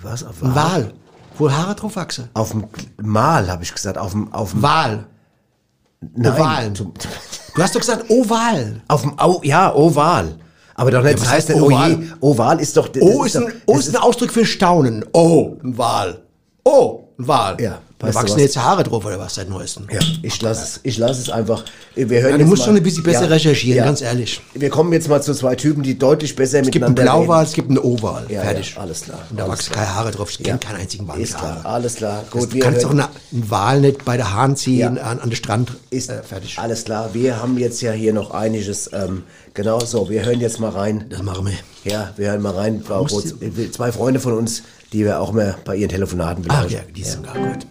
[0.00, 0.24] Was?
[0.24, 0.94] Auf Ein Wal,
[1.36, 2.28] wo Haare drauf wachsen.
[2.34, 2.64] Auf dem
[2.96, 3.98] Mal, habe ich gesagt.
[3.98, 5.06] Auf dem, auf dem, Wal.
[6.00, 6.72] Nein, Oval.
[6.74, 6.92] zum-
[7.54, 8.82] Du hast doch gesagt Oval.
[8.86, 10.36] Auf dem, Au, ja, oval.
[10.76, 11.92] Aber doch nicht, was das heißt nicht, oval?
[11.94, 12.06] oval.
[12.20, 15.04] Oval ist doch, O ist, doch- ein, O ist ein Ausdruck für Staunen.
[15.12, 16.22] Oh, ein Wal.
[16.64, 17.60] Oh, ein Wal.
[17.60, 19.86] Ja, weißt wachsen jetzt Haare drauf oder was seit neuestem?
[19.92, 21.64] Ja, ich lasse es, ich lasse es einfach.
[21.96, 24.40] Wir hören Ja, du musst mal- schon ein bisschen besser recherchieren, ganz ehrlich.
[24.54, 27.44] Wir kommen jetzt mal zu zwei Typen, die deutlich besser Es gibt einen miteinander Blauwal,
[27.44, 28.26] es gibt einen Oval.
[28.28, 28.74] Ja, Fertig.
[28.76, 30.30] ja, alles klar, Und da alles wachsen keine Haare drauf.
[30.30, 32.24] Ich kenne keinen einzigen Wal Ist klar, alles klar.
[32.30, 35.02] Gut, du kannst eine, einen Wal nicht bei der Hahn ziehen, Ja.
[35.02, 35.72] an, an den Strand.
[35.90, 36.58] ist äh, fertig.
[36.58, 37.10] Alles klar.
[37.14, 38.90] Wir haben jetzt ja hier noch einiges.
[38.92, 39.24] Ähm,
[39.54, 40.08] genau so.
[40.08, 41.06] Wir hören jetzt mal rein.
[41.10, 41.90] Das machen wir.
[41.90, 42.82] Ja, wir hören mal rein.
[42.88, 43.34] Rotz,
[43.72, 46.76] zwei Freunde von uns, die wir auch mal bei ihren Telefonaten Ach belauschen.
[46.86, 47.66] ja, die sind gar gut.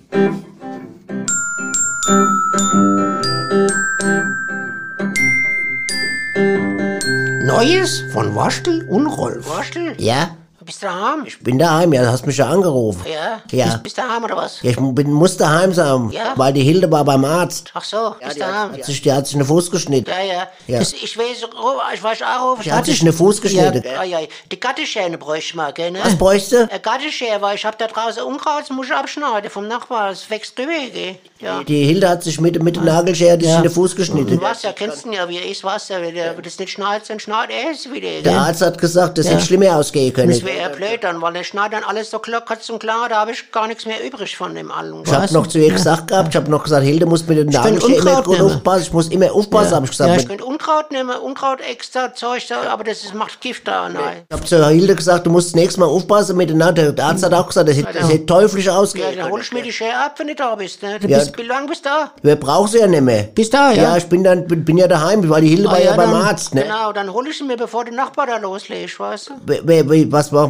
[7.43, 9.47] Neues von Waschtel und Rolf.
[9.49, 10.37] Waschel, Ja,
[10.68, 11.24] bist du daheim?
[11.26, 13.01] ich bin daheim, ja, du hast mich ja angerufen.
[13.11, 13.41] Ja?
[13.51, 13.65] Ja.
[13.65, 14.61] Bist, bist du daheim oder was?
[14.61, 16.34] Ja, ich bin, muss daheim sein, Ja.
[16.36, 17.72] weil die Hilde war beim Arzt.
[17.74, 18.74] Ach so, bist du daheim?
[18.74, 20.11] Hat sich, die hat sich eine Fuß geschnitten.
[20.11, 20.47] Ja, ja.
[20.68, 20.80] Ja.
[20.80, 22.59] Das, ich weiß, oh, ich weiß auch.
[22.59, 23.84] Die hat sich eine Fuß geschnitten.
[23.84, 24.20] Ja, ja.
[24.51, 25.99] Die Gatteschere bräuchte ich mal, gell, ne?
[26.03, 26.68] Was bräuchte?
[26.70, 30.09] Eine Gatteschere, weil ich hab da draußen Unkraut, das muss ich abschneiden vom Nachbar.
[30.09, 31.15] Das wächst drüber, gell?
[31.39, 31.63] Ja.
[31.63, 34.38] Die Hilde hat sich mit, mit dem Nagelschere sich in den Fuß geschnitten.
[34.38, 37.09] Du weißt ja, kennst ihn ja, wie er ist, du, wenn wenn das nicht schneidet,
[37.09, 38.39] dann schneidet er es wieder, Der?
[38.39, 40.32] Arzt hat gesagt, das hätte schlimmer ausgehen können.
[40.58, 43.32] Ja blöd dann, weil er schneidet dann alles so klar, kurz und klar, da habe
[43.32, 45.03] ich gar nichts mehr übrig von dem allen.
[45.05, 47.58] Ich habe noch zu ihr gesagt gehabt, ich habe noch gesagt, Hilde muss mit könnte
[47.58, 48.82] Nagelschere immer Unkraut gut aufpassen.
[48.82, 50.10] Ich muss immer aufpassen, habe ich gesagt.
[50.10, 53.89] Ja, ich könnte Unkraut nehmen, Unkraut extra Zeug, da, aber das ist, macht Gift da,
[53.89, 54.24] nein.
[54.30, 56.93] Ich habe zu Hilde gesagt, du musst das nächste Mal aufpassen mit dem Nagel.
[56.93, 59.62] Der Arzt hat auch gesagt, das hätte, hätte teuflisch Ja, ausgehen dann hol ich mir
[59.62, 60.99] die Schere ab, wenn du da bist, ne?
[60.99, 61.20] Du Ja.
[61.20, 62.12] bist, wie lange bist du da?
[62.22, 63.24] Wer braucht sie ja nicht mehr?
[63.24, 63.84] Bist da, ja?
[63.84, 66.22] Ja, ich bin dann bin, bin ja daheim, weil die Hilde war ja, beim dann,
[66.22, 66.64] Arzt, ne?
[66.64, 70.12] Genau, dann hol ich sie mir, bevor der Nachbar da loslegt, weißt du?
[70.12, 70.47] Was machen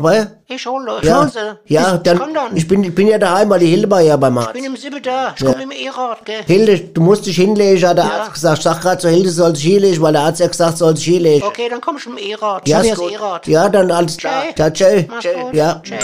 [0.50, 1.40] Ich hol, ich Ja, sie.
[1.66, 2.56] ja ich, dann, ich dann.
[2.58, 4.54] Ich, bin, ich bin ja daheim, weil die Hilde war ja beim Ich Arzt.
[4.54, 5.52] bin im Siebel da, ich Ja.
[5.52, 6.44] komm im E-Rad, gell?
[6.46, 8.12] Hilde, du musst dich hinlegen, hat der Ja.
[8.22, 8.58] Arzt gesagt.
[8.60, 11.06] Ich sag grad zur Hilde, soll sich hinlegen, weil der Arzt ja gesagt, soll sich
[11.06, 11.46] hinlegen.
[11.46, 12.62] Okay, dann komm ich E-Rad.
[12.66, 13.12] Ich Ja, ist gut.
[13.12, 13.48] E-Rad.
[13.48, 14.44] Ja, dann alles klar.
[14.58, 15.04] Ja, tschö.
[15.52, 15.82] Ja.
[15.84, 15.96] Tschö.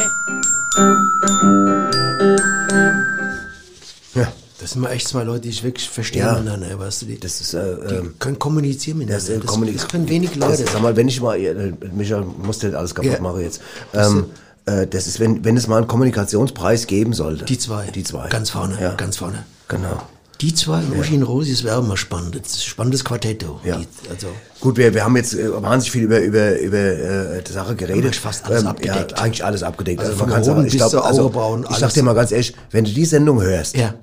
[4.64, 6.32] Das sind mal echt zwei Leute, die ich wirklich verstehen Ja.
[6.40, 7.06] miteinander, weißt du?
[7.08, 9.28] Die, das ist, äh, die ähm, können kommunizieren miteinander.
[9.28, 10.64] das, äh, Das, kommunik- das können wenig Das Leute.
[10.64, 13.20] ist, sag mal, wenn ich mal, äh, Micha, musst du alles kaputt Ja.
[13.20, 13.60] machen jetzt.
[13.94, 14.28] Ähm,
[14.66, 17.44] äh, das ist, wenn, wenn es mal einen Kommunikationspreis geben sollte.
[17.44, 17.88] die zwei.
[17.88, 18.30] Die zwei.
[18.30, 18.94] Ganz vorne, Ja.
[18.96, 19.44] ganz vorne.
[19.68, 20.02] Genau.
[20.44, 22.36] Die zwei, und Uschi und Rosi, das wäre mal spannend.
[22.36, 23.44] Das ist ein spannendes Quartett.
[23.44, 23.62] du.
[23.64, 23.78] Ja.
[23.78, 24.28] Die, also,
[24.60, 28.04] Gut, wir, wir haben jetzt äh, wahnsinnig viel über, über, über äh, die Sache geredet.
[28.04, 29.12] Eigentlich fast alles abgedeckt.
[29.12, 30.02] Ja, eigentlich alles abgedeckt.
[30.02, 32.04] Also man von kann's oben aber- ich bis glaub, zur also, Augenbrauen, Ich sag dir
[32.04, 33.94] mal ganz ehrlich, wenn du die Sendung hörst, Ja.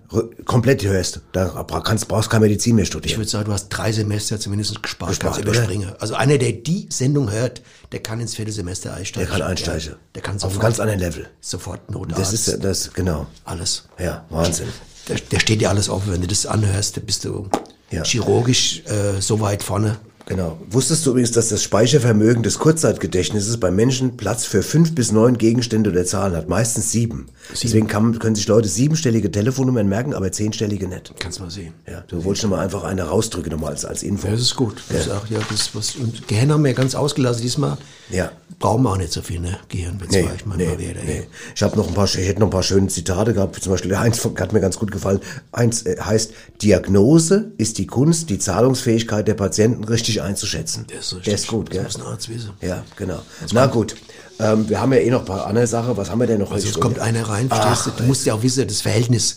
[0.47, 1.47] komplett hörst, da
[1.85, 3.19] kannst, brauchst keine Medizin mehr ich studieren.
[3.19, 5.93] würde sagen, du hast drei Semester zumindest gespart, Gespart, kannst überspringen.
[5.99, 7.61] Also einer, der die Sendung hört,
[7.93, 9.29] der kann ins vierte Semester einsteigen.
[9.31, 9.91] Der kann einsteigen.
[9.91, 11.27] Ja, der kann Auf sofort, ganz anderen Level.
[11.43, 12.19] sofort Notarzt.
[12.19, 13.27] Das ist ja das, genau.
[13.45, 13.85] alles.
[13.99, 14.69] Ja, Wahnsinn.
[15.11, 17.49] Der, der steht dir alles offen, wenn du das anhörst, da bist du
[17.91, 18.05] Ja.
[18.05, 19.99] chirurgisch äh, so weit vorne.
[20.27, 20.59] Genau.
[20.71, 25.39] Wusstest du übrigens, dass das Speichervermögen des Kurzzeitgedächtnisses bei Menschen Platz für fünf bis neun
[25.39, 26.49] Gegenstände oder Zahlen hat?
[26.49, 27.27] Meistens sieben.
[27.51, 31.13] Deswegen kann, können sich Leute siebenstellige Telefonnummern merken, aber zehnstellige nicht.
[31.19, 31.73] Kannst mal sehen.
[31.89, 34.27] Ja, du wolltest schon mal einfach eine rausdrücken, nochmal als, als Info.
[34.27, 34.83] Ja, das ist gut.
[34.89, 37.77] Das ist auch, ja, das, was, und Gehirn haben wir ganz ausgelassen diesmal.
[38.11, 38.31] Ja.
[38.59, 39.57] Brauchen wir auch nicht so viel, ne?
[39.69, 41.01] Gehirnwitz Nee, ich mal nee, mal wieder.
[41.05, 41.23] nee.
[41.55, 43.57] Ich habe noch ein paar, ich hätte noch ein paar schöne Zitate gehabt.
[43.63, 45.21] Zum Beispiel eins hat mir ganz gut gefallen.
[45.51, 50.87] Eins äh, heißt: Diagnose ist die Kunst, die Zahlungsfähigkeit der Patienten richtig einzuschätzen.
[50.89, 51.25] Der ist richtig.
[51.25, 51.85] Der ist gut, gell?
[51.85, 52.51] Das muss ein Arzt wissen.
[52.61, 53.21] Ja, genau.
[53.53, 53.95] Na gut.
[54.39, 55.97] Ähm, wir haben ja eh noch ein paar andere Sachen.
[55.97, 56.51] Was haben wir denn noch?
[56.53, 58.03] Also es kommt einer rein, verstehst du?
[58.03, 59.37] Du musst ja auch wissen, das Verhältnis,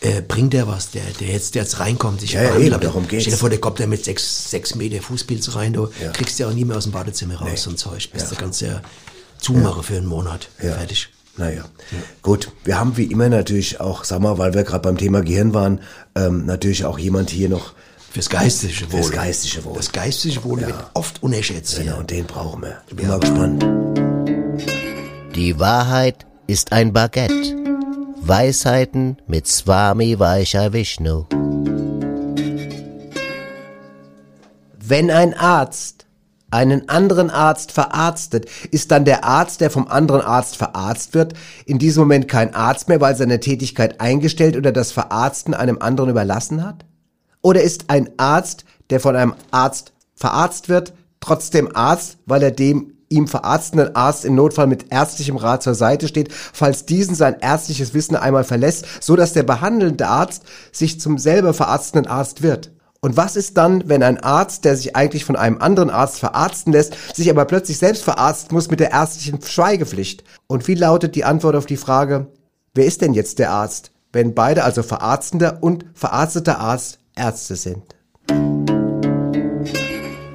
[0.00, 3.06] äh, bringt der was, der, der jetzt, der jetzt reinkommt, sich Ja, ja, eben, darum
[3.06, 3.24] geht's.
[3.24, 6.10] Stell dir vor, der kommt da mit sechs, sechs Meter Fußpilz rein, du Ja.
[6.12, 7.56] kriegst ja auch nie mehr aus dem Badezimmer raus, Nee.
[7.56, 8.08] so ein Zeug.
[8.10, 8.34] Bist Ja.
[8.34, 8.80] du ganz ja
[9.38, 10.48] zumachen für einen Monat.
[10.62, 10.72] Ja.
[10.74, 11.08] Fertig.
[11.36, 11.64] Naja,
[12.22, 12.50] gut.
[12.64, 15.80] Wir haben wie immer natürlich auch, sag mal, weil wir gerade beim Thema Gehirn waren,
[16.14, 17.72] ähm, natürlich auch jemand hier noch.
[18.10, 19.02] Fürs geistige Wohl.
[19.02, 19.76] Fürs geistige Wohl.
[19.76, 21.76] Das geistige Wohl wird oft unerschätzt.
[21.76, 21.98] Genau, Ja.
[21.98, 22.78] und den brauchen wir.
[22.88, 23.64] Ich bin mal gespannt.
[25.36, 27.54] Die Wahrheit ist ein Baguette.
[28.20, 31.26] Weisheiten mit Swami Vaishya Vishnu.
[34.76, 36.06] Wenn ein Arzt
[36.50, 41.34] einen anderen Arzt verarztet, ist dann der Arzt, der vom anderen Arzt verarzt wird,
[41.64, 46.10] in diesem Moment kein Arzt mehr, weil seine Tätigkeit eingestellt oder das Verarzten einem anderen
[46.10, 46.84] überlassen hat?
[47.42, 52.94] Oder ist ein Arzt, der von einem Arzt verarzt wird, trotzdem Arzt, weil er dem
[53.08, 57.92] ihm verarztenden Arzt im Notfall mit ärztlichem Rat zur Seite steht, falls diesen sein ärztliches
[57.92, 62.70] Wissen einmal verlässt, so dass der behandelnde Arzt sich zum selber verarztenden Arzt wird?
[63.00, 66.72] Und was ist dann, wenn ein Arzt, der sich eigentlich von einem anderen Arzt verarzten
[66.72, 70.22] lässt, sich aber plötzlich selbst verarzten muss mit der ärztlichen Schweigepflicht?
[70.46, 72.26] Und wie lautet die Antwort auf die Frage,
[72.74, 77.82] wer ist denn jetzt der Arzt, wenn beide, also verarztender und verarzteter Arzt, Ärzte sind?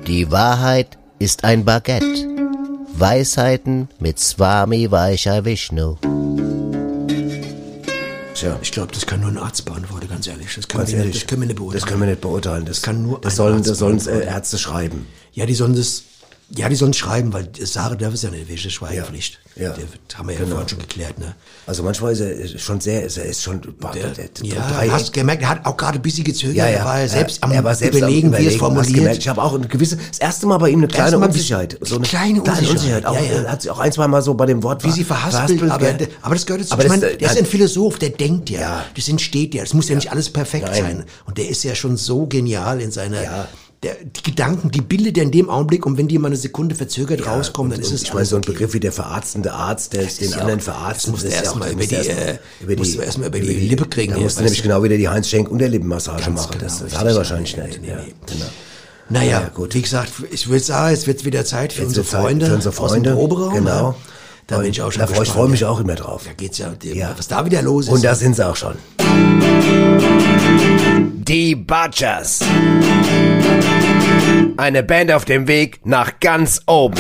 [0.08, 2.06] Die Wahrheit ist ein Baguette.
[2.94, 5.96] Weisheiten mit Swami Vaishya Vishnu.
[8.36, 10.54] Tja, Ich glaube, das kann nur ein Arzt beantworten, ganz ehrlich.
[10.56, 11.82] Das können, ganz wir, ehrlich, nicht, das können wir nicht beurteilen.
[11.82, 12.66] Das können wir nicht beurteilen.
[12.66, 14.00] Das, kann nur das ein sollen, Arzt das sollen.
[14.00, 15.08] Ärzte schreiben.
[15.32, 16.04] Ja, die sollen das,
[16.50, 19.40] ja, die sollen schreiben, weil das Sache darf es ja nicht, welche Schweigepflicht.
[19.56, 19.70] Ja.
[19.70, 20.52] Der wird- haben wir ja Genau.
[20.52, 21.34] vorhin schon geklärt, ne?
[21.66, 24.90] Also manchmal ist er schon sehr, ist er ist schon, boah, der, der, Ja, drei-
[24.90, 26.58] hast gemerkt, er hat auch gerade ein bisschen gezögert.
[26.58, 26.78] ja, ja.
[26.80, 28.96] Er war ja selbst am er war selbst Überlegen, am wie er es Überlegen, formuliert.
[28.96, 29.18] Gemerkt.
[29.20, 31.80] Ich habe auch eine gewisse, das erste Mal bei ihm eine kleine ein Unsicherheit.
[31.80, 33.42] bisschen- kleine Unsicherheit, Auch, ja, ja.
[33.44, 35.88] Er hat sich auch ein, zwei Mal so bei dem Wort wie sie verhaspelt, aber,
[36.22, 36.74] aber das gehört dazu.
[36.74, 38.86] Aber ich das, meine, äh, der ist ein Philosoph, der denkt ja, Ja.
[38.96, 40.82] das entsteht ja, das muss ja, nicht alles perfekt Nein.
[40.84, 41.04] sein.
[41.26, 43.48] Und der ist ja schon so genial in seiner, Ja.
[43.84, 46.74] Der, die Gedanken, die bildet er in dem Augenblick und wenn die mal eine Sekunde
[46.76, 48.54] verzögert rauskommen, dann ist es ich meine, so ein okay.
[48.54, 51.14] Begriff wie der verarztende Arzt, der den ja anderen verarztet.
[51.14, 53.28] das du ist ja erst auch- mal das über die, erst- äh, über erst mal
[53.28, 56.30] über die Lippe kriegen, Da ja, musst du nämlich genau wieder die Heinz Schenk Unterlippenmassage
[56.32, 56.48] machen.
[56.52, 57.82] genau, das, das hat er wahrscheinlich nicht.
[57.82, 58.14] nee, ja, nee.
[58.26, 58.46] genau.
[59.10, 59.76] Naja, Ja, gut.
[59.76, 62.74] wie gesagt, ich würde sagen, es wird wieder Zeit für unsere Zeit Freunde, für unsere
[62.74, 63.14] Freunde.
[63.14, 63.54] aus dem Proberaum.
[63.54, 63.70] Genau.
[63.92, 63.96] ja.
[64.48, 65.70] Da bin ich auch schon Da freue ich freue mich ja.
[65.70, 66.24] auch immer drauf.
[66.26, 67.14] Da geht's ja, die- Ja.
[67.18, 67.92] was da wieder los ist.
[67.94, 68.76] Und da sind sie auch schon.
[71.28, 72.42] Die Butchers.
[74.58, 76.96] Eine Band auf dem Weg nach ganz oben.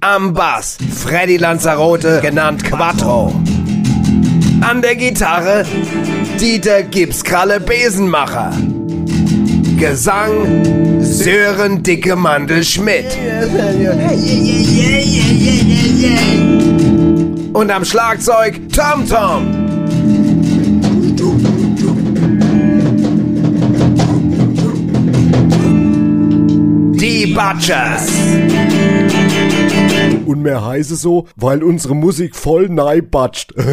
[0.00, 3.34] Am Bass Freddy Lanzarote, genannt Quattro.
[4.60, 5.64] An der Gitarre
[6.40, 8.52] Dieter Gipskralle Besenmacher.
[9.78, 13.06] Gesang Sören Dicke Mandel Schmidt.
[17.52, 19.65] Und am Schlagzeug Tom Tom.
[27.16, 28.08] Die Butchers.
[30.26, 33.54] Und mehr heiße so, weil unsere Musik voll neibatscht.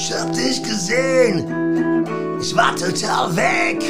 [0.00, 2.06] Ich hab dich gesehen.
[2.40, 3.82] Ich war total weg.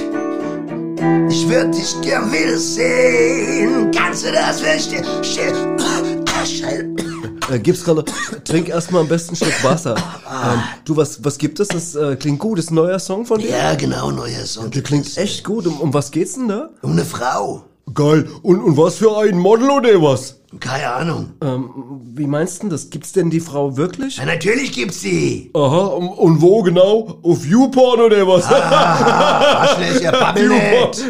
[1.29, 3.91] Ich würd dich gern wiedersehen.
[3.95, 5.05] Kannst du das verstehen?
[5.23, 7.08] Scheiße.
[7.51, 8.05] Äh, Gipskralle,
[8.45, 9.97] trink erstmal am besten ein Stück Wasser.
[9.97, 11.69] Ähm, du, was, was gibt es?
[11.69, 12.59] Das äh, klingt gut.
[12.59, 13.51] Das ist ein neuer Song von dir?
[13.51, 14.71] Ja, genau, neuer Song.
[14.71, 15.67] Der klingt echt gut.
[15.67, 16.69] Um, um was geht's denn da?
[16.83, 17.65] Um eine Frau.
[17.95, 18.29] Geil.
[18.43, 20.37] Und, und was für ein Model oder was?
[20.61, 21.31] Keine Ahnung.
[21.43, 21.71] Ähm,
[22.15, 22.89] wie meinst du das?
[22.89, 24.17] Gibt's denn die Frau wirklich?
[24.17, 25.51] Ja, natürlich gibt's die.
[25.53, 27.19] Aha, und, und wo genau?
[27.23, 28.47] Auf YouPorn oder was?
[28.51, 30.91] Arschlöcher, babbel YouPorn.
[30.91, 31.05] nicht.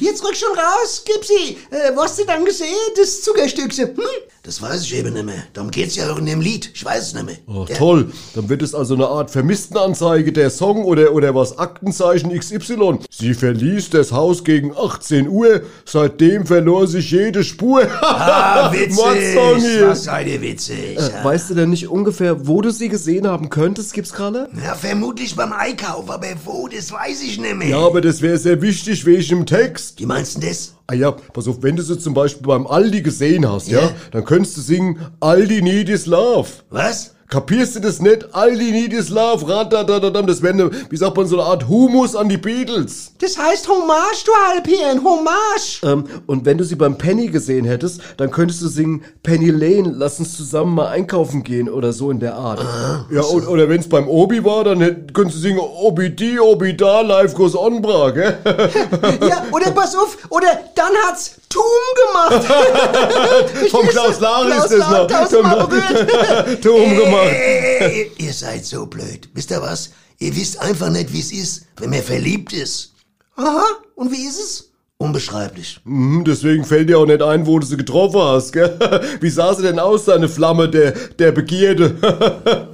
[0.00, 1.56] Jetzt rück schon raus, gib sie.
[1.70, 2.74] Äh, wo hast du dann gesehen?
[2.96, 3.88] Das Zuckerstückchen.
[3.90, 4.02] Hm?
[4.42, 5.42] Das weiß ich eben nicht mehr.
[5.54, 6.70] Darum geht's ja auch in dem Lied.
[6.74, 7.36] Ich weiß es nicht mehr.
[7.48, 7.76] Ach, Ja.
[7.76, 8.12] toll.
[8.34, 12.98] Dann wird es also eine Art Vermisstenanzeige der Song oder, oder was Aktenzeichen XY.
[13.10, 15.62] Sie verließ das Haus gegen 18 Uhr.
[15.86, 17.86] Seitdem verlor sich jede Spur.
[18.02, 18.94] Ah, witzig.
[18.96, 19.88] Mordsong hier.
[19.88, 20.96] Was seid ihr witzig?
[20.98, 24.48] Äh, weißt du denn nicht ungefähr, wo du sie gesehen haben könntest, Gipskralle?
[24.64, 27.68] Ja, vermutlich beim Einkauf, aber wo, das weiß ich nicht mehr.
[27.68, 29.98] Ja, aber das wäre sehr wichtig wegen dem Text.
[30.00, 30.74] Wie meinst du das?
[30.86, 33.90] Ah ja, pass auf, wenn du sie zum Beispiel beim Aldi gesehen hast, ja, Ja.
[34.12, 36.48] dann könntest du singen Aldi need is love.
[36.70, 37.13] Was?
[37.28, 38.34] Kapierst du das nicht?
[38.34, 42.28] Aldi need is love, radadadadam, das wäre, wie sagt man, so eine Art Humus an
[42.28, 43.12] die Beatles.
[43.18, 45.80] Das heißt Hommage, du Halbhirn, Hommage.
[45.82, 49.92] Ähm, und wenn du sie beim Penny gesehen hättest, dann könntest du singen, Penny Lane,
[49.96, 52.64] lass uns zusammen mal einkaufen gehen oder so in der Art.
[53.10, 56.76] Ja, und, oder wenn's beim Obi war, dann hätt- könntest du singen Obi di, Obi
[56.76, 58.38] da, life goes on, bra, gell?
[59.28, 61.62] Ja, oder pass auf, oder dann hat's Tum
[62.02, 62.44] gemacht.
[63.70, 65.20] Vom Klaus Klaus ist das Lage, noch.
[65.20, 66.62] tausendmal berührt.
[66.62, 67.30] Tum gemacht.
[67.32, 69.28] Ey, ihr seid so blöd.
[69.34, 69.90] Wisst ihr was?
[70.18, 72.92] Ihr wisst einfach nicht, wie es ist, wenn man verliebt ist.
[73.36, 74.70] Aha, und wie ist es?
[74.96, 75.80] Unbeschreiblich.
[75.84, 78.78] Hm, deswegen fällt dir auch nicht ein, wo du sie getroffen hast, gell?
[79.20, 82.00] Wie sah sie denn aus, deine Flamme der, der Begierde?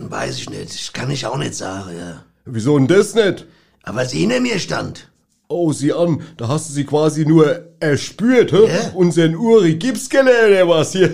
[0.01, 0.75] Weiß ich nicht.
[0.75, 2.23] Ich kann ich auch nicht sagen, ja.
[2.45, 3.47] Wieso denn das nicht?
[3.83, 5.10] Aber sie hinter mir stand.
[5.53, 8.69] Oh, sieh an, da hast du sie quasi nur erspürt, hä?
[8.69, 8.93] Ja.
[8.95, 11.11] Unseren Uri Gipskeller, der was hier.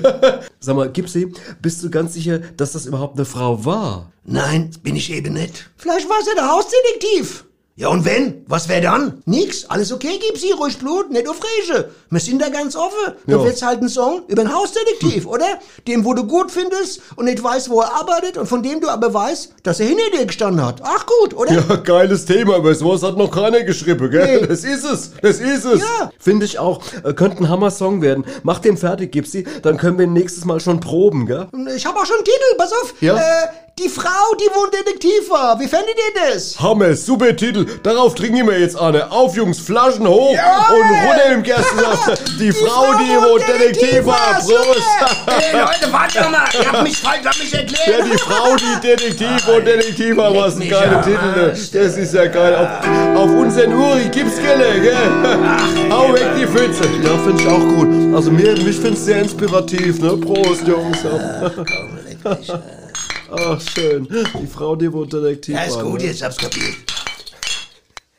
[0.61, 1.32] Sag mal, Gipsy,
[1.62, 4.12] bist du ganz sicher, dass das überhaupt eine Frau war?
[4.24, 5.70] Nein, bin ich eben nicht.
[5.78, 7.47] Vielleicht war es ja der Hausdetektiv.
[7.78, 8.42] Ja, und wenn?
[8.46, 9.22] Was wär dann?
[9.26, 11.84] Nix, alles okay, gib sie ruhig Blut, nicht aufregen.
[12.08, 13.12] Wir sind da ganz offen.
[13.26, 15.44] Du willst halt einen Song über einen Hausdetektiv, oder?
[15.86, 18.88] Dem, wo du gut findest und nicht weißt, wo er arbeitet und von dem du
[18.88, 20.80] aber weißt, dass er hinter dir gestanden hat.
[20.82, 21.52] Ach gut, oder?
[21.52, 24.40] Ja, geiles Thema, aber sowas hat noch keiner geschrieben, gell?
[24.40, 24.46] Nee.
[24.46, 25.80] Das ist es, das ist es.
[25.80, 26.10] Ja.
[26.18, 26.80] Finde ich auch.
[27.04, 28.24] Äh, könnte ein Hammer-Song werden.
[28.42, 31.48] Mach den fertig, Gipsy, dann können wir nächstes Mal schon proben, gell?
[31.76, 32.94] Ich habe auch schon einen Titel, pass auf.
[33.02, 33.16] Ja?
[33.18, 33.48] Äh,
[33.78, 35.60] die Frau, die wo ein Detektiv war.
[35.60, 36.58] Wie fändet ihr das?
[36.58, 37.66] Hammer, super Titel.
[37.82, 39.12] Darauf trinken wir jetzt eine.
[39.12, 40.80] Auf, Jungs, Flaschen hoch Jawohl!
[40.80, 42.22] und runter im Gerstensaft.
[42.40, 44.40] Die, Frau, die wo Detektiv war.
[44.40, 44.82] Prost.
[45.26, 46.46] Hey, Leute, warte doch mal.
[46.58, 47.98] Ihr habt mich falsch, habt mich erklärt.
[47.98, 51.26] Ja, die Frau, die Detektiv und Detektiv war, was ein mich geiler Titel.
[51.36, 51.48] Ne?
[51.50, 52.54] Das ist ja geil.
[52.54, 54.96] Auf, auf unseren Uri gibt's Gelle, gell?
[55.90, 56.84] Hau weg die Pfütze.
[57.02, 58.14] Ja, finde ich auch gut.
[58.14, 60.16] Also mir, mich finde es sehr inspirativ, ne?
[60.16, 60.98] Prost, Jungs.
[63.30, 64.08] Ach, schön.
[64.40, 66.06] Die Frau, die wohl Detektiv Ja, ist war, gut, ne?
[66.06, 66.76] jetzt hab's kapiert.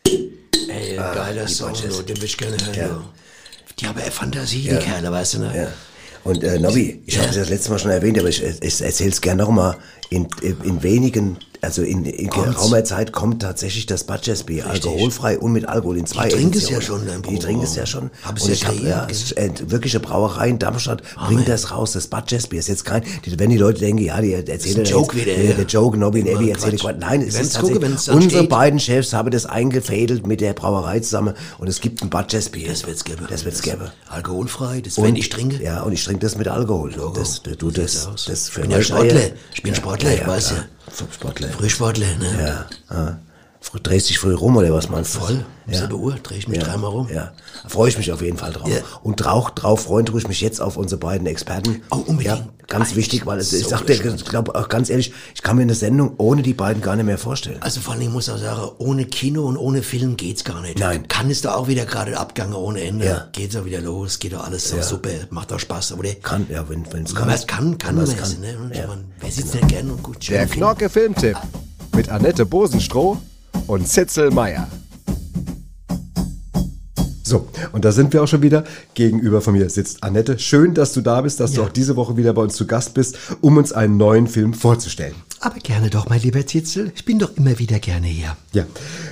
[0.06, 3.74] Ey, geiler Song, du, den will ich gerne hören, du.
[3.80, 5.54] Die haben ja Fantasie, die Kerle, weißt du, ne?
[5.56, 5.68] Ja.
[6.24, 9.38] Und äh, Nobby, ich habe das letzte Mal schon erwähnt, aber ich, ich erzähl's gern
[9.38, 9.78] nochmal.
[10.10, 15.68] In, in wenigen, also in, in geraumer Zeit kommt tatsächlich das Budgetbier, alkoholfrei und mit
[15.68, 17.42] Alkohol in zwei Die trinken es ja schon, dein Die Bruder.
[17.42, 18.12] trinken es ja schon.
[18.22, 21.72] Haben und sie ich ja hab, ja, es äh, wirkliche Brauerei in Darmstadt bringt das
[21.72, 22.60] raus, das Budgetbier.
[22.60, 25.50] Ist jetzt kein, die, wenn die Leute denken, ja, die erzählen jetzt, Joke wieder, ja,
[25.50, 25.54] ja.
[25.54, 26.98] der Joke, Nobby und Abby erzählen Quatsch.
[27.00, 28.50] Nein, es Wir ist gucken, tatsächlich, wenn's unsere steht.
[28.50, 32.68] beiden Chefs haben das eingefädelt mit der Brauerei zusammen und es gibt ein Budgetbier.
[32.68, 33.26] Das wird's geben.
[33.30, 33.90] Das wird's geben.
[34.10, 35.62] Alkoholfrei, das wenn ich trinke.
[35.62, 36.94] Ja, und ich trinke das mit Alkohol.
[37.16, 38.26] Das, du, das, sieht's aus.
[38.26, 39.22] das Ich bin ja Sportler.
[39.54, 40.66] Ich bin Sportler, ich weiß ja.
[41.12, 41.50] Sportler.
[41.50, 42.42] Frühsportler, ne?
[42.42, 43.20] Ja, ja.
[43.84, 45.20] Drehst dich früh rum oder was meinst du?
[45.20, 45.46] Voll.
[45.68, 45.80] Ja.
[45.82, 47.10] 7 Uhr drehe ich mich dreimal rum.
[47.14, 47.34] Ja,
[47.64, 48.70] da freue ich mich auf jeden Fall drauf.
[48.70, 48.78] Ja.
[49.04, 51.82] Und drauf, drauf freuen tue ich mich jetzt auf unsere beiden Experten.
[51.92, 52.38] Oh, unbedingt.
[52.38, 55.42] Ja, ganz wichtig, weil es, ich so sag dir, ich glaube auch ganz ehrlich, ich
[55.42, 57.58] kann mir eine Sendung ohne die beiden gar nicht mehr vorstellen.
[57.62, 60.80] Also vor allem, ich muss auch sagen, ohne Kino und ohne Film geht's gar nicht.
[60.80, 61.08] Nein.
[61.10, 63.06] Kann es da auch wieder gerade Abgange ohne Ende.
[63.06, 63.28] Ja.
[63.34, 65.92] Geht's auch wieder los, geht doch alles so super, macht auch Spaß.
[65.92, 67.28] Aber der, Kann, ja, wenn es wenn kann.
[67.28, 68.34] man es kann, kann Wenn man man's es.
[68.36, 68.42] kann.
[68.42, 68.72] Ne?
[68.74, 68.82] Ja.
[68.84, 70.16] ich mein, wer sitzt denn gern und gut?
[70.16, 70.50] Der schön Film?
[70.52, 71.38] Knorke Filmtipp
[71.94, 73.18] mit Annette Bosenstroh
[73.66, 74.68] und Zitzel Meier.
[77.24, 78.64] So, und da sind wir auch schon wieder.
[78.94, 80.40] Gegenüber von mir sitzt Annette.
[80.40, 82.94] Schön, dass du da bist, dass du auch diese Woche wieder bei uns zu Gast
[82.94, 85.16] bist, um uns einen neuen Film vorzustellen.
[85.40, 86.92] Aber gerne doch, mein lieber Zitzel.
[86.96, 88.36] Ich bin doch immer wieder gerne hier.
[88.54, 88.66] Ja,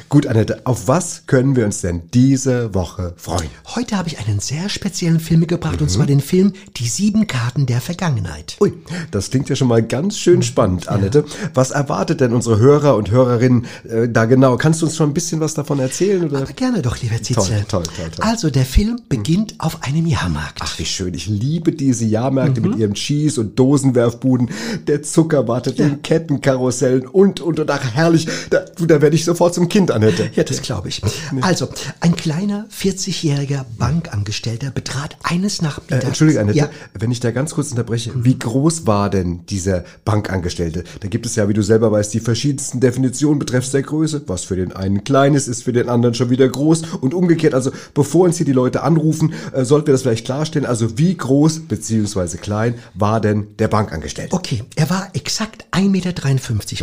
[0.09, 3.47] gut, Annette, auf was können wir uns denn diese Woche freuen?
[3.75, 7.67] Heute habe ich einen sehr speziellen Film mitgebracht, und zwar den Film Die sieben Karten
[7.67, 8.57] der Vergangenheit.
[8.59, 8.73] Ui,
[9.11, 11.25] das klingt ja schon mal ganz schön spannend, Annette.
[11.53, 14.57] Was erwartet denn unsere Hörer und Hörerinnen äh, da genau?
[14.57, 16.23] Kannst du uns schon ein bisschen was davon erzählen?
[16.23, 16.37] Oder?
[16.41, 17.65] Aber gerne doch, lieber Zitzel.
[17.67, 18.25] toll, toll, toll.
[18.25, 20.57] Also, der Film beginnt auf einem Jahrmarkt.
[20.61, 21.13] Ach, wie schön.
[21.13, 22.69] Ich liebe diese Jahrmärkte Mhm.
[22.69, 24.49] mit ihrem Cheese- und Dosenwerfbuden,
[24.87, 28.27] der Zuckerwatte, den Kettenkarussellen und, und, und, ach, herrlich.
[28.49, 30.29] Da, da werde ich sofort zum Kind, Annette.
[30.35, 31.01] Ja, das glaube ich.
[31.41, 31.67] Also,
[31.99, 36.05] ein kleiner 40-jähriger Bankangestellter betrat eines Äh, Nachmittags.
[36.05, 38.11] Entschuldige, Annette, Ja, wenn ich da ganz kurz unterbreche.
[38.15, 40.83] Wie groß war denn dieser Bankangestellte?
[41.01, 44.23] Da gibt es ja, wie du selber weißt, die verschiedensten Definitionen betreffs der Größe.
[44.27, 47.53] Was für den einen klein ist, ist für den anderen schon wieder groß und umgekehrt.
[47.53, 50.65] Also bevor uns hier die Leute anrufen, äh, sollten wir das vielleicht klarstellen.
[50.65, 54.33] Also wie groß beziehungsweise klein war denn der Bankangestellte?
[54.35, 54.63] okay.
[54.75, 56.04] Er war exakt 1,53 Meter,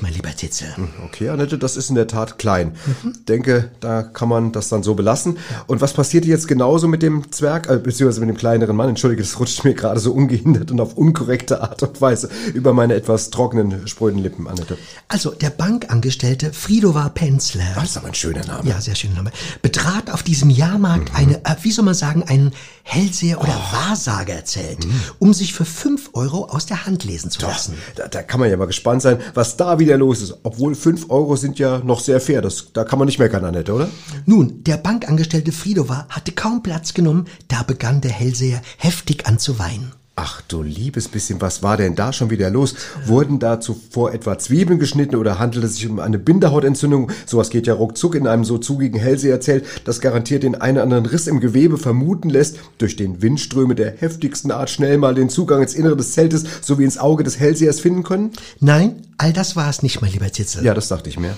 [0.02, 0.74] mein lieber Zitzel.
[1.04, 2.76] Okay, Annette, das ist in der Tat klein.
[3.02, 3.24] Mhm.
[3.26, 5.38] Denke, da kann man das dann so belassen.
[5.66, 8.88] Und was passiert jetzt genauso mit dem Zwerg, äh, beziehungsweise mit dem kleineren Mann?
[8.88, 12.94] Entschuldige, das rutscht mir gerade so ungehindert und auf unkorrekte Art und Weise über meine
[12.94, 14.76] etwas trockenen, spröden Lippen, Annette.
[15.08, 17.72] Also, der Bankangestellte Fridovar Penzler.
[17.74, 18.68] Das ist aber ein schöner Name.
[18.68, 19.32] Ja, sehr schöner Name.
[19.62, 22.52] Betrat auf diesem Jahrmarkt eine, äh, wie soll man sagen, einen
[22.82, 24.86] Hellseher oder Wahrsagerzelt,
[25.18, 27.74] um sich für 5 Euro aus der Hand lesen zu lassen.
[27.94, 30.34] Da, da kann man ja mal gespannt sein, was da wieder los ist.
[30.42, 32.42] Obwohl 5 Euro sind ja noch sehr fair.
[32.42, 33.88] Das, da kann man nicht meckern, Annette, oder?
[34.26, 39.58] Nun, der Bankangestellte Fridovar hatte kaum Platz genommen, da begann der Hellseher heftig an zu
[39.58, 39.92] weinen.
[40.14, 42.74] Ach du liebes bisschen, was war denn da schon wieder los?
[43.06, 47.10] Wurden da zuvor etwa Zwiebeln geschnitten oder handelte es sich um eine Bindehautentzündung?
[47.24, 51.06] Sowas geht ja ruckzuck in einem so zugigen Hellseherzelt, das garantiert den einen oder anderen
[51.06, 55.62] Riss im Gewebe vermuten lässt, durch den Windströme der heftigsten Art schnell mal den Zugang
[55.62, 58.32] ins Innere des Zeltes sowie ins Auge des Hellsehers finden können?
[58.60, 60.62] Nein, all das war es nicht, mein lieber Zitzel.
[60.62, 61.34] Ja, das dachte ich mir.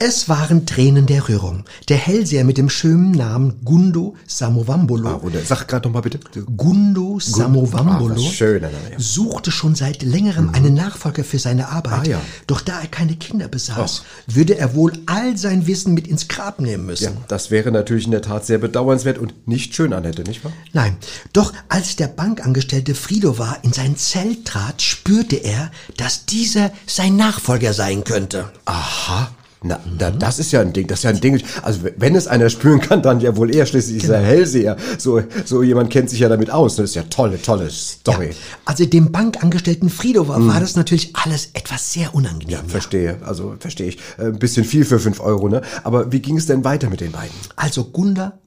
[0.00, 1.64] Es waren Tränen der Rührung.
[1.88, 5.08] Der Hellseher mit dem schönen Namen Gundo Samovambolo.
[5.08, 6.20] Ah, oder sag gerade noch mal bitte.
[6.56, 8.68] Gundo Samovambolo Ah, schön, ja.
[8.96, 11.92] suchte schon seit längerem einen Nachfolger für seine Arbeit.
[12.06, 12.20] Ah, ja.
[12.46, 16.60] Doch da er keine Kinder besaß, würde er wohl all sein Wissen mit ins Grab
[16.60, 17.14] nehmen müssen.
[17.14, 20.52] Ja, das wäre natürlich in der Tat sehr bedauernswert und nicht schön, Annette, nicht wahr?
[20.72, 20.96] Nein,
[21.32, 27.72] doch als der Bankangestellte Fridovar in sein Zelt trat, spürte er, dass dieser sein Nachfolger
[27.72, 28.52] sein könnte.
[28.64, 29.32] Aha.
[29.62, 31.42] Na, na, das ist ja ein Ding, das ist ja ein Ding.
[31.62, 33.66] Also wenn es einer spüren kann, dann ja wohl er.
[33.66, 34.76] Schließlich ist er Hellseher.
[34.98, 36.76] So, so jemand kennt sich ja damit aus.
[36.76, 38.28] Das ist ja tolle, tolle Story.
[38.28, 38.34] Ja,
[38.66, 42.50] also dem Bankangestellten Fridovar war das natürlich alles etwas sehr unangenehm.
[42.50, 43.18] Ja, verstehe.
[43.24, 43.98] Also verstehe ich.
[44.18, 45.62] Äh, Ein bisschen viel für fünf Euro, ne?
[45.82, 47.34] Aber wie ging es denn weiter mit den beiden?
[47.56, 48.38] Also Gunda,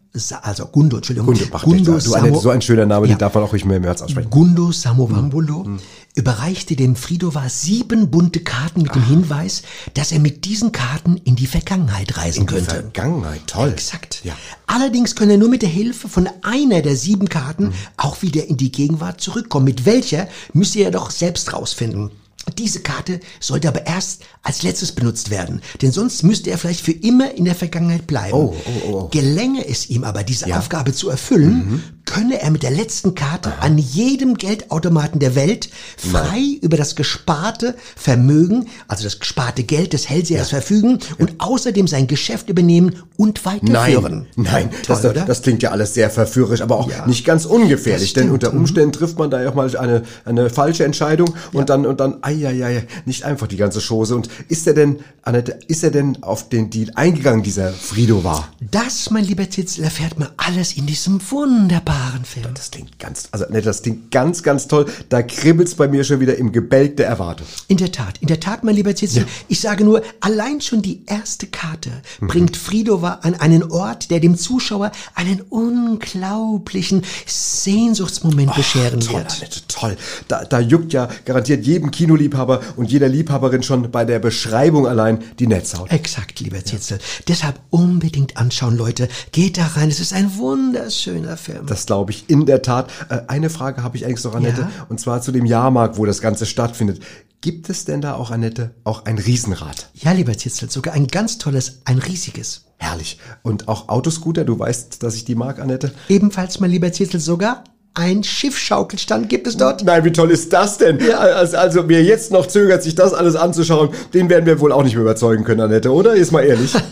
[0.43, 1.34] also Gundo, Entschuldigung.
[1.34, 2.05] Gundo, macht nichts.
[2.05, 3.16] du, Annette, so ein schöner Name, Ja.
[3.16, 4.30] den darf man auch nicht mehr im März aussprechen.
[4.30, 5.68] Gundo Samovambolo
[6.16, 11.36] überreichte dem Fridovar sieben bunte Karten mit dem Hinweis, dass er mit diesen Karten in
[11.36, 12.72] die Vergangenheit reisen Die könnte.
[12.72, 13.70] Vergangenheit, toll.
[13.70, 14.22] Exakt.
[14.24, 14.36] Ja.
[14.68, 18.57] Allerdings könne er nur mit der Hilfe von einer der sieben Karten auch wieder in
[18.57, 19.66] die Gegenwart zurückkommen.
[19.66, 22.12] Mit welcher müsse er doch selbst rausfinden.
[22.58, 26.91] Diese Karte sollte aber erst als letztes benutzt werden, denn sonst müsste er vielleicht für
[26.91, 28.34] immer in der Vergangenheit bleiben.
[28.34, 29.08] Oh, oh, oh, oh.
[29.10, 33.78] Gelänge es ihm aber, diese Aufgabe zu erfüllen, könne er mit der letzten Karte an
[33.78, 40.49] jedem Geldautomaten der Welt frei über das gesparte Vermögen, also das gesparte Geld des Hellsehers
[40.49, 44.28] verfügen und außerdem sein Geschäft übernehmen und weiterführen.
[44.36, 45.26] Nein, nein, Toll, das, oder?
[45.26, 47.06] das klingt ja alles sehr verführerisch, aber auch Ja.
[47.06, 48.60] nicht ganz ungefährlich, Das denn unter mhm.
[48.60, 52.18] Umständen trifft man da ja auch mal eine, eine falsche Entscheidung und dann, und dann,
[52.22, 54.16] ai, ai, ai, nicht einfach die ganze Chose.
[54.16, 58.50] Und ist er denn, Annette, ist er denn auf den Deal eingegangen, dieser Frido war?
[58.72, 62.54] Das, mein lieber Titzel, erfährt man alles in diesem wunderbaren Film.
[62.54, 64.86] Das klingt ganz, also Annette, das klingt ganz, ganz toll.
[65.10, 67.48] Da kribbelt's bei mir schon wieder im Gebälk der Erwartung.
[67.68, 69.26] In der Tat, in der Tat, mein lieber Titzel.
[69.48, 72.28] Ich sage nur, allein schon die erste Karte Mhm.
[72.28, 79.32] bringt Fridova an einen Ort, der dem Zuschauer einen unglaublichen Sehnsuchtsmoment bescheren Toll, wird.
[79.38, 79.98] Annette, toll.
[80.28, 81.92] Da, da juckt ja garantiert jedem
[82.30, 85.91] Kinoliebhaber und jeder Liebhaberin schon bei der Beschreibung allein die Netzhaut.
[85.91, 86.99] Exakt, lieber Titzel.
[87.28, 89.07] Deshalb unbedingt anschauen, Leute.
[89.32, 91.65] Geht da rein, es ist ein wunderschöner Film.
[91.65, 92.89] Das glaube ich in der Tat.
[93.09, 94.72] Äh, eine Frage habe ich eigentlich noch, Annette, Ja?
[94.89, 97.01] und zwar zu dem Jahrmarkt, wo das Ganze stattfindet.
[97.41, 99.89] Gibt es denn da auch, Annette, auch ein Riesenrad?
[99.95, 102.65] ja, lieber Titzel, sogar ein ganz tolles, ein riesiges.
[102.78, 103.19] Herrlich.
[103.43, 105.91] Und auch Autoscooter, du weißt, dass ich die mag, Annette?
[106.09, 107.63] Ebenfalls, mein lieber Titzel, sogar
[107.94, 109.84] ein Schiffschaukelstand gibt es dort.
[109.84, 110.98] Nein, wie toll ist das denn?
[111.12, 114.84] Also, also wer jetzt noch zögert, sich das alles anzuschauen, den werden wir wohl auch
[114.84, 116.14] nicht mehr überzeugen können, Annette, oder?
[116.14, 116.74] Ist mal ehrlich.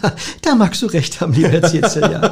[0.42, 2.32] Da magst du recht haben, lieber Titzel, ja.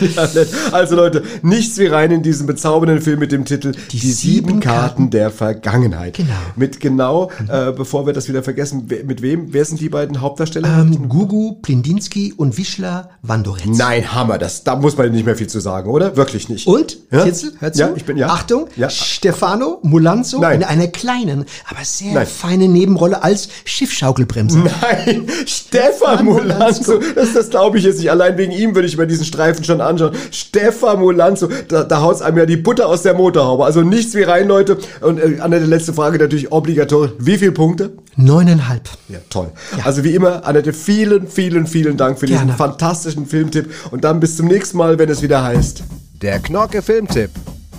[0.00, 0.28] Ja,
[0.72, 4.60] also Leute, nichts wie rein in diesen bezaubernden Film mit dem Titel Die, sieben sieben
[4.60, 6.14] Karten, Karten der Vergangenheit.
[6.14, 6.28] Genau.
[6.56, 9.52] Mit genau, äh, bevor wir das wieder vergessen, mit wem?
[9.52, 10.68] Wer sind die beiden Hauptdarsteller?
[10.80, 13.64] Ähm, Gugu, Plindinski und Wischler Wandoretz.
[13.66, 16.16] Nein, Hammer, das, da muss man nicht mehr viel zu sagen, oder?
[16.16, 16.66] Wirklich nicht.
[16.66, 17.23] Und, Ja?
[17.24, 17.80] Titzel, hör zu.
[17.80, 18.28] Ja, ich bin, ja.
[18.28, 18.88] Achtung, Ja.
[18.90, 20.60] Stefano Mulanzo Nein.
[20.60, 22.26] in einer kleinen, aber sehr Nein.
[22.26, 24.58] feine Nebenrolle als Schiffschaukelbremse.
[24.58, 28.10] Nein, Stefan Molanzo, das, das glaube ich jetzt nicht.
[28.10, 30.12] Allein wegen ihm würde ich mir diesen Streifen schon anschauen.
[30.30, 33.64] Stefan Molanzo, da, da haut's einem ja die Butter aus der Motorhaube.
[33.64, 34.78] Also nichts wie rein, Leute.
[35.00, 37.12] Und äh, Annette, letzte Frage natürlich obligatorisch.
[37.18, 37.92] Wie viele Punkte?
[38.16, 38.88] Neuneinhalb.
[39.08, 39.50] Ja, toll.
[39.84, 42.56] Also wie immer, Annette, vielen, vielen, vielen Dank für diesen Gerne.
[42.56, 43.70] fantastischen Filmtipp.
[43.90, 45.82] Und dann bis zum nächsten Mal, wenn es wieder heißt.
[46.20, 47.30] Der Knorke Filmtipp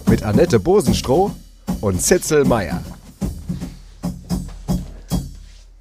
[0.07, 1.31] mit Annette Bosenstroh
[1.81, 2.81] und Zitzel Meier.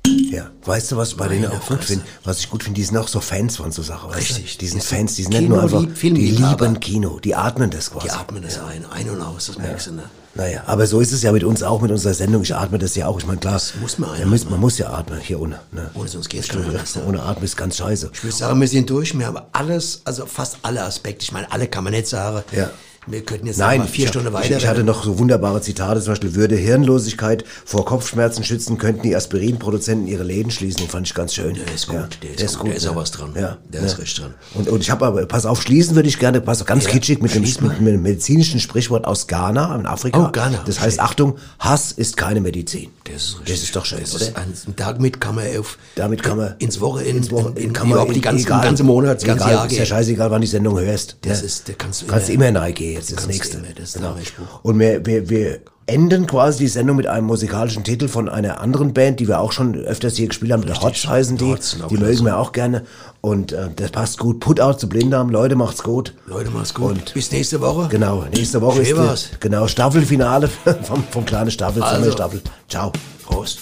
[0.06, 0.50] Ja.
[0.64, 2.04] Weißt du, was ich bei denen auch gut finde?
[2.24, 4.10] Was ich gut finde, die sind auch so Fans von so Sachen.
[4.10, 4.58] Richtig.
[4.58, 7.90] Die sind Fans, die sind nicht nur einfach, Kino- die lieben Kino, die atmen das
[7.90, 8.06] quasi.
[8.08, 10.04] Die atmen das ein, ein und aus, das merkst du, ne?
[10.36, 12.42] Naja, aber so ist es ja mit uns auch, mit unserer Sendung.
[12.42, 13.18] Ich atme das ja auch.
[13.18, 15.60] Ich meine, klar, muss man ja, muss, man muss ja atmen, hier ohne.
[15.70, 15.90] Ne?
[15.94, 16.96] Ohne sonst geht's gar nicht.
[17.06, 18.10] Ohne Atmen ist ganz scheiße.
[18.12, 19.16] Ich würde sagen, wir sind durch.
[19.16, 21.22] Wir haben alles, also fast alle Aspekte.
[21.22, 22.42] Ich meine, alle kann man nicht sagen.
[22.52, 22.70] Ja.
[23.06, 24.56] Wir könnten jetzt Nein, vier ich, Stunden ich, weiter.
[24.56, 29.14] ich hatte noch so wunderbare Zitate, zum Beispiel würde Hirnlosigkeit vor Kopfschmerzen schützen, könnten die
[29.14, 30.78] Aspirinproduzenten ihre Läden schließen.
[30.80, 31.54] Den fand ich ganz schön.
[31.54, 33.32] Der ist gut, Ja, der ist gut, da ist auch was dran.
[33.34, 33.86] Ja, Der ja.
[33.86, 34.34] ist richtig dran.
[34.54, 36.90] Und, und ich habe aber, pass auf, schließen würde ich gerne, pass auf, ganz Ja,
[36.90, 40.26] kitschig mit dem, mit, dem medizinischen Sprichwort aus Ghana, in Afrika.
[40.28, 42.88] Oh, Ghana, Das heißt, Achtung, Hass ist keine Medizin.
[43.04, 44.24] Das ist, Das ist doch schön, das oder?
[44.28, 47.64] ist ein, damit kann man auf Damit kann man ins Woche in, ins Woche, in,
[47.64, 49.86] in, kann man überhaupt die ganze, egal, ganze Monat, das ganze Jahr ist ja gehen.
[49.86, 51.16] scheißegal, wann die Sendung hörst.
[51.22, 53.58] Das ist, da kannst du kannst immer- immer reingehen, jetzt das nächste.
[53.58, 54.16] immer, das Genau.
[54.62, 58.94] Und wir, wir, wir enden quasi die Sendung mit einem musikalischen Titel von einer anderen
[58.94, 61.44] Band, die wir auch schon öfters hier gespielt haben, The Hots heißen die.
[61.44, 62.84] Hots die mögen wir auch gerne.
[63.20, 64.40] Und äh, das passt gut.
[64.40, 65.30] Put out zu Blinddarm.
[65.30, 66.14] Leute, macht's gut.
[66.26, 66.90] Leute, mach's gut.
[66.92, 67.88] Und Bis nächste Woche.
[67.90, 69.30] Genau, nächste Woche Schön ist war's.
[69.32, 70.48] die, genau Staffelfinale
[70.82, 71.96] vom, vom kleinen Staffel, Also.
[71.96, 72.40] Sommerstaffel.
[72.68, 72.92] Ciao.
[73.24, 73.60] Prost.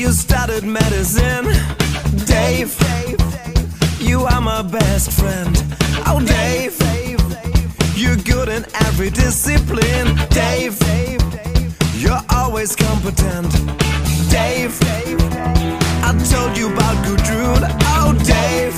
[0.00, 1.44] You started medicine.
[2.24, 2.74] Dave,
[4.00, 5.54] you are my best friend.
[6.06, 6.74] Oh, Dave,
[7.94, 10.16] you're good in every discipline.
[10.30, 10.78] Dave,
[11.96, 13.52] you're always competent.
[14.30, 14.74] Dave,
[16.08, 17.62] I told you about Gudrun.
[18.00, 18.76] Oh, Dave,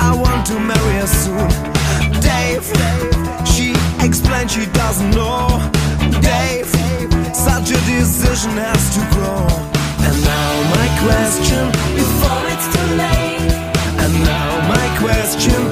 [0.00, 1.48] I want to marry her soon.
[2.20, 2.64] Dave,
[3.46, 3.70] she
[4.04, 5.46] explained she doesn't know.
[6.20, 6.66] Dave,
[7.32, 9.73] such a decision has to grow.
[10.70, 13.52] My question, before it's too late.
[14.02, 15.63] And now my question,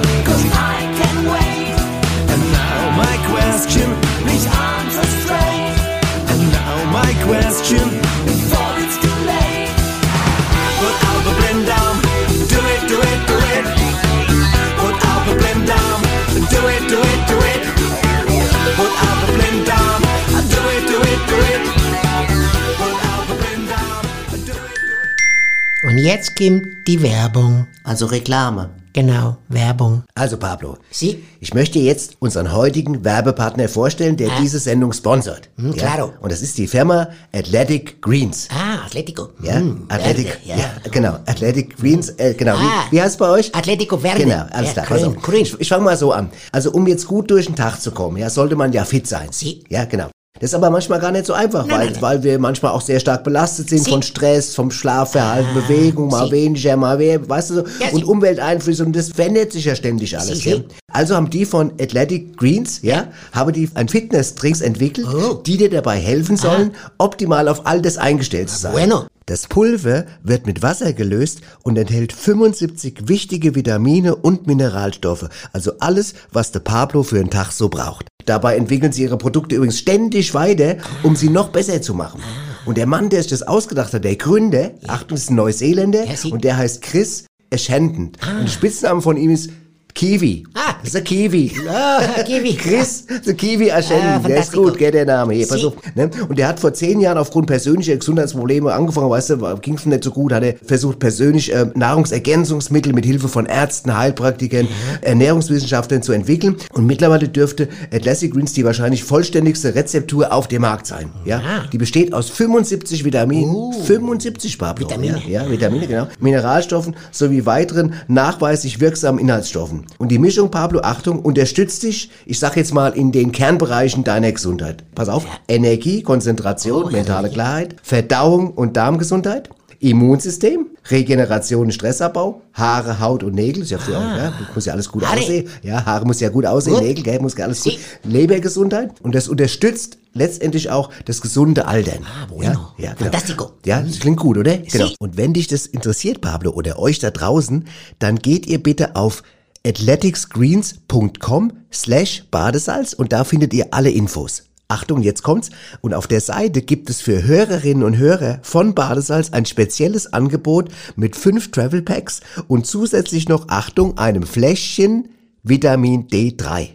[26.03, 27.65] jetzt kommt die Werbung.
[27.85, 28.69] Also Reklame.
[28.95, 30.03] Genau, Werbung.
[30.13, 31.23] Also Pablo, Sie?
[31.39, 34.39] ich möchte jetzt unseren heutigen Werbepartner vorstellen, der Ah.
[34.39, 35.49] diese Sendung sponsert.
[35.57, 36.13] Hm, claro.
[36.21, 38.47] Und das ist die Firma Athletic Greens.
[38.51, 39.29] Ah, Atletico.
[39.41, 40.89] Ja, Hm, Athletic, Verde, ja.
[40.91, 42.53] genau, Athletic Greens, äh, genau.
[42.55, 42.85] Ah.
[42.91, 43.55] Wie, wie heißt es bei euch?
[43.55, 44.25] Atletico Verde.
[44.25, 44.99] Genau, alles Ja, klar.
[44.99, 45.23] grün, auf.
[45.23, 45.41] grün.
[45.41, 46.29] Ich, ich fange mal so an.
[46.51, 49.29] Also um jetzt gut durch den Tag zu kommen, ja, sollte man ja fit sein.
[49.31, 49.63] Sie.
[49.69, 50.09] Ja, genau.
[50.39, 52.81] Das ist aber manchmal gar nicht so einfach, Nein, weil, nein, weil wir manchmal auch
[52.81, 53.91] sehr stark belastet sind Sie.
[53.91, 56.31] von Stress, vom Schlafverhalten, Bewegung, mal Sie.
[56.31, 58.03] weniger, mal mehr, weißt du so, Ja, und.
[58.03, 60.43] Umwelteinflüsse und das verändert sich ja ständig alles.
[60.43, 60.57] Ja.
[60.91, 65.35] Also haben die von Athletic Greens, ja, haben die ein Fitness-Drinks entwickelt, Oh.
[65.35, 68.71] die dir dabei helfen sollen, optimal auf all das eingestellt zu sein.
[68.73, 69.05] Bueno.
[69.25, 76.13] Das Pulver wird mit Wasser gelöst und enthält 75 wichtige Vitamine und Mineralstoffe, also alles,
[76.33, 78.07] was der Pablo für einen Tag so braucht.
[78.25, 82.21] Dabei entwickeln sie ihre Produkte übrigens ständig weiter, um sie noch besser zu machen.
[82.65, 86.43] Und der Mann, der sich das ausgedacht hat, der Gründer, Achtung, ist ein Neuseeländer und
[86.43, 88.11] der heißt Chris Ashenden.
[88.39, 89.51] Und der Spitzname von ihm ist
[89.95, 90.43] Kiwi.
[90.55, 90.73] Ah.
[90.79, 91.51] Das ist der Kiwi.
[91.69, 92.55] Ah, Kiwi.
[92.57, 94.23] Chris, der Kiwi Ah, Ashenden.
[94.23, 95.33] der ist gut, gell, der Name.
[95.35, 95.73] Hier, pass Sie- auf.
[95.95, 96.09] Ne?
[96.27, 100.03] Und der hat vor zehn Jahren aufgrund persönlicher Gesundheitsprobleme angefangen, weißt du, ging es nicht
[100.03, 104.67] so gut, hat er versucht, persönlich äh, Nahrungsergänzungsmittel mit Hilfe von Ärzten, Heilpraktikern,
[105.01, 106.55] Ernährungswissenschaftlern zu entwickeln.
[106.73, 111.09] Und mittlerweile dürfte Atlassic Greens die wahrscheinlich vollständigste Rezeptur auf dem Markt sein.
[111.25, 111.41] Ja?
[111.71, 114.87] Die besteht aus 75 Vitaminen, 75 Pablo.
[114.87, 115.21] Vitamine.
[115.27, 116.07] Ja, ja, Vitamine, genau.
[116.19, 119.82] Mineralstoffen sowie weiteren nachweislich wirksamen Inhaltsstoffen.
[119.97, 124.31] Und die Mischung, Pablo, Achtung, unterstützt dich, ich sag jetzt mal, in den Kernbereichen deiner
[124.31, 124.83] Gesundheit.
[124.95, 129.49] Pass auf, Energie, Konzentration, mentale Klarheit, Verdauung und Darmgesundheit,
[129.79, 134.89] Immunsystem, Regeneration Stressabbau, Haare, Haut und Nägel, ist ja für euch, ja, muss ja alles
[134.89, 135.19] gut Haare.
[135.19, 135.49] aussehen.
[135.61, 136.83] Ja, Haare muss ja gut aussehen, Gut.
[136.83, 137.73] Nägel, gell, muss ja alles gut.
[137.73, 141.99] Sie- Lebergesundheit und das unterstützt letztendlich auch das gesunde Altern.
[142.05, 142.49] Ah, bueno.
[142.77, 143.11] Ja, ja, genau.
[143.11, 143.51] Fantastico.
[143.65, 144.57] Ja, das klingt gut, oder?
[144.57, 144.87] Genau.
[144.99, 147.65] Und wenn dich das interessiert, Pablo, oder euch da draußen,
[147.99, 149.23] dann geht ihr bitte auf
[149.65, 154.43] athleticsgreens.com slash Badesalz und da findet ihr alle Infos.
[154.67, 155.49] Achtung, jetzt kommt's.
[155.81, 160.69] Und auf der Seite gibt es für Hörerinnen und Hörer von Badesalz ein spezielles Angebot
[160.95, 165.09] mit fünf Travel Packs und zusätzlich noch, Achtung, einem Fläschchen
[165.43, 166.69] Vitamin D3.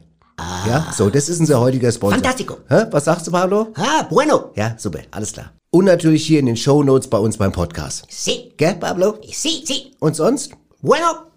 [0.68, 2.18] Ja, so, das ist unser heutiger Sponsor.
[2.18, 2.58] Fantastico.
[2.68, 2.84] Hä?
[2.92, 3.68] Was sagst du, Pablo?
[3.74, 4.52] Ah, bueno.
[4.54, 5.52] Ja, super, alles klar.
[5.70, 8.04] Und natürlich hier in den Shownotes bei uns beim Podcast.
[8.08, 9.18] Si, Gell, Pablo?
[9.32, 9.92] si, si.
[9.98, 10.52] Und sonst?
[10.80, 11.27] Bueno.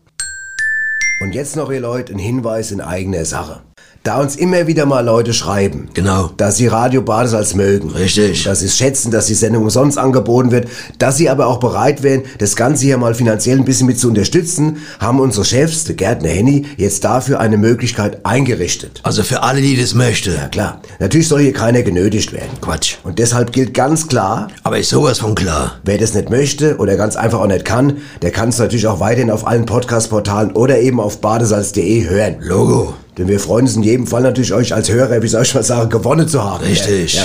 [1.21, 3.61] Und jetzt noch, ihr Leute, ein Hinweis in eigener Sache.
[4.03, 6.31] Da uns immer wieder mal Leute schreiben, Genau.
[6.35, 7.91] dass sie Radio Badesalz mögen.
[7.91, 8.45] Richtig.
[8.45, 10.67] Dass sie es schätzen, dass die Sendung umsonst angeboten wird,
[10.97, 14.07] dass sie aber auch bereit wären, das Ganze hier mal finanziell ein bisschen mit zu
[14.07, 19.01] unterstützen, haben unsere Chefs, der Gärtner Henny, jetzt dafür eine Möglichkeit eingerichtet.
[19.03, 20.33] Also für alle, die das möchten.
[20.33, 22.49] Ja klar, natürlich soll hier keiner genötigt werden.
[22.59, 22.95] Quatsch.
[23.03, 25.73] Und deshalb gilt ganz klar, Aber ist sowas von klar.
[25.85, 28.99] Wer das nicht möchte oder ganz einfach auch nicht kann, der kann es natürlich auch
[28.99, 32.37] weiterhin auf allen Podcast-Portalen oder eben auf badesalz.de hören.
[32.39, 32.95] Logo.
[33.17, 35.63] Denn wir freuen uns in jedem Fall natürlich, euch als Hörer, wie soll ich mal
[35.63, 36.63] sagen, gewonnen zu haben.
[36.63, 37.15] Richtig.
[37.15, 37.23] Ja.